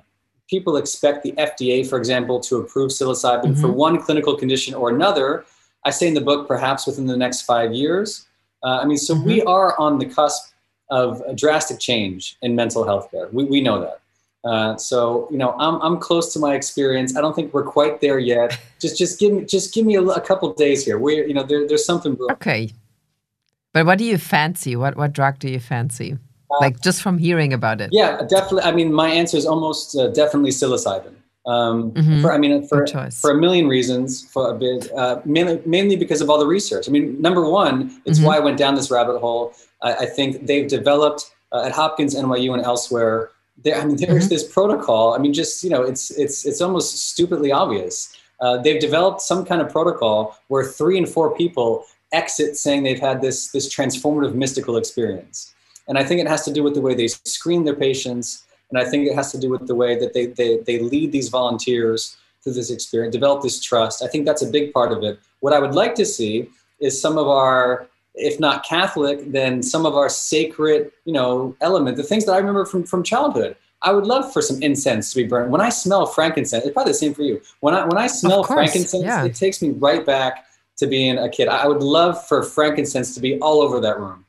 people 0.48 0.76
expect 0.78 1.22
the 1.22 1.32
FDA, 1.32 1.86
for 1.86 1.98
example, 1.98 2.40
to 2.40 2.57
approve 2.57 2.90
psilocybin 2.90 3.42
mm-hmm. 3.42 3.61
for 3.61 3.70
one 3.70 4.00
clinical 4.00 4.34
condition 4.34 4.72
or 4.72 4.88
another. 4.88 5.44
I 5.84 5.90
say 5.90 6.09
in 6.09 6.14
the 6.14 6.20
book, 6.20 6.48
perhaps 6.48 6.86
within 6.86 7.07
the 7.07 7.16
next 7.16 7.42
five 7.42 7.72
years. 7.72 8.26
Uh, 8.67 8.81
I 8.83 8.85
mean, 8.85 8.99
so 8.99 9.14
mm-hmm. 9.14 9.25
we 9.25 9.43
are 9.43 9.79
on 9.79 9.99
the 9.99 10.07
cusp 10.07 10.53
of 10.91 11.21
a 11.21 11.35
drastic 11.35 11.79
change 11.79 12.37
in 12.43 12.57
mental 12.57 12.85
health 12.85 13.11
care. 13.12 13.29
We, 13.33 13.45
we 13.45 13.61
know 13.61 13.81
that. 13.81 14.01
Uh, 14.45 14.77
so 14.77 15.29
you 15.31 15.39
know, 15.39 15.53
I'm, 15.59 15.81
I'm 15.83 15.99
close 15.99 16.33
to 16.33 16.41
my 16.41 16.55
experience. 16.55 17.17
I 17.17 17.21
don't 17.21 17.35
think 17.35 17.55
we're 17.55 17.64
quite 17.64 18.01
there 18.01 18.19
yet. 18.19 18.59
Just 18.79 18.99
just 18.99 19.19
give 19.19 19.33
me 19.33 19.45
just 19.47 19.73
give 19.73 19.87
me 19.87 19.95
a, 19.95 20.03
a 20.03 20.21
couple 20.21 20.53
days 20.53 20.85
here. 20.85 20.99
We 20.99 21.17
you 21.27 21.33
know 21.33 21.43
there, 21.43 21.67
there's 21.67 21.87
something. 21.87 22.14
Okay, 22.33 22.71
but 23.73 23.87
what 23.87 23.97
do 23.97 24.05
you 24.05 24.19
fancy? 24.19 24.77
What 24.77 24.97
what 24.97 25.14
drug 25.14 25.39
do 25.39 25.49
you 25.49 25.59
fancy? 25.59 26.19
Uh, 26.51 26.59
like 26.61 26.81
just 26.83 27.01
from 27.01 27.17
hearing 27.17 27.55
about 27.55 27.81
it. 27.81 27.89
Yeah, 27.91 28.21
definitely. 28.29 28.62
I 28.64 28.73
mean, 28.73 28.93
my 28.93 29.09
answer 29.09 29.39
is 29.39 29.47
almost 29.47 29.97
uh, 29.97 30.09
definitely 30.09 30.51
psilocybin. 30.51 31.14
Um, 31.47 31.92
mm-hmm. 31.92 32.22
for, 32.22 32.32
I 32.32 32.38
mean, 32.38 32.66
for, 32.66 32.86
for 33.11 33.30
a 33.30 33.36
million 33.36 33.68
reasons, 33.68 34.28
for 34.30 34.51
a 34.51 34.59
bit, 34.59 34.90
uh, 34.92 35.20
mainly, 35.24 35.62
mainly 35.64 35.94
because 35.94 36.20
of 36.20 36.28
all 36.28 36.38
the 36.38 36.47
research. 36.47 36.88
I 36.88 36.90
mean, 36.90 37.20
number 37.20 37.49
one, 37.49 38.01
it's 38.05 38.18
mm-hmm. 38.18 38.26
why 38.26 38.36
I 38.36 38.40
went 38.40 38.59
down 38.59 38.74
this 38.74 38.90
rabbit 38.90 39.20
hole. 39.20 39.55
I, 39.80 39.94
I 39.94 40.07
think 40.07 40.47
they've 40.47 40.66
developed 40.66 41.30
uh, 41.53 41.64
at 41.66 41.72
Hopkins, 41.72 42.14
NYU, 42.16 42.53
and 42.55 42.64
elsewhere. 42.64 43.30
There, 43.62 43.80
I 43.80 43.84
mean, 43.84 43.97
there's 43.97 44.24
mm-hmm. 44.24 44.28
this 44.28 44.53
protocol. 44.53 45.14
I 45.14 45.18
mean, 45.18 45.32
just 45.32 45.62
you 45.62 45.70
know, 45.70 45.82
it's 45.82 46.11
it's 46.11 46.44
it's 46.44 46.61
almost 46.61 47.11
stupidly 47.11 47.53
obvious. 47.53 48.14
Uh, 48.40 48.59
they've 48.59 48.80
developed 48.80 49.20
some 49.22 49.44
kind 49.44 49.62
of 49.62 49.70
protocol 49.70 50.36
where 50.49 50.64
three 50.64 50.99
and 50.99 51.09
four 51.09 51.34
people 51.34 51.84
exit 52.12 52.57
saying 52.57 52.82
they've 52.82 53.01
had 53.01 53.22
this 53.22 53.53
this 53.53 53.72
transformative 53.74 54.34
mystical 54.34 54.76
experience, 54.76 55.55
and 55.88 55.97
I 55.97 56.05
think 56.05 56.20
it 56.20 56.26
has 56.26 56.44
to 56.44 56.53
do 56.53 56.62
with 56.62 56.74
the 56.74 56.80
way 56.80 56.94
they 56.94 57.09
screen 57.09 57.64
their 57.64 57.76
patients 57.76 58.45
and 58.71 58.79
I 58.79 58.85
think 58.85 59.07
it 59.07 59.14
has 59.14 59.31
to 59.33 59.39
do 59.39 59.51
with 59.51 59.67
the 59.67 59.75
way 59.75 59.99
that 59.99 60.12
they, 60.12 60.27
they, 60.27 60.59
they 60.59 60.79
lead 60.79 61.12
these 61.12 61.29
volunteers 61.29 62.17
through 62.43 62.55
this 62.55 62.71
experience, 62.71 63.12
develop 63.12 63.43
this 63.43 63.61
trust. 63.61 64.03
I 64.03 64.09
think 64.09 64.25
that's 64.25 64.43
a 64.43 64.51
big 64.51 64.73
part 64.73 64.93
of 64.93 65.03
it. 65.03 65.19
What 65.41 65.53
I 65.53 65.59
would 65.59 65.75
like 65.75 65.95
to 65.97 66.05
see 66.05 66.49
is 66.81 67.01
some 67.01 67.19
of 67.19 67.29
our 67.29 67.89
if 68.17 68.41
not 68.41 68.64
Catholic, 68.64 69.31
then 69.31 69.62
some 69.62 69.87
of 69.87 69.95
our 69.95 70.09
sacred, 70.09 70.91
you 71.05 71.12
know, 71.12 71.55
element, 71.61 71.97
the 71.97 72.03
things 72.03 72.25
that 72.25 72.33
I 72.33 72.39
remember 72.39 72.64
from, 72.64 72.85
from 72.85 73.03
childhood. 73.03 73.57
I 73.83 73.93
would 73.93 74.07
love 74.07 74.33
for 74.33 74.41
some 74.41 74.61
incense 74.62 75.11
to 75.12 75.17
be 75.23 75.29
burned. 75.29 75.53
When 75.53 75.61
I 75.61 75.69
smell 75.69 76.07
frankincense, 76.07 76.64
it's 76.64 76.73
probably 76.73 76.93
the 76.93 76.99
same 76.99 77.14
for 77.14 77.23
you. 77.23 77.41
When 77.61 77.75
I 77.75 77.85
when 77.85 77.99
I 77.99 78.07
smell 78.07 78.43
course, 78.43 78.57
frankincense, 78.57 79.05
yeah. 79.05 79.25
it 79.25 79.35
takes 79.35 79.61
me 79.61 79.71
right 79.71 80.05
back 80.05 80.47
to 80.79 80.87
being 80.87 81.19
a 81.19 81.29
kid. 81.29 81.49
I 81.49 81.69
would 81.69 81.83
love 81.83 82.27
for 82.27 82.43
frankincense 82.43 83.14
to 83.14 83.21
be 83.21 83.39
all 83.39 83.61
over 83.61 83.79
that 83.81 84.01
room. 84.01 84.25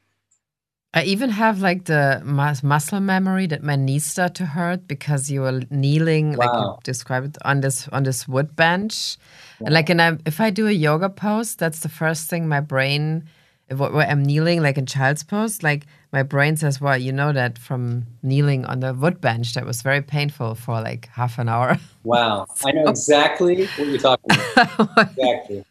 I 0.97 1.03
even 1.03 1.29
have 1.29 1.61
like 1.61 1.85
the 1.85 2.23
muscle 2.25 2.99
memory 2.99 3.45
that 3.47 3.61
my 3.61 3.75
knees 3.75 4.03
start 4.03 4.33
to 4.35 4.47
hurt 4.47 4.87
because 4.87 5.29
you 5.29 5.41
were 5.41 5.61
kneeling, 5.69 6.33
wow. 6.33 6.45
like 6.45 6.53
you 6.57 6.77
described 6.83 7.27
it, 7.27 7.37
on 7.45 7.61
this 7.61 7.87
on 7.89 8.01
this 8.01 8.27
wood 8.27 8.55
bench. 8.55 9.17
Wow. 9.59 9.65
And 9.65 9.73
like, 9.75 9.91
and 9.91 10.01
I, 10.01 10.17
if 10.25 10.41
I 10.41 10.49
do 10.49 10.65
a 10.65 10.71
yoga 10.71 11.09
pose, 11.09 11.53
that's 11.53 11.81
the 11.81 11.89
first 11.89 12.31
thing 12.31 12.47
my 12.47 12.61
brain, 12.61 13.29
where 13.69 14.09
I'm 14.09 14.23
kneeling, 14.23 14.63
like 14.63 14.79
in 14.79 14.87
child's 14.87 15.21
pose, 15.21 15.61
like 15.61 15.85
my 16.11 16.23
brain 16.23 16.57
says, 16.57 16.81
"Well, 16.81 16.97
you 16.97 17.11
know 17.11 17.31
that 17.31 17.59
from 17.59 18.07
kneeling 18.23 18.65
on 18.65 18.79
the 18.79 18.95
wood 18.95 19.21
bench, 19.21 19.53
that 19.53 19.67
was 19.67 19.83
very 19.83 20.01
painful 20.01 20.55
for 20.55 20.81
like 20.81 21.09
half 21.13 21.37
an 21.37 21.47
hour." 21.47 21.77
Wow, 22.03 22.47
so. 22.55 22.69
I 22.69 22.71
know 22.71 22.87
exactly 22.89 23.65
what 23.65 23.87
you're 23.89 23.97
talking 23.99 24.31
about. 24.31 25.11
exactly. 25.17 25.65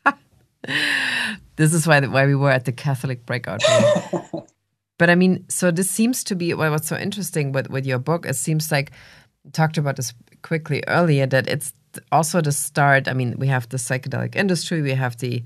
this 1.57 1.72
is 1.72 1.87
why 1.87 1.99
why 2.07 2.27
we 2.27 2.35
were 2.35 2.51
at 2.51 2.66
the 2.66 2.72
Catholic 2.72 3.24
breakout 3.27 3.62
room. 3.66 4.45
but 4.99 5.11
I 5.11 5.14
mean, 5.14 5.44
so 5.49 5.70
this 5.70 5.90
seems 5.90 6.24
to 6.24 6.34
be 6.34 6.55
well, 6.55 6.70
what's 6.70 6.88
so 6.88 6.97
interesting 6.97 7.53
with 7.53 7.70
with 7.70 7.86
your 7.86 7.99
book. 7.99 8.26
It 8.26 8.36
seems 8.36 8.70
like 8.72 8.92
talked 9.53 9.78
about 9.78 9.97
this 9.97 10.12
quickly 10.42 10.82
earlier 10.88 11.26
that 11.26 11.49
it's 11.49 11.72
also 12.12 12.40
the 12.40 12.53
start. 12.53 13.09
I 13.09 13.12
mean, 13.12 13.36
we 13.38 13.47
have 13.49 13.68
the 13.68 13.76
psychedelic 13.76 14.36
industry, 14.36 14.82
we 14.82 14.94
have 14.94 15.16
the 15.18 15.42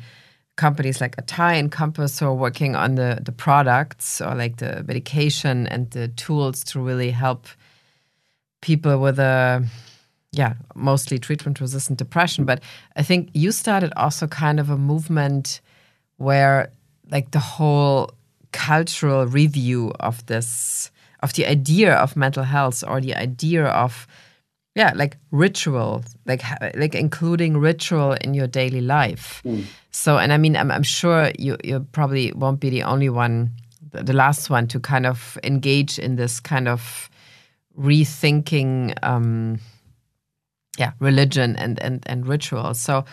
companies 0.56 1.00
like 1.00 1.16
Atai 1.16 1.58
and 1.58 1.72
Compass 1.72 2.18
who 2.18 2.26
are 2.26 2.34
working 2.34 2.76
on 2.76 2.94
the 2.94 3.18
the 3.22 3.32
products 3.32 4.20
or 4.20 4.34
like 4.34 4.56
the 4.56 4.84
medication 4.86 5.66
and 5.66 5.90
the 5.90 6.08
tools 6.08 6.64
to 6.64 6.80
really 6.80 7.10
help 7.10 7.46
people 8.60 8.98
with 8.98 9.18
a 9.18 9.64
yeah, 10.32 10.54
mostly 10.74 11.18
treatment 11.18 11.60
resistant 11.60 11.98
depression. 11.98 12.44
But 12.44 12.62
I 12.94 13.02
think 13.02 13.30
you 13.32 13.50
started 13.50 13.92
also 13.96 14.28
kind 14.28 14.60
of 14.60 14.70
a 14.70 14.76
movement 14.76 15.60
where 16.18 16.70
like 17.10 17.32
the 17.32 17.40
whole 17.40 18.12
cultural 18.52 19.26
review 19.26 19.92
of 20.00 20.24
this 20.26 20.90
of 21.22 21.32
the 21.34 21.46
idea 21.46 21.94
of 21.94 22.16
mental 22.16 22.44
health 22.44 22.82
or 22.86 23.00
the 23.00 23.14
idea 23.14 23.66
of 23.66 24.06
yeah 24.74 24.92
like 24.94 25.16
ritual 25.30 26.02
like 26.26 26.42
like 26.74 26.94
including 26.94 27.56
ritual 27.56 28.12
in 28.12 28.34
your 28.34 28.46
daily 28.46 28.80
life 28.80 29.42
mm. 29.44 29.64
so 29.90 30.18
and 30.18 30.32
i 30.32 30.38
mean 30.38 30.56
I'm, 30.56 30.70
I'm 30.70 30.82
sure 30.82 31.32
you 31.38 31.56
you 31.64 31.80
probably 31.92 32.32
won't 32.32 32.60
be 32.60 32.70
the 32.70 32.84
only 32.84 33.08
one 33.08 33.50
the 33.92 34.12
last 34.12 34.50
one 34.50 34.68
to 34.68 34.78
kind 34.78 35.06
of 35.06 35.38
engage 35.42 35.98
in 35.98 36.16
this 36.16 36.40
kind 36.40 36.68
of 36.68 37.10
rethinking 37.78 38.94
um 39.02 39.58
yeah 40.78 40.92
religion 41.00 41.56
and 41.56 41.80
and 41.82 42.02
and 42.06 42.26
ritual 42.26 42.74
so 42.74 43.04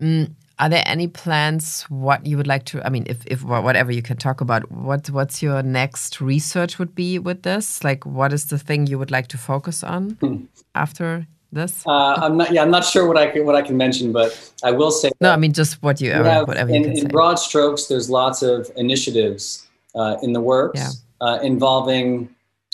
mm, 0.00 0.30
are 0.58 0.68
there 0.68 0.82
any 0.86 1.08
plans 1.08 1.82
what 1.88 2.24
you 2.26 2.36
would 2.36 2.46
like 2.46 2.64
to 2.64 2.84
i 2.86 2.88
mean 2.88 3.04
if, 3.06 3.24
if 3.26 3.42
whatever 3.42 3.92
you 3.92 4.02
can 4.02 4.16
talk 4.16 4.40
about 4.40 4.70
what 4.70 5.08
what's 5.10 5.42
your 5.42 5.62
next 5.62 6.20
research 6.20 6.78
would 6.78 6.94
be 6.94 7.18
with 7.18 7.42
this 7.42 7.82
like 7.82 8.04
what 8.06 8.32
is 8.32 8.46
the 8.46 8.58
thing 8.58 8.86
you 8.86 8.98
would 8.98 9.10
like 9.10 9.26
to 9.28 9.38
focus 9.38 9.82
on 9.82 10.10
hmm. 10.20 10.44
after 10.74 11.26
this 11.52 11.84
uh, 11.86 12.14
i'm 12.14 12.36
not 12.36 12.52
yeah 12.52 12.62
i'm 12.62 12.70
not 12.70 12.84
sure 12.84 13.06
what 13.06 13.16
i 13.16 13.26
can 13.26 13.46
what 13.46 13.54
i 13.54 13.62
can 13.62 13.76
mention 13.76 14.12
but 14.12 14.52
i 14.62 14.70
will 14.70 14.90
say 14.90 15.10
no 15.20 15.30
i 15.30 15.36
mean 15.36 15.52
just 15.52 15.82
what 15.82 16.00
you 16.00 16.10
have, 16.10 16.46
whatever 16.48 16.70
in, 16.70 16.82
you 16.82 17.02
in 17.02 17.08
broad 17.08 17.36
strokes 17.36 17.86
there's 17.86 18.10
lots 18.10 18.42
of 18.42 18.70
initiatives 18.76 19.66
uh, 19.94 20.16
in 20.22 20.32
the 20.32 20.40
works 20.40 20.80
yeah. 20.80 20.90
uh, 21.26 21.38
involving 21.42 22.28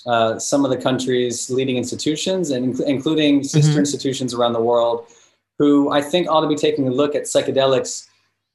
uh, 0.06 0.38
some 0.38 0.64
of 0.64 0.70
the 0.70 0.76
country's 0.78 1.50
leading 1.50 1.76
institutions 1.76 2.50
and 2.50 2.74
inc- 2.74 2.86
including 2.86 3.44
sister 3.44 3.72
mm-hmm. 3.72 3.80
institutions 3.80 4.32
around 4.32 4.54
the 4.54 4.60
world 4.60 5.06
who 5.61 5.90
I 5.90 6.00
think 6.00 6.26
ought 6.26 6.40
to 6.40 6.48
be 6.48 6.56
taking 6.56 6.88
a 6.88 6.90
look 6.90 7.14
at 7.14 7.24
psychedelics 7.24 8.08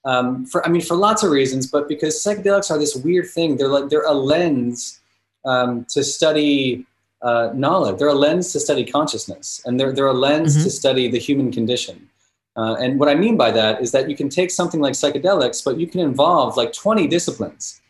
um, 0.06 0.46
for 0.48 0.66
I 0.66 0.70
mean 0.70 0.82
for 0.82 0.98
lots 0.98 1.22
of 1.24 1.30
reasons, 1.30 1.68
but 1.68 1.88
because 1.88 2.16
psychedelics 2.22 2.72
are 2.72 2.80
this 2.80 2.96
weird 2.96 3.30
thing. 3.30 3.58
They're 3.58 3.68
like 3.68 3.90
they're 3.90 4.06
a 4.06 4.14
lens 4.14 5.00
um, 5.46 5.86
to 5.90 6.04
study 6.04 6.86
uh, 7.22 7.52
knowledge. 7.54 8.00
They're 8.00 8.08
a 8.08 8.14
lens 8.28 8.52
to 8.54 8.60
study 8.60 8.84
consciousness, 8.84 9.62
and 9.66 9.80
they're 9.80 9.94
they're 9.94 10.08
a 10.08 10.14
lens 10.14 10.56
mm-hmm. 10.56 10.64
to 10.64 10.70
study 10.72 11.08
the 11.10 11.20
human 11.20 11.52
condition. 11.52 12.10
Uh, 12.58 12.76
and 12.80 13.00
what 13.00 13.10
I 13.10 13.16
mean 13.16 13.38
by 13.38 13.52
that 13.52 13.82
is 13.82 13.92
that 13.92 14.10
you 14.10 14.16
can 14.16 14.30
take 14.30 14.50
something 14.50 14.80
like 14.80 14.94
psychedelics, 14.94 15.64
but 15.64 15.78
you 15.78 15.88
can 15.88 16.00
involve 16.00 16.56
like 16.56 16.72
20 16.72 17.06
disciplines 17.08 17.82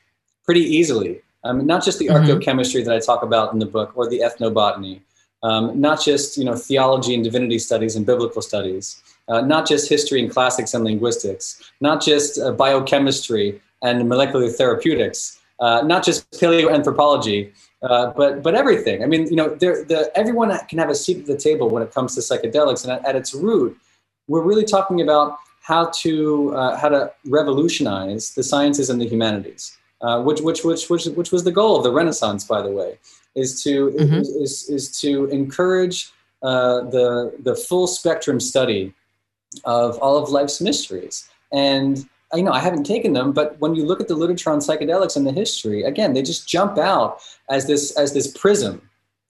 pretty 0.43 0.61
easily. 0.61 1.21
Um, 1.43 1.67
not 1.67 1.85
just 1.85 1.99
the 1.99 2.07
mm-hmm. 2.07 2.25
archaeochemistry 2.25 2.83
that 2.83 2.93
I 2.93 2.99
talk 2.99 3.21
about 3.21 3.53
in 3.53 3.59
the 3.59 3.67
book 3.67 3.91
or 3.95 4.09
the 4.09 4.21
ethnobotany, 4.21 5.01
um, 5.43 5.79
not 5.79 6.03
just 6.03 6.37
you 6.37 6.43
know 6.43 6.55
theology 6.55 7.13
and 7.13 7.23
divinity 7.23 7.59
studies 7.59 7.95
and 7.95 8.05
biblical 8.05 8.41
studies, 8.41 9.01
uh, 9.27 9.41
not 9.41 9.67
just 9.67 9.89
history 9.89 10.21
and 10.21 10.31
classics 10.31 10.73
and 10.73 10.83
linguistics, 10.83 11.71
not 11.81 12.01
just 12.01 12.39
uh, 12.39 12.51
biochemistry 12.51 13.61
and 13.81 14.07
molecular 14.07 14.49
therapeutics, 14.49 15.39
uh, 15.59 15.81
not 15.81 16.03
just 16.03 16.29
paleoanthropology, 16.31 17.51
uh, 17.83 18.11
but 18.17 18.43
but 18.43 18.55
everything. 18.55 19.03
I 19.03 19.07
mean, 19.07 19.27
you 19.27 19.35
know, 19.35 19.49
the, 19.55 20.11
everyone 20.15 20.57
can 20.67 20.79
have 20.79 20.89
a 20.89 20.95
seat 20.95 21.19
at 21.19 21.25
the 21.25 21.37
table 21.37 21.69
when 21.69 21.83
it 21.83 21.93
comes 21.93 22.15
to 22.15 22.21
psychedelics, 22.21 22.83
and 22.83 22.93
at, 22.93 23.05
at 23.05 23.15
its 23.15 23.33
root, 23.33 23.77
we're 24.27 24.41
really 24.41 24.65
talking 24.65 25.01
about 25.01 25.37
how 25.61 25.91
to 26.01 26.55
uh, 26.55 26.77
how 26.77 26.89
to 26.89 27.11
revolutionize 27.25 28.33
the 28.33 28.43
sciences 28.43 28.89
and 28.89 29.01
the 29.01 29.07
humanities. 29.07 29.77
Uh, 30.01 30.21
which, 30.21 30.41
which, 30.41 30.63
which, 30.63 30.89
which, 30.89 31.05
which 31.05 31.31
was 31.31 31.45
the 31.45 31.51
goal 31.51 31.77
of 31.77 31.83
the 31.83 31.91
Renaissance, 31.91 32.43
by 32.43 32.61
the 32.61 32.69
way, 32.69 32.99
is 33.33 33.63
to 33.63 33.87
mm-hmm. 33.91 34.15
is, 34.15 34.27
is, 34.29 34.69
is, 34.69 34.99
to 34.99 35.25
encourage 35.27 36.11
uh, 36.43 36.81
the 36.81 37.33
the 37.39 37.55
full 37.55 37.87
spectrum 37.87 38.39
study 38.39 38.93
of 39.63 39.97
all 39.99 40.17
of 40.17 40.29
life's 40.29 40.59
mysteries. 40.61 41.27
And 41.51 42.05
you 42.33 42.43
know, 42.43 42.51
I 42.51 42.59
haven't 42.59 42.85
taken 42.85 43.13
them, 43.13 43.31
but 43.31 43.57
when 43.59 43.75
you 43.75 43.85
look 43.85 44.01
at 44.01 44.07
the 44.07 44.15
literature 44.15 44.49
on 44.49 44.59
psychedelics 44.59 45.15
and 45.15 45.25
the 45.25 45.31
history, 45.31 45.83
again, 45.83 46.13
they 46.13 46.21
just 46.21 46.47
jump 46.47 46.77
out 46.77 47.19
as 47.49 47.67
this 47.67 47.95
as 47.97 48.13
this 48.13 48.27
prism 48.27 48.81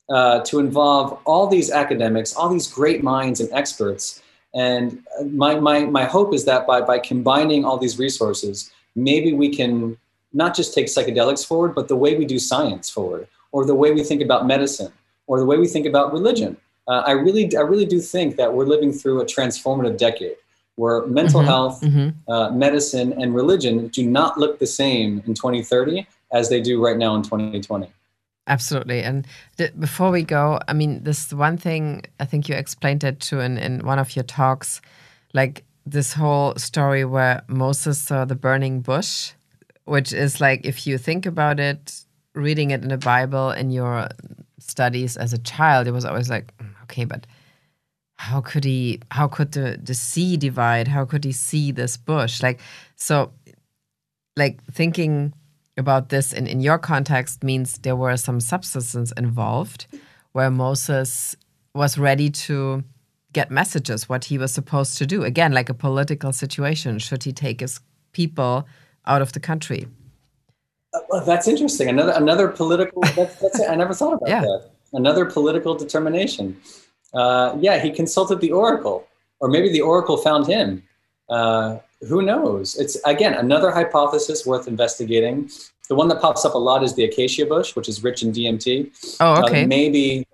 uh, 0.09 0.39
to 0.41 0.59
involve 0.59 1.19
all 1.25 1.47
these 1.47 1.71
academics, 1.71 2.35
all 2.35 2.49
these 2.49 2.67
great 2.67 3.03
minds 3.03 3.39
and 3.39 3.51
experts. 3.51 4.21
And 4.53 5.03
my, 5.25 5.59
my, 5.59 5.85
my 5.85 6.05
hope 6.05 6.33
is 6.33 6.45
that 6.45 6.65
by, 6.65 6.81
by 6.81 6.99
combining 6.99 7.65
all 7.65 7.77
these 7.77 7.99
resources, 7.99 8.71
maybe 8.95 9.33
we 9.33 9.49
can 9.49 9.97
not 10.31 10.55
just 10.55 10.73
take 10.73 10.87
psychedelics 10.87 11.45
forward, 11.45 11.75
but 11.75 11.87
the 11.87 11.95
way 11.95 12.15
we 12.15 12.25
do 12.25 12.39
science 12.39 12.89
forward, 12.89 13.27
or 13.51 13.65
the 13.65 13.75
way 13.75 13.91
we 13.91 14.03
think 14.03 14.21
about 14.21 14.47
medicine, 14.47 14.91
or 15.27 15.39
the 15.39 15.45
way 15.45 15.57
we 15.57 15.67
think 15.67 15.85
about 15.85 16.13
religion 16.13 16.55
uh, 16.87 17.03
I 17.05 17.11
really, 17.11 17.55
I 17.55 17.61
really 17.61 17.85
do 17.85 17.99
think 17.99 18.35
that 18.35 18.53
we're 18.53 18.65
living 18.65 18.93
through 18.93 19.21
a 19.21 19.25
transformative 19.25 19.97
decade 19.97 20.35
where 20.75 21.05
mental 21.07 21.39
mm-hmm, 21.39 21.49
health, 21.49 21.81
mm-hmm. 21.81 22.31
Uh, 22.31 22.51
medicine, 22.51 23.13
and 23.21 23.33
religion 23.33 23.87
do 23.87 24.05
not 24.05 24.37
look 24.37 24.59
the 24.59 24.67
same 24.67 25.23
in 25.25 25.33
2030 25.33 26.05
as 26.33 26.49
they 26.49 26.61
do 26.61 26.83
right 26.83 26.97
now 26.97 27.15
in 27.15 27.23
2020. 27.23 27.87
Absolutely. 28.47 29.01
And 29.01 29.25
th- 29.57 29.77
before 29.79 30.11
we 30.11 30.23
go, 30.23 30.59
I 30.67 30.73
mean, 30.73 31.03
this 31.03 31.33
one 31.33 31.57
thing 31.57 32.03
I 32.19 32.25
think 32.25 32.47
you 32.47 32.55
explained 32.55 33.03
it 33.03 33.19
to 33.21 33.39
in, 33.39 33.57
in 33.57 33.85
one 33.85 33.99
of 33.99 34.15
your 34.15 34.23
talks, 34.23 34.81
like 35.33 35.63
this 35.85 36.13
whole 36.13 36.55
story 36.55 37.05
where 37.05 37.41
Moses 37.47 37.99
saw 37.99 38.25
the 38.25 38.35
burning 38.35 38.81
bush, 38.81 39.31
which 39.85 40.13
is 40.13 40.41
like, 40.41 40.65
if 40.65 40.85
you 40.85 40.97
think 40.97 41.25
about 41.25 41.59
it, 41.59 42.01
reading 42.33 42.71
it 42.71 42.83
in 42.83 42.89
the 42.89 42.97
Bible 42.97 43.51
in 43.51 43.71
your 43.71 44.09
studies 44.59 45.15
as 45.15 45.31
a 45.33 45.37
child, 45.39 45.87
it 45.87 45.91
was 45.91 46.05
always 46.05 46.29
like, 46.29 46.53
okay, 46.85 47.05
but 47.05 47.27
how 48.17 48.41
could 48.41 48.63
he 48.63 48.99
how 49.11 49.27
could 49.27 49.51
the 49.51 49.79
the 49.81 49.93
sea 49.93 50.37
divide? 50.37 50.87
How 50.87 51.05
could 51.05 51.23
he 51.23 51.31
see 51.31 51.71
this 51.71 51.97
bush? 51.97 52.41
Like 52.41 52.59
so 52.95 53.31
like 54.37 54.63
thinking 54.71 55.33
about 55.77 56.09
this 56.09 56.33
in, 56.33 56.47
in 56.47 56.61
your 56.61 56.77
context 56.77 57.43
means 57.43 57.79
there 57.79 57.95
were 57.95 58.15
some 58.17 58.39
substances 58.39 59.13
involved 59.17 59.87
where 60.31 60.49
moses 60.49 61.35
was 61.73 61.97
ready 61.97 62.29
to 62.29 62.81
get 63.33 63.51
messages 63.51 64.07
what 64.07 64.25
he 64.25 64.37
was 64.37 64.53
supposed 64.53 64.97
to 64.97 65.05
do. 65.05 65.23
Again 65.23 65.51
like 65.51 65.69
a 65.69 65.73
political 65.73 66.31
situation. 66.31 66.99
Should 66.99 67.23
he 67.23 67.33
take 67.33 67.59
his 67.59 67.81
people 68.13 68.65
out 69.05 69.21
of 69.21 69.33
the 69.33 69.41
country? 69.41 69.87
Uh, 70.93 71.19
that's 71.25 71.47
interesting. 71.47 71.89
Another 71.89 72.13
another 72.13 72.47
political 72.47 73.01
that's, 73.01 73.35
that's 73.41 73.59
i 73.67 73.75
never 73.75 73.93
thought 73.93 74.13
about 74.13 74.29
yeah. 74.35 74.41
that 74.41 74.74
another 74.95 75.25
political 75.25 75.75
determination 75.75 76.55
uh, 77.15 77.55
yeah, 77.59 77.81
he 77.81 77.89
consulted 77.89 78.41
the 78.41 78.51
oracle, 78.51 79.07
or 79.39 79.47
maybe 79.47 79.71
the 79.71 79.81
oracle 79.81 80.17
found 80.17 80.45
him. 80.45 80.83
Uh, 81.29 81.77
who 82.07 82.21
knows? 82.21 82.75
It's 82.75 82.97
again 83.05 83.33
another 83.33 83.71
hypothesis 83.71 84.45
worth 84.45 84.67
investigating. 84.67 85.49
The 85.87 85.95
one 85.95 86.07
that 86.09 86.19
pops 86.19 86.45
up 86.45 86.55
a 86.55 86.57
lot 86.57 86.83
is 86.83 86.93
the 86.95 87.05
acacia 87.05 87.45
bush, 87.45 87.75
which 87.75 87.87
is 87.87 88.03
rich 88.03 88.21
in 88.21 88.31
DMT. 88.31 89.17
Oh, 89.21 89.33
uh, 89.33 89.41
okay. 89.45 89.63
Uh, 89.63 89.67
maybe, 89.67 90.27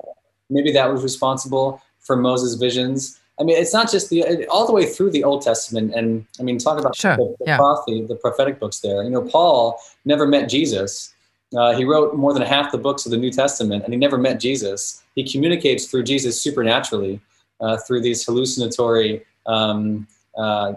maybe 0.50 0.72
that 0.72 0.92
was 0.92 1.04
responsible 1.04 1.82
for 2.00 2.16
Moses' 2.16 2.56
visions. 2.56 3.20
I 3.40 3.44
mean, 3.44 3.58
it's 3.58 3.74
not 3.74 3.92
just 3.92 4.10
the 4.10 4.48
all 4.48 4.66
the 4.66 4.74
way 4.74 4.86
through 4.86 5.12
the 5.12 5.24
Old 5.24 5.44
Testament, 5.44 5.94
and 5.94 6.26
I 6.40 6.44
mean, 6.44 6.58
talk 6.58 6.80
about 6.80 6.96
sure. 6.96 7.16
the, 7.16 7.36
the 7.40 7.46
yeah. 7.46 7.58
prophecy, 7.58 8.06
the 8.06 8.16
prophetic 8.16 8.60
books. 8.60 8.80
There, 8.80 9.04
you 9.04 9.10
know, 9.10 9.22
Paul 9.22 9.80
never 10.04 10.26
met 10.26 10.50
Jesus. 10.50 11.14
Uh, 11.56 11.74
he 11.76 11.84
wrote 11.84 12.16
more 12.16 12.34
than 12.34 12.42
half 12.42 12.72
the 12.72 12.78
books 12.78 13.06
of 13.06 13.12
the 13.12 13.18
New 13.18 13.32
Testament, 13.32 13.84
and 13.84 13.94
he 13.94 14.00
never 14.00 14.18
met 14.18 14.40
Jesus. 14.40 15.04
He 15.16 15.24
communicates 15.30 15.86
through 15.86 16.04
Jesus 16.04 16.42
supernaturally 16.42 17.20
uh, 17.60 17.78
through 17.78 18.02
these 18.02 18.24
hallucinatory 18.26 19.26
um, 19.46 20.08
uh, 20.38 20.74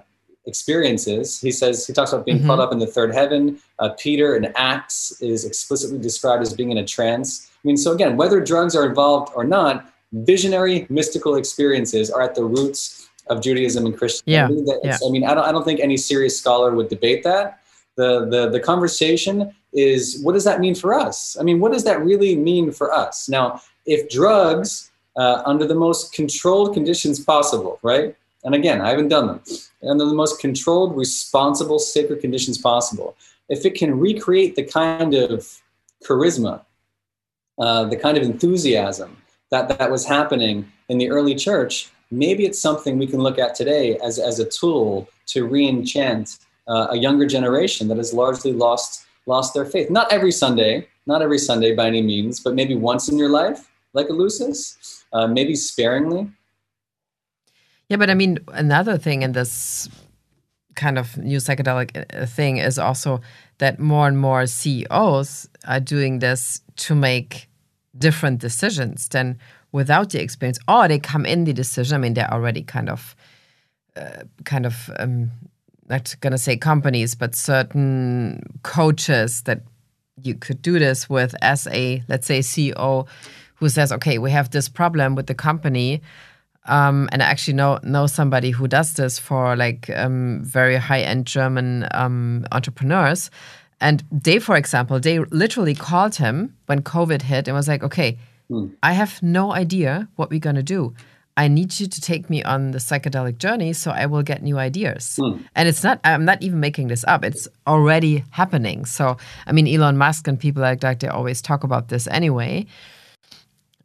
experiences. 0.47 1.41
He 1.41 1.51
says 1.51 1.87
he 1.87 1.93
talks 1.93 2.13
about 2.13 2.27
being 2.27 2.39
mm-hmm. 2.39 2.47
caught 2.47 2.61
up 2.61 2.73
in 2.73 2.79
the 2.79 2.87
third 2.87 3.15
heaven. 3.15 3.59
Uh, 3.79 3.91
Peter 3.99 4.37
in 4.37 4.53
Acts 4.57 5.21
is 5.21 5.45
explicitly 5.45 5.99
described 5.99 6.43
as 6.43 6.53
being 6.53 6.71
in 6.71 6.79
a 6.79 6.85
trance. 6.85 7.51
I 7.53 7.67
mean, 7.67 7.77
so 7.77 7.93
again, 7.93 8.17
whether 8.17 8.41
drugs 8.41 8.77
are 8.77 8.87
involved 8.87 9.33
or 9.35 9.45
not, 9.45 9.91
visionary 10.13 10.87
mystical 10.91 11.37
experiences 11.37 12.11
are 12.11 12.23
at 12.23 12.35
the 12.35 12.45
roots 12.45 13.09
of 13.29 13.43
Judaism 13.43 13.87
and 13.87 13.97
Christianity. 13.97 14.63
Yeah, 14.67 14.75
yeah. 14.85 14.99
I 15.05 15.11
mean, 15.11 15.25
I 15.25 15.35
don't, 15.35 15.45
I 15.45 15.53
don't 15.53 15.65
think 15.65 15.81
any 15.81 15.97
serious 15.97 16.39
scholar 16.39 16.75
would 16.75 16.89
debate 16.89 17.25
that. 17.25 17.61
The, 17.97 18.27
the, 18.29 18.51
the 18.51 18.61
conversation 18.61 19.55
is 19.75 20.21
what 20.23 20.33
does 20.33 20.45
that 20.45 20.61
mean 20.61 20.75
for 20.75 20.95
us? 20.95 21.37
I 21.39 21.43
mean, 21.43 21.61
what 21.61 21.73
does 21.73 21.85
that 21.85 22.03
really 22.03 22.37
mean 22.37 22.73
for 22.73 22.93
us? 22.93 23.29
Now, 23.29 23.61
if 23.87 24.09
drugs, 24.09 24.91
uh, 25.17 25.43
under 25.45 25.67
the 25.67 25.75
most 25.75 26.13
controlled 26.13 26.75
conditions 26.75 27.21
possible, 27.21 27.79
right? 27.83 28.17
And 28.45 28.55
again, 28.55 28.81
I 28.81 28.91
haven't 28.91 29.09
done 29.09 29.27
them, 29.27 29.41
under 29.89 30.05
the 30.05 30.15
most 30.15 30.41
controlled, 30.41 30.97
responsible, 30.97 31.79
sacred 31.79 32.21
conditions 32.21 32.59
possible, 32.59 33.17
if 33.49 33.65
it 33.65 33.75
can 33.75 33.99
recreate 33.99 34.57
the 34.57 34.65
kind 34.65 35.15
of 35.15 35.63
charisma, 36.05 36.63
uh, 37.59 37.85
the 37.85 37.97
kind 37.97 38.17
of 38.17 38.23
enthusiasm 38.23 39.17
that, 39.51 39.69
that 39.79 39.91
was 39.91 40.05
happening 40.07 40.71
in 40.89 40.99
the 40.99 41.11
early 41.11 41.35
church, 41.35 41.91
maybe 42.11 42.45
it's 42.45 42.61
something 42.61 42.99
we 42.99 43.07
can 43.07 43.21
look 43.21 43.39
at 43.39 43.55
today 43.55 43.97
as, 43.99 44.19
as 44.19 44.41
a 44.41 44.45
tool 44.45 45.09
to 45.27 45.47
re-enchant 45.47 46.39
uh, 46.69 46.89
a 46.91 46.97
younger 46.97 47.27
generation 47.27 47.89
that 47.89 47.97
has 47.97 48.13
largely 48.13 48.53
lost 48.53 49.07
lost 49.27 49.55
their 49.55 49.65
faith. 49.65 49.91
Not 49.91 50.13
every 50.13 50.33
Sunday, 50.33 50.89
not 51.07 51.23
every 51.23 51.39
Sunday 51.39 51.75
by 51.75 51.87
any 51.87 52.03
means, 52.03 52.41
but 52.41 52.55
maybe 52.55 52.75
once 52.75 53.09
in 53.09 53.19
your 53.19 53.29
life, 53.29 53.71
like 53.93 54.09
Eleusis, 54.09 55.05
uh, 55.13 55.27
maybe 55.27 55.55
sparingly. 55.55 56.31
Yeah, 57.89 57.99
but 57.99 58.11
I 58.11 58.15
mean, 58.15 58.39
another 58.49 58.99
thing 58.99 59.23
in 59.23 59.33
this 59.33 59.89
kind 60.75 60.99
of 60.99 61.17
new 61.17 61.39
psychedelic 61.39 62.05
uh, 62.23 62.27
thing 62.27 62.57
is 62.57 62.79
also 62.79 63.21
that 63.59 63.79
more 63.79 64.09
and 64.09 64.19
more 64.19 64.47
CEOs 64.47 65.49
are 65.67 65.81
doing 65.81 66.19
this 66.19 66.61
to 66.77 66.95
make 66.95 67.49
different 67.97 68.41
decisions 68.41 69.09
than 69.09 69.39
without 69.73 70.11
the 70.11 70.21
experience, 70.21 70.59
or 70.69 70.89
they 70.89 70.99
come 70.99 71.27
in 71.27 71.45
the 71.45 71.53
decision. 71.53 71.95
I 71.95 71.99
mean, 71.99 72.15
they're 72.15 72.33
already 72.33 72.63
kind 72.63 72.89
of, 72.89 73.15
uh, 73.97 74.25
kind 74.45 74.67
of, 74.67 74.91
um, 74.99 75.31
not 75.89 76.15
gonna 76.21 76.39
say 76.39 76.57
companies, 76.57 77.15
but 77.15 77.35
certain 77.35 78.59
coaches 78.63 79.43
that 79.43 79.63
you 80.23 80.35
could 80.35 80.63
do 80.63 80.79
this 80.79 81.09
with 81.09 81.35
as 81.43 81.67
a, 81.69 82.03
let's 82.09 82.27
say, 82.27 82.41
CEO 82.41 83.07
who 83.57 83.69
says, 83.69 83.93
okay, 83.93 84.19
we 84.19 84.31
have 84.31 84.51
this 84.51 84.69
problem 84.69 85.15
with 85.15 85.27
the 85.27 85.35
company. 85.35 86.03
Um, 86.67 87.09
and 87.13 87.23
I 87.23 87.27
actually 87.27 87.55
know 87.55 87.79
know 87.83 88.07
somebody 88.07 88.51
who 88.51 88.67
does 88.67 88.95
this 88.95 89.19
for 89.19 89.55
like 89.55 89.91
um, 89.91 90.43
very 90.43 90.77
high 90.77 91.01
end 91.01 91.27
German 91.27 91.87
um, 91.91 92.47
entrepreneurs. 92.53 93.31
And 93.81 94.03
they, 94.11 94.39
for 94.39 94.57
example, 94.57 94.99
they 94.99 95.19
literally 95.19 95.75
called 95.75 96.15
him 96.15 96.57
when 96.67 96.81
COVID 96.83 97.23
hit 97.23 97.49
and 97.49 97.57
was 97.57 97.69
like, 97.69 97.83
okay, 97.83 98.19
hmm. 98.49 98.69
I 98.83 98.93
have 98.93 99.23
no 99.23 99.53
idea 99.53 100.09
what 100.17 100.31
we're 100.31 100.41
going 100.41 100.57
to 100.57 100.63
do. 100.63 100.95
I 101.37 101.49
need 101.49 101.81
you 101.81 101.89
to 101.89 102.01
take 102.01 102.31
me 102.31 102.43
on 102.45 102.71
the 102.71 102.79
psychedelic 102.79 103.39
journey 103.39 103.73
so 103.73 103.91
I 103.91 104.07
will 104.07 104.23
get 104.23 104.43
new 104.43 104.59
ideas. 104.59 105.19
Hmm. 105.21 105.43
And 105.57 105.69
it's 105.69 105.83
not, 105.83 106.01
I'm 106.05 106.25
not 106.25 106.43
even 106.43 106.61
making 106.61 106.89
this 106.89 107.05
up, 107.09 107.25
it's 107.25 107.49
already 107.67 108.25
happening. 108.31 108.85
So, 108.85 109.17
I 109.47 109.53
mean, 109.53 109.67
Elon 109.67 109.97
Musk 109.97 110.29
and 110.29 110.39
people 110.39 110.63
like 110.63 110.81
that, 110.81 111.01
they 111.01 111.09
always 111.09 111.43
talk 111.43 111.65
about 111.65 111.89
this 111.89 112.07
anyway. 112.07 112.67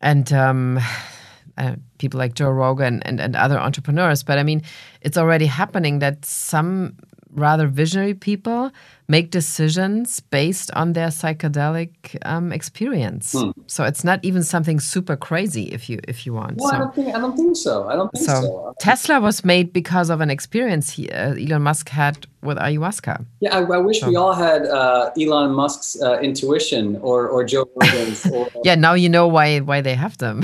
And, 0.02 0.32
um, 0.32 0.80
uh, 1.58 1.76
people 1.97 2.18
like 2.18 2.36
Joe 2.36 2.50
Rogan 2.50 3.02
and, 3.04 3.20
and 3.20 3.36
other 3.36 3.60
entrepreneurs. 3.60 4.24
But 4.24 4.38
I 4.38 4.43
mean, 4.43 4.62
it's 5.02 5.18
already 5.18 5.45
happening 5.45 6.00
that 6.00 6.24
some 6.26 6.95
rather 7.32 7.68
visionary 7.68 8.14
people 8.14 8.72
make 9.10 9.32
decisions 9.32 10.20
based 10.20 10.70
on 10.76 10.94
their 10.94 11.08
psychedelic 11.08 11.92
um, 12.26 12.54
experience. 12.54 13.34
Hmm. 13.34 13.52
So 13.66 13.84
it's 13.84 14.04
not 14.04 14.24
even 14.24 14.44
something 14.44 14.80
super 14.80 15.18
crazy 15.18 15.64
if 15.64 15.90
you 15.90 16.00
if 16.08 16.26
you 16.26 16.34
want. 16.34 16.58
No, 16.58 16.70
so, 16.70 16.76
I 16.76 16.78
don't 16.78 16.96
think 16.96 17.16
I 17.16 17.20
don't 17.20 17.36
think 17.36 17.58
so. 17.58 17.90
I 17.90 17.96
don't 17.96 18.12
think 18.12 18.26
so. 18.26 18.42
so. 18.42 18.76
Tesla 18.80 19.20
was 19.20 19.44
made 19.44 19.74
because 19.74 20.10
of 20.12 20.22
an 20.22 20.30
experience 20.30 20.92
he, 20.92 21.10
uh, 21.10 21.34
Elon 21.34 21.64
Musk 21.64 21.90
had 21.90 22.28
with 22.42 22.58
ayahuasca. 22.58 23.26
Yeah, 23.42 23.58
I, 23.58 23.62
I 23.64 23.78
wish 23.80 24.00
so. 24.00 24.08
we 24.08 24.16
all 24.16 24.34
had 24.34 24.66
uh, 24.66 25.12
Elon 25.20 25.52
Musk's 25.54 26.00
uh, 26.02 26.20
intuition 26.20 26.98
or 27.02 27.28
or 27.28 27.44
Joe 27.44 27.68
Rogan's. 27.76 28.26
Or, 28.28 28.48
yeah, 28.64 28.76
now 28.76 28.94
you 28.94 29.10
know 29.10 29.28
why 29.28 29.60
why 29.60 29.82
they 29.82 29.96
have 29.96 30.20
them. 30.20 30.44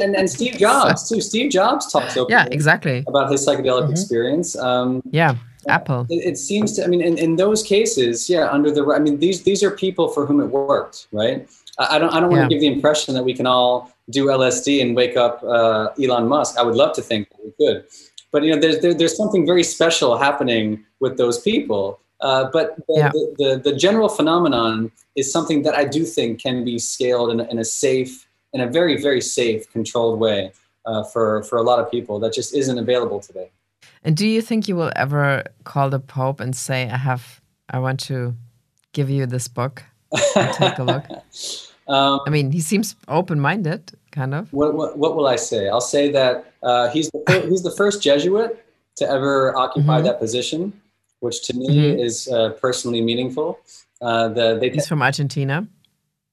and, 0.00 0.16
and 0.16 0.30
Steve 0.36 0.54
Jobs 0.54 1.08
too. 1.08 1.20
Steve 1.20 1.50
Jobs 1.50 1.92
talks 1.92 2.16
yeah, 2.30 2.46
exactly 2.50 3.04
about 3.06 3.30
his 3.30 3.46
psychedelic 3.46 3.84
mm 3.84 3.88
-hmm. 3.88 4.00
experience. 4.00 4.56
Um, 4.56 5.02
yeah. 5.12 5.36
Apple. 5.68 6.06
It, 6.08 6.32
it, 6.32 6.38
seems 6.38 6.72
to. 6.74 6.84
I 6.84 6.86
mean, 6.86 7.00
in, 7.00 7.18
in 7.18 7.36
those 7.36 7.62
cases, 7.62 8.28
yeah, 8.28 8.48
under 8.50 8.70
the. 8.70 8.84
I 8.92 8.98
mean, 8.98 9.18
these 9.18 9.42
these 9.42 9.62
are 9.62 9.70
people 9.70 10.08
for 10.08 10.26
whom 10.26 10.40
it 10.40 10.46
worked, 10.46 11.08
right? 11.12 11.48
I, 11.78 11.96
I 11.96 11.98
don't. 11.98 12.10
I 12.10 12.20
don't 12.20 12.30
want 12.30 12.42
to 12.42 12.48
give 12.48 12.60
the 12.60 12.72
impression 12.72 13.14
that 13.14 13.24
we 13.24 13.34
can 13.34 13.46
all 13.46 13.92
do 14.10 14.26
LSD 14.26 14.82
and 14.82 14.96
wake 14.96 15.16
up 15.16 15.42
uh, 15.42 15.88
Elon 16.02 16.28
Musk. 16.28 16.58
I 16.58 16.62
would 16.62 16.76
love 16.76 16.94
to 16.94 17.02
think 17.02 17.28
that 17.30 17.38
we 17.44 17.52
could, 17.58 17.84
but 18.32 18.42
you 18.42 18.54
know, 18.54 18.60
there's 18.60 18.80
there, 18.80 18.94
there's 18.94 19.16
something 19.16 19.46
very 19.46 19.62
special 19.62 20.16
happening 20.16 20.84
with 21.00 21.16
those 21.16 21.40
people. 21.40 22.00
Uh, 22.20 22.50
but 22.52 22.76
the, 22.86 22.94
yeah. 22.96 23.08
the, 23.08 23.34
the, 23.38 23.70
the, 23.70 23.76
general 23.76 24.06
phenomenon 24.06 24.92
is 25.16 25.32
something 25.32 25.62
that 25.62 25.74
I 25.74 25.86
do 25.86 26.04
think 26.04 26.38
can 26.38 26.66
be 26.66 26.78
scaled 26.78 27.30
in, 27.30 27.40
in 27.40 27.58
a 27.58 27.64
safe, 27.64 28.28
in 28.52 28.60
a 28.60 28.66
very, 28.66 29.00
very 29.00 29.22
safe, 29.22 29.70
controlled 29.72 30.20
way 30.20 30.52
uh, 30.84 31.02
for, 31.04 31.42
for 31.44 31.56
a 31.56 31.62
lot 31.62 31.78
of 31.78 31.90
people 31.90 32.18
that 32.20 32.34
just 32.34 32.54
isn't 32.54 32.78
available 32.78 33.20
today. 33.20 33.50
And 34.02 34.16
do 34.16 34.26
you 34.26 34.40
think 34.40 34.68
you 34.68 34.76
will 34.76 34.92
ever 34.96 35.44
call 35.64 35.90
the 35.90 36.00
Pope 36.00 36.40
and 36.40 36.56
say, 36.56 36.88
I 36.88 36.96
have, 36.96 37.40
I 37.68 37.78
want 37.78 38.00
to 38.00 38.34
give 38.92 39.10
you 39.10 39.26
this 39.26 39.46
book? 39.48 39.82
Take 40.34 40.78
a 40.78 40.84
look. 40.84 41.04
um, 41.88 42.20
I 42.26 42.30
mean, 42.30 42.50
he 42.50 42.60
seems 42.60 42.96
open 43.08 43.40
minded, 43.40 43.92
kind 44.10 44.34
of. 44.34 44.52
What, 44.52 44.74
what, 44.74 44.96
what, 44.96 45.16
will 45.16 45.26
I 45.26 45.36
say? 45.36 45.68
I'll 45.68 45.80
say 45.80 46.10
that 46.12 46.52
uh, 46.62 46.88
he's, 46.88 47.10
the, 47.10 47.46
he's 47.48 47.62
the 47.62 47.70
first 47.72 48.02
Jesuit 48.02 48.64
to 48.96 49.08
ever 49.08 49.56
occupy 49.56 49.82
mm 49.82 50.00
-hmm. 50.00 50.04
that 50.04 50.18
position, 50.18 50.72
which 51.20 51.46
to 51.46 51.52
me 51.56 51.68
mm 51.68 51.74
-hmm. 51.74 52.06
is 52.06 52.28
uh, 52.28 52.50
personally 52.60 53.02
meaningful. 53.02 53.58
Uh, 54.00 54.32
the, 54.34 54.70
he's 54.72 54.88
from 54.88 55.02
Argentina. 55.02 55.66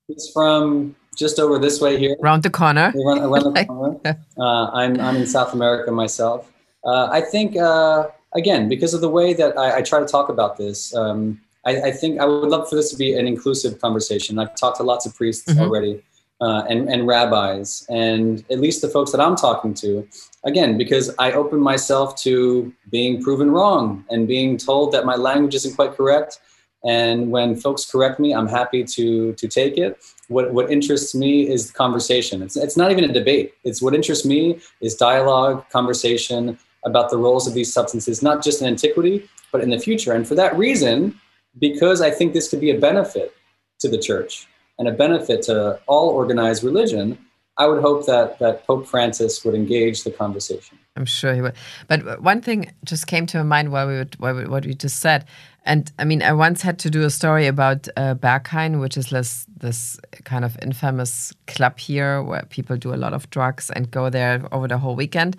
He's 0.07 0.31
from 0.31 0.95
just 1.17 1.39
over 1.39 1.59
this 1.59 1.81
way 1.81 1.97
here. 1.97 2.15
Around 2.23 2.43
the 2.43 2.49
corner. 2.49 2.93
Around, 2.95 3.19
around 3.27 3.53
the 3.53 3.65
corner. 3.67 4.17
Uh, 4.37 4.65
I'm, 4.79 4.93
I'm 4.99 5.17
in 5.17 5.27
South 5.27 5.53
America 5.53 5.91
myself. 5.91 6.41
Uh, 6.87 7.09
I 7.11 7.19
think, 7.19 7.57
uh, 7.57 8.07
again, 8.33 8.69
because 8.69 8.93
of 8.93 9.01
the 9.01 9.09
way 9.09 9.33
that 9.33 9.57
I, 9.57 9.77
I 9.77 9.81
try 9.81 9.99
to 9.99 10.05
talk 10.05 10.29
about 10.29 10.55
this, 10.57 10.95
um, 10.95 11.41
I, 11.65 11.81
I, 11.81 11.91
think 11.91 12.21
I 12.21 12.25
would 12.25 12.49
love 12.49 12.69
for 12.69 12.75
this 12.75 12.89
to 12.91 12.97
be 12.97 13.13
an 13.13 13.27
inclusive 13.27 13.81
conversation. 13.81 14.39
I've 14.39 14.55
talked 14.55 14.77
to 14.77 14.83
lots 14.83 15.05
of 15.05 15.13
priests 15.13 15.51
mm-hmm. 15.51 15.59
already 15.59 16.01
uh, 16.39 16.63
and, 16.69 16.87
and 16.87 17.05
rabbis, 17.05 17.85
and 17.89 18.45
at 18.49 18.59
least 18.59 18.81
the 18.81 18.87
folks 18.87 19.11
that 19.11 19.19
I'm 19.19 19.35
talking 19.35 19.73
to, 19.75 20.07
again, 20.45 20.77
because 20.77 21.13
I 21.19 21.33
open 21.33 21.59
myself 21.59 22.15
to 22.23 22.73
being 22.89 23.21
proven 23.21 23.51
wrong 23.51 24.05
and 24.09 24.25
being 24.25 24.55
told 24.55 24.93
that 24.93 25.05
my 25.05 25.15
language 25.15 25.55
isn't 25.55 25.75
quite 25.75 25.97
correct. 25.97 26.39
And 26.85 27.31
when 27.31 27.55
folks 27.55 27.89
correct 27.89 28.17
me, 28.19 28.33
I'm 28.33 28.47
happy 28.47 28.83
to, 28.85 29.33
to 29.33 29.47
take 29.47 29.77
it. 29.77 29.99
What, 30.29 30.53
what 30.53 30.71
interests 30.71 31.15
me 31.15 31.49
is 31.49 31.67
the 31.67 31.73
conversation. 31.73 32.41
It's, 32.41 32.55
it's 32.55 32.77
not 32.77 32.91
even 32.91 33.03
a 33.03 33.11
debate. 33.11 33.55
It's 33.65 33.81
what 33.81 33.93
interests 33.93 34.25
me 34.25 34.59
is 34.79 34.95
dialogue, 34.95 35.67
conversation, 35.69 36.57
about 36.85 37.09
the 37.09 37.17
roles 37.17 37.47
of 37.47 37.53
these 37.53 37.73
substances, 37.73 38.21
not 38.21 38.43
just 38.43 38.61
in 38.61 38.67
antiquity, 38.67 39.27
but 39.51 39.61
in 39.61 39.69
the 39.69 39.79
future. 39.79 40.13
And 40.13 40.27
for 40.27 40.35
that 40.35 40.57
reason, 40.57 41.19
because 41.59 42.01
I 42.01 42.11
think 42.11 42.33
this 42.33 42.49
could 42.49 42.61
be 42.61 42.71
a 42.71 42.79
benefit 42.79 43.33
to 43.79 43.89
the 43.89 43.97
church 43.97 44.47
and 44.79 44.87
a 44.87 44.91
benefit 44.91 45.41
to 45.43 45.79
all 45.87 46.09
organized 46.09 46.63
religion, 46.63 47.17
I 47.57 47.65
would 47.65 47.81
hope 47.81 48.05
that 48.05 48.37
that 48.39 48.67
Pope 48.67 48.85
Francis 48.85 49.43
would 49.43 49.55
engage 49.55 50.03
the 50.03 50.11
conversation. 50.11 50.77
I'm 50.95 51.05
sure 51.05 51.33
he 51.33 51.41
would. 51.41 51.55
But 51.87 52.21
one 52.21 52.41
thing 52.41 52.71
just 52.83 53.07
came 53.07 53.25
to 53.27 53.37
my 53.37 53.43
mind 53.43 53.71
while 53.71 53.87
we 53.87 53.93
were, 53.93 54.07
while 54.19 54.35
we, 54.35 54.45
what 54.45 54.65
we 54.65 54.75
just 54.75 54.99
said, 54.99 55.25
and 55.67 55.91
I 55.99 56.05
mean, 56.05 56.23
I 56.23 56.33
once 56.33 56.61
had 56.61 56.79
to 56.79 56.89
do 56.89 57.03
a 57.03 57.09
story 57.09 57.45
about 57.45 57.87
uh, 57.97 58.15
Berghain, 58.15 58.79
which 58.79 58.95
is 58.95 59.07
this 59.07 59.45
this 59.57 59.99
kind 60.23 60.45
of 60.45 60.57
infamous 60.61 61.33
club 61.45 61.77
here 61.77 62.23
where 62.23 62.43
people 62.49 62.77
do 62.77 62.93
a 62.93 62.95
lot 62.95 63.13
of 63.13 63.29
drugs 63.31 63.69
and 63.71 63.91
go 63.91 64.09
there 64.09 64.47
over 64.51 64.67
the 64.67 64.77
whole 64.77 64.95
weekend. 64.95 65.35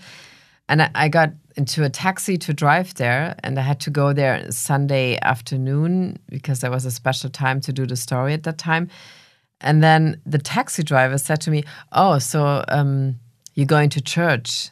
And 0.69 0.83
I, 0.83 0.91
I 0.95 1.09
got 1.09 1.33
into 1.57 1.83
a 1.85 1.91
taxi 1.91 2.37
to 2.39 2.53
drive 2.53 2.95
there, 2.95 3.37
and 3.43 3.59
I 3.59 3.63
had 3.63 3.81
to 3.81 3.91
go 3.91 4.13
there 4.13 4.51
Sunday 4.51 5.19
afternoon 5.23 6.19
because 6.29 6.61
there 6.61 6.71
was 6.71 6.85
a 6.85 6.91
special 6.91 7.31
time 7.31 7.61
to 7.63 7.73
do 7.73 7.87
the 7.87 7.97
story 7.97 8.35
at 8.35 8.43
that 8.45 8.59
time. 8.59 8.89
And 9.61 9.83
then 9.83 10.21
the 10.25 10.39
taxi 10.39 10.83
driver 10.83 11.19
said 11.19 11.41
to 11.43 11.51
me, 11.51 11.65
"Oh, 11.93 12.19
so 12.19 12.65
um, 12.69 13.19
you're 13.55 13.67
going 13.67 13.89
to 13.91 14.01
church 14.01 14.71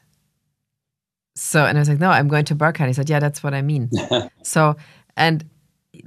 so, 1.37 1.67
and 1.67 1.77
I 1.77 1.81
was 1.81 1.89
like, 1.89 2.01
no, 2.01 2.11
I'm 2.11 2.29
going 2.29 2.47
to 2.47 2.57
Berghain. 2.57 2.87
He 2.87 2.95
said, 2.95 3.11
yeah, 3.11 3.21
that's 3.21 3.43
what 3.43 3.53
I 3.53 3.61
mean. 3.61 3.91
so, 4.43 4.77
and 5.19 5.45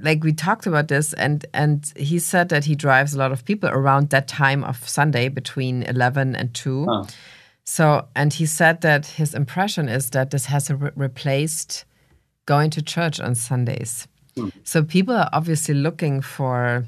like 0.00 0.24
we 0.24 0.32
talked 0.32 0.66
about 0.66 0.88
this, 0.88 1.12
and 1.14 1.46
and 1.54 1.90
he 1.96 2.18
said 2.18 2.48
that 2.48 2.64
he 2.64 2.74
drives 2.74 3.14
a 3.14 3.18
lot 3.18 3.30
of 3.30 3.44
people 3.44 3.68
around 3.70 4.10
that 4.10 4.26
time 4.26 4.64
of 4.64 4.88
Sunday 4.88 5.28
between 5.28 5.84
11 5.84 6.34
and 6.34 6.52
2. 6.52 6.86
Huh. 6.88 7.04
So, 7.70 8.08
and 8.16 8.32
he 8.32 8.46
said 8.46 8.80
that 8.80 9.06
his 9.06 9.32
impression 9.32 9.88
is 9.88 10.10
that 10.10 10.32
this 10.32 10.46
has 10.46 10.72
re 10.72 10.90
replaced 10.96 11.84
going 12.44 12.68
to 12.70 12.82
church 12.82 13.20
on 13.20 13.36
Sundays. 13.36 14.08
Hmm. 14.36 14.48
So 14.64 14.82
people 14.82 15.14
are 15.14 15.30
obviously 15.32 15.74
looking 15.74 16.20
for 16.20 16.84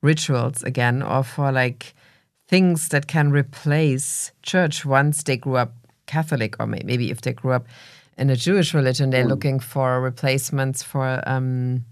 rituals 0.00 0.62
again 0.62 1.02
or 1.02 1.22
for 1.22 1.52
like 1.52 1.94
things 2.48 2.88
that 2.88 3.06
can 3.06 3.32
replace 3.32 4.32
church 4.42 4.86
once 4.86 5.24
they 5.24 5.36
grew 5.36 5.56
up 5.56 5.74
Catholic 6.06 6.56
or 6.58 6.66
maybe 6.66 7.10
if 7.10 7.20
they 7.20 7.34
grew 7.34 7.52
up 7.52 7.66
in 8.16 8.30
a 8.30 8.36
Jewish 8.36 8.72
religion, 8.72 9.10
they're 9.10 9.26
mm. 9.26 9.34
looking 9.34 9.60
for 9.60 10.00
replacements 10.00 10.82
for 10.82 11.22
um, 11.26 11.84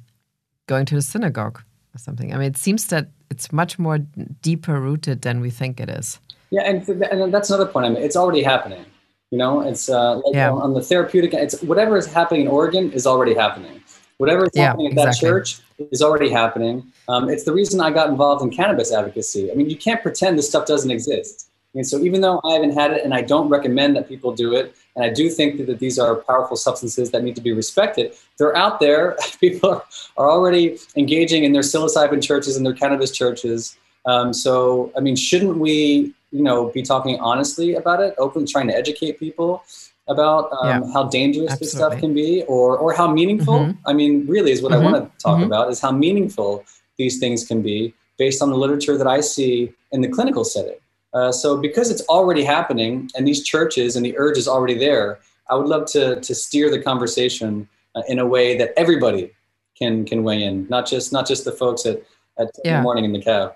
going 0.66 0.86
to 0.86 0.94
the 0.94 1.02
synagogue 1.02 1.60
or 1.94 1.98
something. 1.98 2.32
I 2.32 2.38
mean, 2.38 2.48
it 2.48 2.56
seems 2.56 2.86
that 2.86 3.10
it's 3.28 3.52
much 3.52 3.78
more 3.78 3.98
deeper 4.40 4.80
rooted 4.80 5.20
than 5.20 5.40
we 5.40 5.50
think 5.50 5.80
it 5.80 5.90
is. 5.90 6.18
Yeah, 6.50 6.62
and, 6.62 6.88
and 6.88 7.32
that's 7.32 7.50
another 7.50 7.66
point. 7.66 7.86
I 7.86 7.88
mean, 7.90 8.02
it's 8.02 8.16
already 8.16 8.42
happening. 8.42 8.84
You 9.30 9.38
know, 9.38 9.60
it's 9.60 9.88
uh, 9.90 10.16
like 10.16 10.34
yeah. 10.34 10.50
on, 10.50 10.62
on, 10.62 10.74
the 10.74 10.80
therapeutic. 10.80 11.34
It's 11.34 11.60
whatever 11.62 11.96
is 11.98 12.06
happening 12.06 12.42
in 12.42 12.48
Oregon 12.48 12.90
is 12.92 13.06
already 13.06 13.34
happening. 13.34 13.82
Whatever 14.16 14.46
is 14.46 14.50
yeah, 14.54 14.68
happening 14.68 14.86
at 14.86 14.92
exactly. 14.92 15.28
that 15.28 15.34
church 15.34 15.60
is 15.92 16.02
already 16.02 16.30
happening. 16.30 16.90
Um, 17.08 17.28
it's 17.28 17.44
the 17.44 17.52
reason 17.52 17.80
I 17.80 17.90
got 17.90 18.08
involved 18.08 18.42
in 18.42 18.50
cannabis 18.50 18.92
advocacy. 18.92 19.52
I 19.52 19.54
mean, 19.54 19.68
you 19.68 19.76
can't 19.76 20.02
pretend 20.02 20.38
this 20.38 20.48
stuff 20.48 20.66
doesn't 20.66 20.90
exist. 20.90 21.50
And 21.74 21.86
so, 21.86 21.98
even 22.00 22.22
though 22.22 22.40
I 22.44 22.54
haven't 22.54 22.72
had 22.72 22.92
it, 22.92 23.04
and 23.04 23.12
I 23.12 23.20
don't 23.20 23.48
recommend 23.50 23.94
that 23.96 24.08
people 24.08 24.32
do 24.32 24.54
it, 24.54 24.74
and 24.96 25.04
I 25.04 25.10
do 25.10 25.28
think 25.28 25.58
that, 25.58 25.66
that 25.66 25.78
these 25.78 25.98
are 25.98 26.16
powerful 26.16 26.56
substances 26.56 27.10
that 27.10 27.22
need 27.22 27.36
to 27.36 27.42
be 27.42 27.52
respected, 27.52 28.14
they're 28.38 28.56
out 28.56 28.80
there. 28.80 29.16
People 29.40 29.70
are, 29.70 29.84
are 30.16 30.30
already 30.30 30.78
engaging 30.96 31.44
in 31.44 31.52
their 31.52 31.62
psilocybin 31.62 32.22
churches 32.22 32.56
and 32.56 32.64
their 32.64 32.72
cannabis 32.72 33.10
churches. 33.10 33.76
Um, 34.06 34.32
so, 34.32 34.90
I 34.96 35.00
mean, 35.00 35.14
shouldn't 35.14 35.58
we, 35.58 36.14
you 36.30 36.42
know, 36.42 36.70
be 36.70 36.82
talking 36.82 37.18
honestly 37.20 37.74
about 37.74 38.00
it, 38.00 38.14
openly 38.18 38.46
trying 38.46 38.68
to 38.68 38.74
educate 38.74 39.18
people 39.18 39.64
about 40.08 40.50
um, 40.52 40.68
yeah, 40.68 40.92
how 40.92 41.04
dangerous 41.04 41.52
absolutely. 41.52 41.66
this 41.66 41.72
stuff 41.72 41.98
can 41.98 42.14
be, 42.14 42.42
or 42.44 42.76
or 42.78 42.92
how 42.92 43.10
meaningful? 43.10 43.60
Mm-hmm. 43.60 43.88
I 43.88 43.92
mean, 43.92 44.26
really, 44.26 44.52
is 44.52 44.62
what 44.62 44.72
mm-hmm. 44.72 44.86
I 44.86 44.90
want 44.90 45.12
to 45.12 45.22
talk 45.22 45.36
mm-hmm. 45.36 45.44
about 45.44 45.70
is 45.70 45.80
how 45.80 45.92
meaningful 45.92 46.64
these 46.96 47.18
things 47.18 47.44
can 47.46 47.62
be 47.62 47.94
based 48.18 48.42
on 48.42 48.50
the 48.50 48.56
literature 48.56 48.98
that 48.98 49.06
I 49.06 49.20
see 49.20 49.72
in 49.92 50.00
the 50.00 50.08
clinical 50.08 50.44
setting. 50.44 50.78
Uh, 51.14 51.32
so, 51.32 51.56
because 51.56 51.90
it's 51.90 52.02
already 52.08 52.42
happening 52.42 53.10
and 53.16 53.26
these 53.26 53.42
churches 53.42 53.96
and 53.96 54.04
the 54.04 54.16
urge 54.18 54.36
is 54.36 54.48
already 54.48 54.76
there, 54.76 55.20
I 55.50 55.54
would 55.54 55.66
love 55.66 55.86
to 55.92 56.20
to 56.20 56.34
steer 56.34 56.70
the 56.70 56.80
conversation 56.80 57.68
uh, 57.94 58.02
in 58.08 58.18
a 58.18 58.26
way 58.26 58.56
that 58.58 58.72
everybody 58.76 59.32
can 59.76 60.04
can 60.04 60.22
weigh 60.22 60.42
in, 60.42 60.66
not 60.68 60.86
just 60.86 61.12
not 61.12 61.26
just 61.26 61.44
the 61.44 61.52
folks 61.52 61.86
at 61.86 62.02
at 62.38 62.48
yeah. 62.64 62.78
the 62.78 62.82
morning 62.82 63.04
in 63.04 63.12
the 63.12 63.22
cab. 63.22 63.52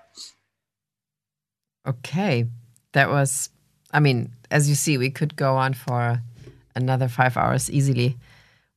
Okay, 1.85 2.45
that 2.93 3.09
was. 3.09 3.49
I 3.91 3.99
mean, 3.99 4.33
as 4.49 4.67
you 4.67 4.75
see, 4.75 4.97
we 4.97 5.11
could 5.11 5.35
go 5.35 5.55
on 5.55 5.73
for 5.73 6.19
another 6.75 7.07
five 7.07 7.37
hours 7.37 7.69
easily. 7.69 8.17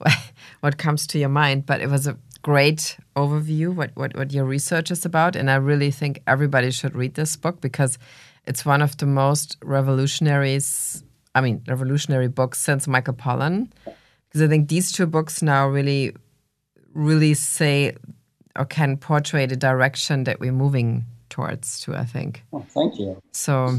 what 0.60 0.76
comes 0.76 1.06
to 1.06 1.18
your 1.18 1.30
mind? 1.30 1.64
But 1.64 1.80
it 1.80 1.88
was 1.88 2.06
a 2.06 2.18
great 2.42 2.96
overview 3.16 3.74
what, 3.74 3.90
what 3.96 4.14
what 4.14 4.32
your 4.32 4.44
research 4.44 4.90
is 4.90 5.04
about, 5.04 5.36
and 5.36 5.50
I 5.50 5.56
really 5.56 5.90
think 5.90 6.22
everybody 6.26 6.70
should 6.70 6.94
read 6.94 7.14
this 7.14 7.36
book 7.36 7.60
because 7.60 7.98
it's 8.46 8.64
one 8.64 8.82
of 8.82 8.96
the 8.98 9.06
most 9.06 9.56
revolutionaries, 9.62 11.02
I 11.34 11.40
mean, 11.40 11.62
revolutionary 11.66 12.28
books 12.28 12.60
since 12.60 12.86
Michael 12.86 13.14
Pollan. 13.14 13.70
Because 13.84 14.42
I 14.42 14.48
think 14.48 14.68
these 14.68 14.92
two 14.92 15.06
books 15.06 15.42
now 15.42 15.66
really, 15.66 16.14
really 16.94 17.34
say 17.34 17.96
or 18.56 18.64
can 18.64 18.96
portray 18.96 19.46
the 19.46 19.56
direction 19.56 20.24
that 20.24 20.40
we're 20.40 20.52
moving 20.52 21.04
towards 21.28 21.80
to, 21.80 21.94
I 21.94 22.04
think. 22.04 22.44
Oh, 22.52 22.64
thank 22.68 22.98
you. 22.98 23.20
So, 23.32 23.78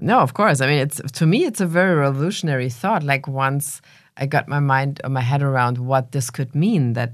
no, 0.00 0.20
of 0.20 0.34
course. 0.34 0.60
I 0.60 0.66
mean, 0.66 0.78
it's 0.78 1.00
to 1.12 1.26
me, 1.26 1.44
it's 1.44 1.60
a 1.60 1.66
very 1.66 1.94
revolutionary 1.94 2.70
thought. 2.70 3.02
Like 3.02 3.28
once 3.28 3.80
I 4.16 4.26
got 4.26 4.48
my 4.48 4.60
mind 4.60 5.00
or 5.04 5.10
my 5.10 5.20
head 5.20 5.42
around 5.42 5.78
what 5.78 6.12
this 6.12 6.30
could 6.30 6.54
mean, 6.54 6.94
that 6.94 7.12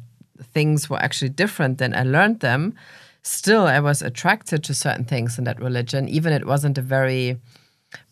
things 0.53 0.89
were 0.89 0.99
actually 0.99 1.29
different 1.29 1.79
than 1.79 1.95
I 1.95 2.03
learned 2.03 2.41
them 2.41 2.75
still 3.23 3.67
I 3.67 3.81
was 3.81 4.03
attracted 4.03 4.65
to 4.65 4.75
certain 4.75 5.05
things 5.05 5.39
in 5.39 5.45
that 5.45 5.61
religion, 5.61 6.09
even 6.09 6.33
it 6.33 6.47
wasn't 6.47 6.79
a 6.79 6.83
very 6.83 7.39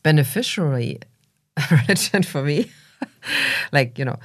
beneficiary 0.02 1.00
religion 1.70 2.22
for 2.22 2.42
me. 2.42 2.70
like, 3.72 3.98
you 3.98 4.04
know, 4.04 4.18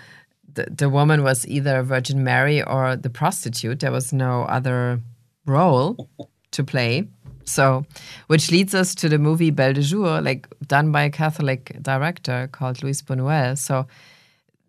the, 0.54 0.68
the 0.70 0.90
woman 0.90 1.24
was 1.24 1.48
either 1.48 1.82
Virgin 1.84 2.24
Mary 2.24 2.62
or 2.62 2.96
the 2.96 3.10
prostitute. 3.10 3.80
There 3.80 3.92
was 3.92 4.14
no 4.14 4.44
other 4.44 5.02
role 5.46 6.10
to 6.52 6.64
play. 6.64 7.08
So, 7.46 7.86
which 8.28 8.52
leads 8.52 8.74
us 8.74 8.96
to 8.96 9.10
the 9.10 9.18
movie 9.18 9.52
Belle 9.52 9.74
de 9.74 9.82
Jour, 9.82 10.22
like 10.22 10.48
done 10.68 10.92
by 10.92 11.04
a 11.04 11.10
Catholic 11.10 11.78
director 11.82 12.50
called 12.52 12.82
Luis 12.84 13.02
Buñuel. 13.02 13.58
So, 13.58 13.86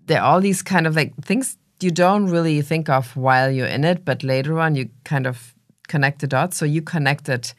there 0.06 0.20
are 0.20 0.34
all 0.34 0.40
these 0.40 0.62
kind 0.62 0.86
of 0.86 0.96
like 0.96 1.14
things 1.22 1.56
you 1.80 1.90
don't 1.90 2.26
really 2.26 2.62
think 2.62 2.88
of 2.88 3.16
while 3.16 3.50
you're 3.50 3.66
in 3.66 3.84
it, 3.84 4.04
but 4.04 4.22
later 4.22 4.58
on 4.60 4.74
you 4.74 4.88
kind 5.04 5.26
of 5.26 5.54
connect 5.88 6.20
the 6.20 6.26
dots. 6.26 6.56
So 6.56 6.64
you 6.64 6.82
connected 6.82 7.52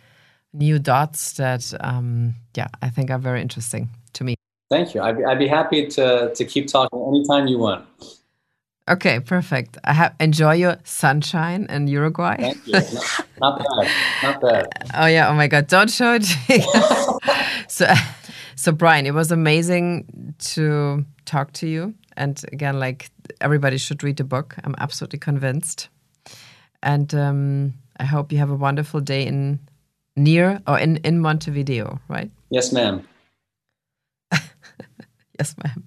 new 0.54 0.80
dots 0.80 1.34
that, 1.34 1.74
um, 1.82 2.36
yeah, 2.56 2.68
I 2.82 2.90
think 2.90 3.12
are 3.12 3.20
very 3.20 3.42
interesting 3.42 3.90
to 4.14 4.24
me. 4.24 4.36
Thank 4.70 4.96
you. 4.96 5.02
I'd 5.02 5.22
I'd 5.24 5.40
be 5.40 5.48
happy 5.48 5.88
to, 5.88 6.34
to 6.34 6.46
keep 6.46 6.68
talking 6.68 7.00
anytime 7.08 7.48
you 7.48 7.60
want. 7.60 7.86
Okay, 8.88 9.20
perfect. 9.20 9.78
I 9.84 9.94
have 9.94 10.14
enjoy 10.20 10.54
your 10.54 10.78
sunshine 10.84 11.66
in 11.70 11.88
Uruguay. 11.88 12.38
Thank 12.38 12.68
you. 12.68 12.74
Not, 12.74 13.28
not 13.40 13.58
bad. 13.60 13.92
Not 14.24 14.42
bad. 14.42 14.68
Oh 14.94 15.08
yeah. 15.08 15.30
Oh 15.30 15.34
my 15.34 15.48
God. 15.48 15.68
Don't 15.68 15.90
show 15.90 16.18
it. 16.20 16.26
so, 17.68 17.92
so 18.56 18.72
Brian, 18.72 19.08
it 19.08 19.14
was 19.16 19.32
amazing 19.32 20.36
to 20.54 21.04
talk 21.26 21.52
to 21.54 21.68
you. 21.68 21.96
And 22.16 22.40
again, 22.54 22.80
like 22.80 23.10
everybody 23.42 23.78
should 23.78 24.04
read 24.04 24.18
the 24.18 24.24
book. 24.24 24.56
I'm 24.64 24.76
absolutely 24.78 25.20
convinced. 25.20 25.90
And 26.84 27.14
um, 27.16 27.74
I 28.00 28.06
hope 28.06 28.32
you 28.32 28.38
have 28.38 28.52
a 28.52 28.56
wonderful 28.56 29.02
day 29.02 29.26
in 29.26 29.60
near 30.16 30.62
or 30.68 30.78
in, 30.78 30.98
in 30.98 31.20
Montevideo, 31.20 32.00
right? 32.08 32.30
Yes, 32.52 32.72
ma'am. 32.72 33.06
yes, 35.40 35.56
ma'am. 35.64 35.84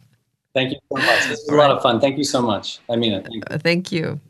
Thank 0.58 0.72
you 0.72 0.80
so 0.90 0.96
much. 0.96 1.28
This 1.28 1.38
was 1.46 1.48
a 1.50 1.54
lot 1.54 1.70
of 1.70 1.80
fun. 1.80 2.00
Thank 2.00 2.18
you 2.18 2.24
so 2.24 2.42
much. 2.42 2.80
I 2.90 2.96
mean 2.96 3.12
it. 3.12 3.24
Thank 3.24 3.44
you. 3.48 3.58
Thank 3.58 3.92
you. 3.92 4.20